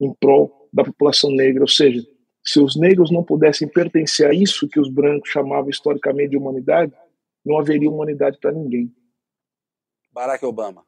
[0.01, 1.62] em prol da população negra.
[1.62, 2.01] Ou seja,
[2.44, 6.93] se os negros não pudessem pertencer a isso que os brancos chamavam historicamente de humanidade,
[7.44, 8.94] não haveria humanidade para ninguém.
[10.12, 10.84] Barack Obama.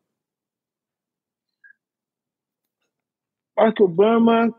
[3.57, 4.55] Barack Obama,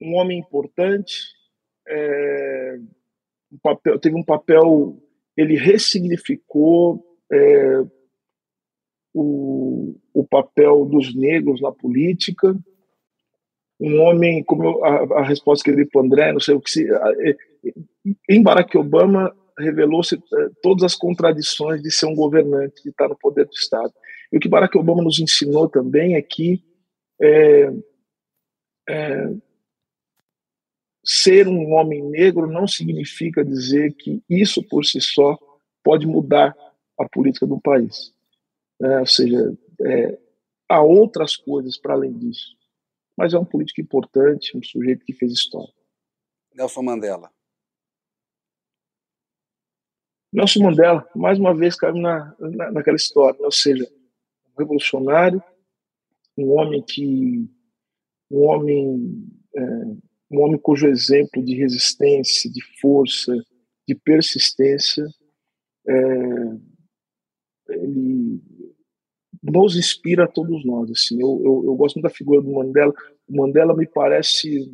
[0.00, 1.20] um homem importante,
[1.86, 2.78] é,
[3.52, 4.96] um papel, teve um papel,
[5.36, 7.82] ele ressignificou é,
[9.12, 12.56] o, o papel dos negros na política.
[13.80, 16.60] Um homem, como eu, a, a, resposta que ele deu para André, não sei o
[16.60, 16.86] que se.
[16.90, 17.36] É,
[18.28, 23.16] em Barack Obama, revelou-se eh, todas as contradições de ser um governante, de estar no
[23.16, 23.92] poder do Estado.
[24.32, 26.64] E o que Barack Obama nos ensinou também é que
[27.20, 27.70] é,
[28.88, 29.34] é,
[31.04, 35.38] ser um homem negro não significa dizer que isso por si só
[35.82, 36.56] pode mudar
[36.98, 38.14] a política do país.
[38.80, 39.56] É, ou seja,
[40.68, 42.56] há outras coisas para além disso.
[43.16, 45.72] Mas é um político importante, um sujeito que fez história.
[46.54, 47.30] Nelson Mandela.
[50.32, 55.42] Nelson Mandela, mais uma vez, caiu na, na, naquela história, ou seja, um revolucionário,
[56.38, 57.46] um homem que,
[58.30, 59.62] um homem, é,
[60.30, 63.34] um homem cujo exemplo de resistência, de força,
[63.86, 65.04] de persistência,
[65.86, 65.94] é,
[67.68, 68.40] ele
[69.42, 70.90] nos inspira a todos nós.
[70.90, 72.94] Assim, eu, eu, eu, gosto muito da figura do Mandela.
[73.28, 74.72] O Mandela me parece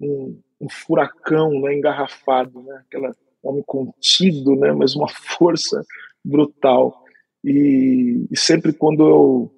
[0.00, 3.14] um, um furacão, né, engarrafado, né, aquela
[3.48, 5.84] homem contido, né, mas uma força
[6.24, 7.04] brutal.
[7.44, 9.54] E, e, sempre quando eu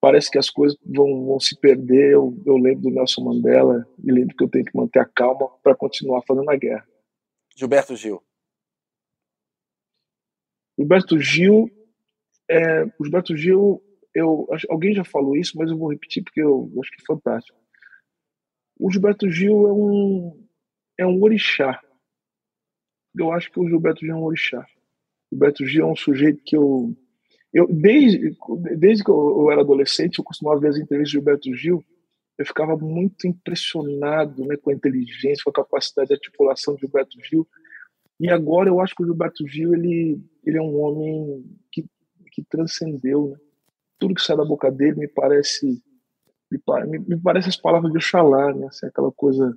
[0.00, 4.12] parece que as coisas vão, vão se perder, eu, eu lembro do Nelson Mandela e
[4.12, 6.86] lembro que eu tenho que manter a calma para continuar fazendo a guerra.
[7.56, 8.22] Gilberto Gil.
[10.78, 11.70] Gilberto Gil,
[12.50, 13.82] é, Gilberto Gil
[14.14, 17.58] eu alguém já falou isso, mas eu vou repetir porque eu acho que é fantástico.
[18.78, 20.46] O Gilberto Gil é um
[20.98, 21.80] é um orixá.
[23.16, 24.60] Eu acho que o Gilberto Gil é um orixá.
[25.30, 26.94] O Gilberto Gil é um sujeito que eu
[27.52, 28.36] eu desde
[28.76, 31.84] desde que eu, era adolescente eu costumava ver as entrevistas de Gilberto Gil
[32.36, 37.16] eu ficava muito impressionado né, com a inteligência, com a capacidade de articulação de Gilberto
[37.22, 37.46] Gil.
[38.18, 41.84] E agora eu acho que o Gilberto Gil ele, ele é um homem que,
[42.32, 43.30] que transcendeu.
[43.30, 43.36] Né?
[43.98, 45.80] Tudo que sai da boca dele me parece
[46.50, 48.66] me, me parece as palavras de Oxalá, né?
[48.66, 49.56] Assim, aquela coisa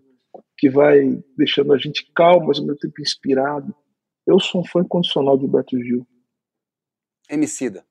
[0.58, 3.76] que vai deixando a gente calmo, mas ao mesmo tempo inspirado.
[4.26, 6.06] Eu sou um fã incondicional de Gilberto Gil.
[7.30, 7.86] Emicida.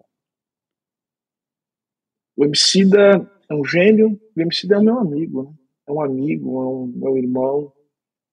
[2.37, 5.55] O Emicida é um gênio, o MC é meu amigo, né?
[5.89, 7.73] é um amigo, é um meu irmão,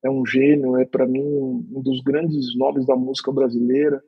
[0.03, 4.03] é um gênio, é para mim um, dos grandes nomes da música brasileira.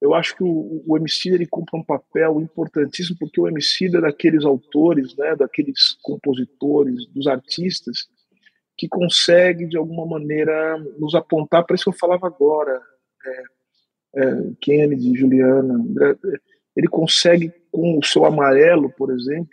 [0.00, 4.00] Eu acho que o, o MC ele cumpre um papel importantíssimo porque o MC é
[4.00, 8.08] daqueles autores, né, daqueles compositores, dos artistas
[8.76, 12.80] que consegue de alguma maneira nos apontar para isso que eu falava agora,
[13.24, 13.42] é,
[14.14, 15.84] é, Kennedy, Juliana,
[16.76, 19.50] ele consegue com o seu amarelo, por exemplo,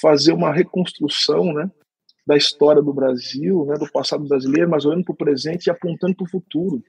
[0.00, 1.70] fazer uma reconstrução né,
[2.26, 6.16] da história do Brasil, né, do passado brasileiro, mas olhando para o presente e apontando
[6.16, 6.82] para o futuro.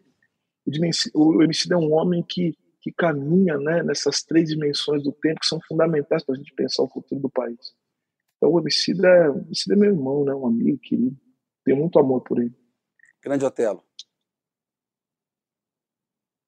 [1.13, 5.47] O MC é um homem que, que caminha né, nessas três dimensões do tempo que
[5.47, 7.75] são fundamentais para a gente pensar o futuro do país.
[8.37, 11.15] Então o MC é, o é meu irmão, né, um amigo querido.
[11.67, 12.55] Tenho muito amor por ele.
[13.21, 13.83] Grande Otelo.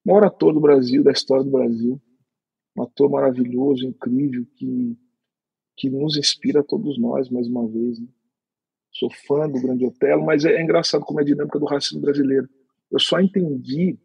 [0.05, 2.01] O maior ator do Brasil, da história do Brasil.
[2.73, 4.97] Um ator maravilhoso, incrível, que
[5.75, 7.99] que nos inspira a todos nós, mais uma vez.
[7.99, 8.07] Né?
[8.93, 11.99] Sou fã do Grande Otelo, mas é, é, engraçado como é a dinâmica do racismo
[11.99, 12.49] brasileiro.
[12.89, 13.99] Eu só entendi,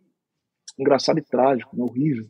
[0.76, 1.82] engraçado e trágico, né?
[1.82, 2.28] horrível,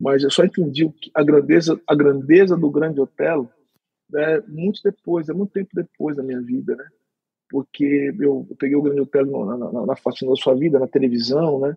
[0.00, 3.48] mas eu só entendi a grandeza, a grandeza do Grande Otelo
[4.10, 4.40] né?
[4.48, 6.88] muito depois, é muito tempo depois da minha vida, né?
[7.50, 11.76] Porque eu, peguei o Grande Otelo na, na, na da sua vida, na televisão, né?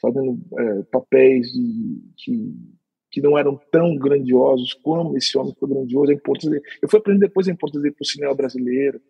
[0.00, 2.54] Fazendo é, papéis de,
[3.10, 6.10] que não eram tão grandiosos como esse homem foi grandioso.
[6.10, 9.00] A importância eu fui aprender depois a importância dele para o cinema brasileiro.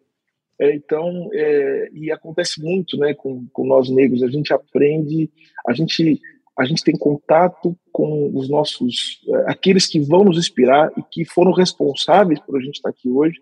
[0.58, 5.30] É, então, é, e acontece muito né, com, com nós negros, a gente aprende,
[5.66, 6.20] a gente,
[6.58, 11.24] a gente tem contato com os nossos, é, aqueles que vão nos inspirar e que
[11.24, 13.40] foram responsáveis por a gente estar aqui hoje,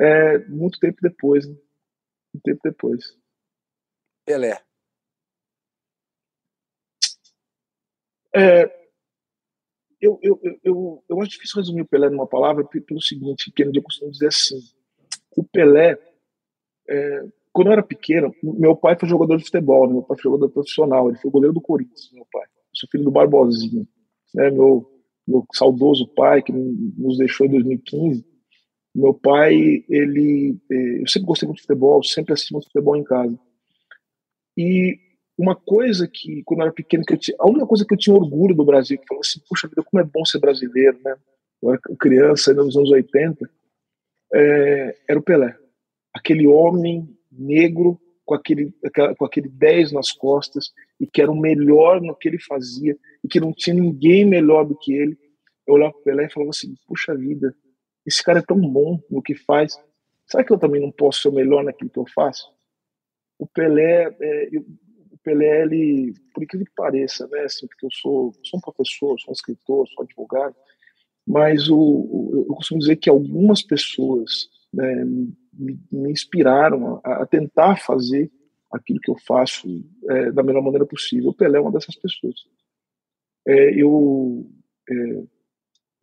[0.00, 1.44] é, muito tempo depois.
[1.48, 1.56] Né?
[2.34, 3.16] Muito tempo depois.
[4.26, 4.60] Pelé.
[8.34, 8.64] É,
[10.00, 13.82] eu, eu, eu, eu acho difícil resumir o Pelé numa palavra pelo seguinte, Kennedy, eu
[13.82, 14.58] costumo dizer assim,
[15.36, 15.96] o Pelé,
[16.88, 19.92] é, quando eu era pequeno, meu pai foi jogador de futebol, né?
[19.92, 22.42] meu pai foi jogador profissional, ele foi goleiro do Corinthians, meu pai.
[22.42, 23.86] Eu sou filho do Barbosinha,
[24.34, 24.50] né?
[24.50, 24.84] meu,
[25.26, 28.26] meu saudoso pai, que nos deixou em 2015.
[28.94, 33.02] Meu pai, ele, é, eu sempre gostei muito de futebol, sempre assisti muito futebol em
[33.02, 33.36] casa.
[34.56, 34.98] E
[35.36, 37.98] uma coisa que, quando eu era pequeno, que eu tinha, a única coisa que eu
[37.98, 41.16] tinha orgulho do Brasil, que falava assim, puxa vida, como é bom ser brasileiro, né?
[41.60, 43.50] Eu era criança, ainda nos anos 80,
[44.32, 45.56] é, era o Pelé.
[46.12, 48.72] Aquele homem negro com aquele,
[49.18, 53.28] com aquele 10 nas costas e que era o melhor no que ele fazia e
[53.28, 55.18] que não tinha ninguém melhor do que ele.
[55.66, 57.54] Eu olhava para o Pelé e falava assim, puxa vida,
[58.06, 59.78] esse cara é tão bom no que faz,
[60.26, 62.52] será que eu também não posso ser o melhor naquilo que eu faço?
[63.38, 64.64] O Pelé, é, eu,
[65.24, 69.30] Pelé, ele, por incrível que pareça, né, assim, porque eu sou, sou um professor, sou
[69.30, 70.54] um escritor, sou um advogado,
[71.26, 77.26] mas o, o, eu costumo dizer que algumas pessoas né, me, me, inspiraram a, a,
[77.26, 78.30] tentar fazer
[78.70, 79.66] aquilo que eu faço
[80.10, 81.30] é, da melhor maneira possível.
[81.30, 82.44] O Pelé é uma dessas pessoas.
[83.46, 84.46] É, eu,
[84.90, 85.22] é,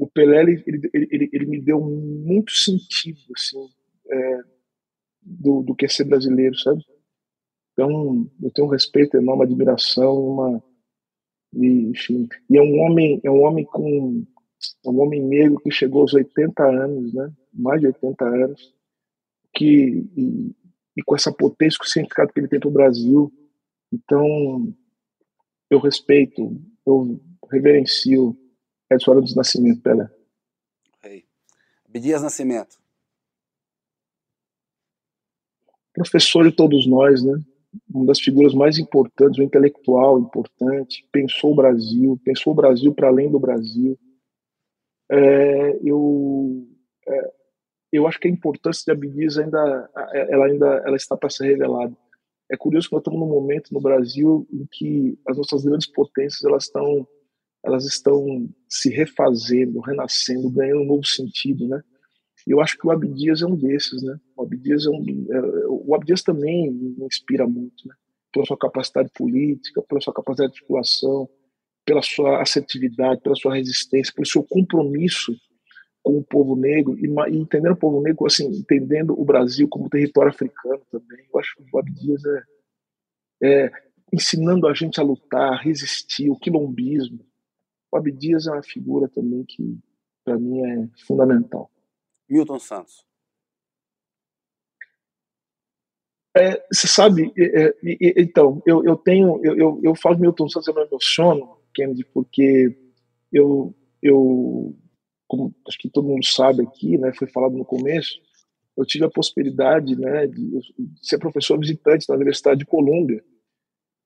[0.02, 3.70] o Pelé ele, ele, ele, ele, me deu muito sentido assim,
[4.10, 4.40] é,
[5.22, 6.84] do, do que é ser brasileiro, sabe?
[7.72, 10.64] Então, eu tenho um respeito enorme, admiração, uma
[11.54, 14.26] e, enfim, e é um homem, é um homem com
[14.84, 17.32] é um homem negro que chegou aos 80 anos, né?
[17.54, 18.74] Mais de 80 anos,
[19.54, 20.56] que e,
[20.98, 23.32] e com essa potência, com o significado que ele tem para o Brasil.
[23.94, 24.74] Então,
[25.70, 27.22] eu respeito, eu
[27.52, 28.36] reverencio
[28.92, 30.10] Edson Arantes Nascimento, Pelé.
[31.02, 31.26] Rei.
[31.88, 32.78] Abdias Nascimento.
[35.94, 37.42] Professor de todos nós, né?
[37.90, 43.08] uma das figuras mais importantes, um intelectual importante, pensou o Brasil, pensou o Brasil para
[43.08, 43.98] além do Brasil.
[45.10, 46.68] É, eu,
[47.08, 47.34] é,
[47.92, 49.90] eu acho que a importância de Abdias ainda,
[50.30, 51.96] ela ainda ela está para ser revelada.
[52.50, 56.44] É curioso que nós estamos num momento no Brasil em que as nossas grandes potências
[56.44, 57.08] elas estão
[57.64, 61.82] elas estão se refazendo, renascendo, ganhando um novo sentido, né?
[62.48, 64.18] E eu acho que o Abdias é um desses, né?
[64.36, 67.94] O Abdias, é um, é, o Abdias também me inspira muito, né?
[68.34, 71.30] Pela sua capacidade política, pela sua capacidade de articulação,
[71.86, 75.36] pela sua assertividade, pela sua resistência, pelo seu compromisso
[76.04, 79.90] com o povo negro e, e entendendo o povo negro, assim, entendendo o Brasil como
[79.90, 81.26] território africano também.
[81.32, 83.72] Eu acho que o Abdias é, é
[84.12, 87.20] ensinando a gente a lutar, a resistir, o quilombismo.
[87.92, 89.78] O Abdias é uma figura também que,
[90.24, 91.70] para mim, é fundamental.
[92.30, 93.06] Milton Santos.
[96.36, 97.74] É, você sabe, é, é,
[98.22, 102.78] então, eu, eu tenho, eu, eu, eu falo Milton Santos, eu me emociono, Kennedy, porque
[103.34, 104.74] eu, eu,
[105.28, 108.18] como acho que todo mundo sabe aqui, né, foi falado no começo,
[108.78, 110.62] eu tive a possibilidade né, de,
[111.02, 113.22] ser professor visitante na Universidade de Colômbia,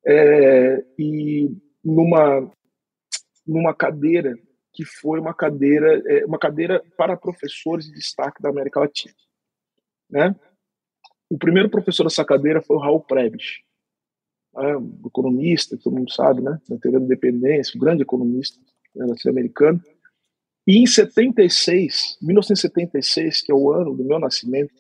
[0.03, 2.51] é, e numa,
[3.45, 4.37] numa cadeira
[4.73, 9.15] que foi uma cadeira, é, uma cadeira para professores de destaque da América Latina.
[10.09, 10.35] Né?
[11.29, 13.61] O primeiro professor dessa cadeira foi o Raul Prebisch,
[14.53, 14.73] né?
[15.05, 16.59] economista, todo mundo sabe, né?
[16.69, 18.59] na teoria da independência, um grande economista
[18.93, 19.81] né, latino-americano.
[20.67, 24.73] E em 76, 1976, que é o ano do meu nascimento,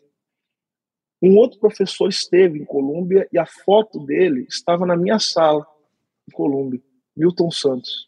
[1.21, 5.65] um outro professor esteve em Colômbia e a foto dele estava na minha sala
[6.27, 6.81] em Colômbia,
[7.15, 8.07] Milton Santos.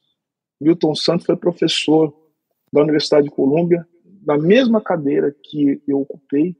[0.60, 2.14] Milton Santos foi professor
[2.72, 3.88] da Universidade de Colômbia,
[4.26, 6.56] na mesma cadeira que eu ocupei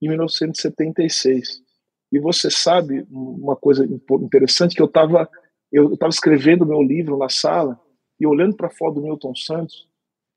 [0.00, 1.62] em 1976.
[2.12, 3.84] E você sabe uma coisa
[4.20, 5.28] interessante que eu estava
[5.70, 7.80] eu estava escrevendo meu livro na sala
[8.20, 9.88] e olhando para a foto do Milton Santos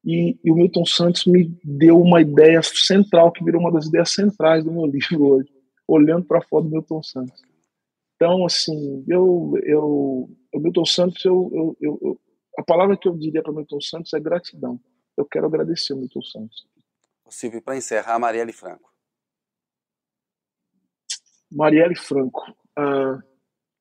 [0.06, 4.12] e, e, o Milton Santos me deu uma ideia central que virou uma das ideias
[4.12, 5.50] centrais do meu livro hoje,
[5.88, 7.42] olhando para a foto do Milton Santos.
[8.16, 12.20] Então, assim, eu, eu, o Milton Santos, eu, eu, eu,
[12.58, 14.80] a palavra que eu diria para Milton Santos é gratidão.
[15.18, 16.68] Eu quero agradecer o Milton Santos.
[17.30, 18.94] Silvio, para encerrar, Marielle Franco.
[21.52, 22.52] Marielle Franco.
[22.78, 23.22] Uh,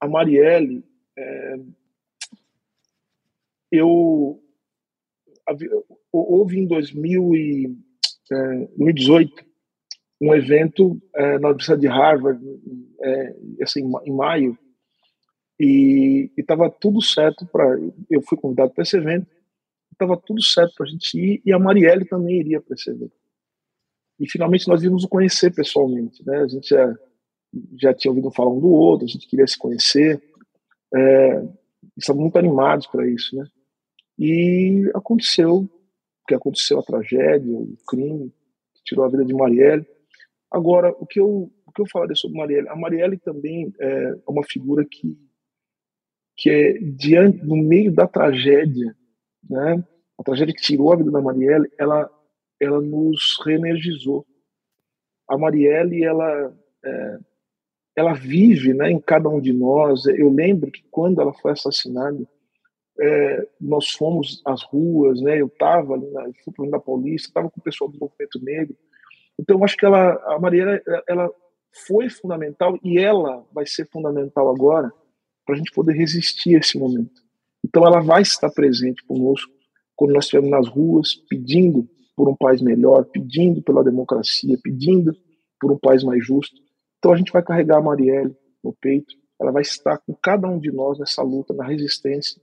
[0.01, 0.85] a Marielle,
[1.17, 1.57] é,
[3.71, 4.41] eu
[6.13, 7.77] houve em 2000 e,
[8.33, 9.45] é, 2018
[10.21, 12.41] um evento é, na Universidade de Harvard,
[13.03, 14.59] é, assim, em maio,
[15.59, 17.79] e estava tudo certo para.
[18.11, 19.27] Eu fui convidado para esse evento,
[19.93, 23.13] estava tudo certo para a gente ir, e a Marielle também iria para esse evento.
[24.19, 26.39] E finalmente nós íamos nos conhecer pessoalmente, né?
[26.39, 26.95] A gente já,
[27.81, 30.23] já tinha ouvido falar um do outro, a gente queria se conhecer,
[30.95, 31.49] é,
[31.97, 33.47] estávamos muito animados para isso, né?
[34.19, 35.69] E aconteceu,
[36.27, 38.33] que aconteceu a tragédia, o crime
[38.75, 39.87] que tirou a vida de Marielle.
[40.51, 42.69] Agora, o que eu, o que eu falaria sobre Marielle?
[42.69, 45.19] A Marielle também é uma figura que
[46.37, 48.95] que é diante no meio da tragédia,
[49.49, 49.85] né?
[50.19, 52.11] A tragédia que tirou a vida da Marielle, ela
[52.61, 54.25] ela nos reenergizou.
[55.29, 56.55] A Marielle, ela
[56.85, 57.19] é,
[57.97, 60.05] ela vive, né, em cada um de nós.
[60.07, 62.27] Eu lembro que quando ela foi assassinada,
[63.01, 65.41] é, nós fomos às ruas, né?
[65.41, 66.25] Eu estava ali na,
[66.57, 68.77] fui da Paulista, estava com o pessoal do movimento negro.
[69.39, 71.29] Então, eu acho que ela, a Marielle, ela
[71.87, 74.93] foi fundamental e ela vai ser fundamental agora
[75.45, 77.23] para a gente poder resistir a esse momento.
[77.65, 79.53] Então ela vai estar presente conosco
[79.97, 85.17] quando nós estivermos nas ruas pedindo por um país melhor, pedindo pela democracia, pedindo
[85.61, 86.57] por um país mais justo.
[86.99, 90.59] Então a gente vai carregar a Marielle no peito, ela vai estar com cada um
[90.59, 92.41] de nós nessa luta, na resistência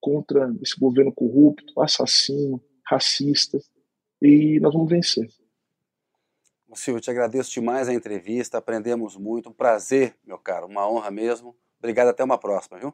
[0.00, 3.58] contra esse governo corrupto, assassino, racista,
[4.20, 5.28] e nós vamos vencer.
[6.76, 11.56] Silvio, te agradeço demais a entrevista, aprendemos muito, um prazer, meu caro, uma honra mesmo.
[11.78, 12.92] Obrigado, até uma próxima, viu?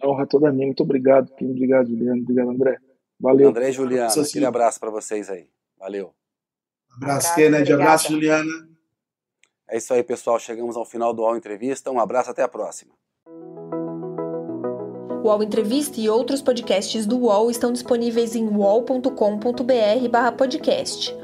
[0.00, 0.66] A honra toda minha.
[0.66, 1.50] Muito obrigado, Kim.
[1.50, 2.22] Obrigado, Juliano.
[2.22, 2.78] Obrigado, André.
[3.20, 3.48] Valeu.
[3.48, 5.48] André e Juliana, aquele abraço para vocês aí.
[5.78, 6.12] Valeu.
[6.96, 7.72] Abraço, Kennedy.
[7.72, 8.50] Abraço, Juliana.
[9.68, 10.38] É isso aí, pessoal.
[10.38, 11.90] Chegamos ao final do UOL Entrevista.
[11.90, 12.92] Um abraço, até a próxima.
[15.24, 21.23] O UOL Entrevista e outros podcasts do UOL estão disponíveis em uol.com.br/podcast.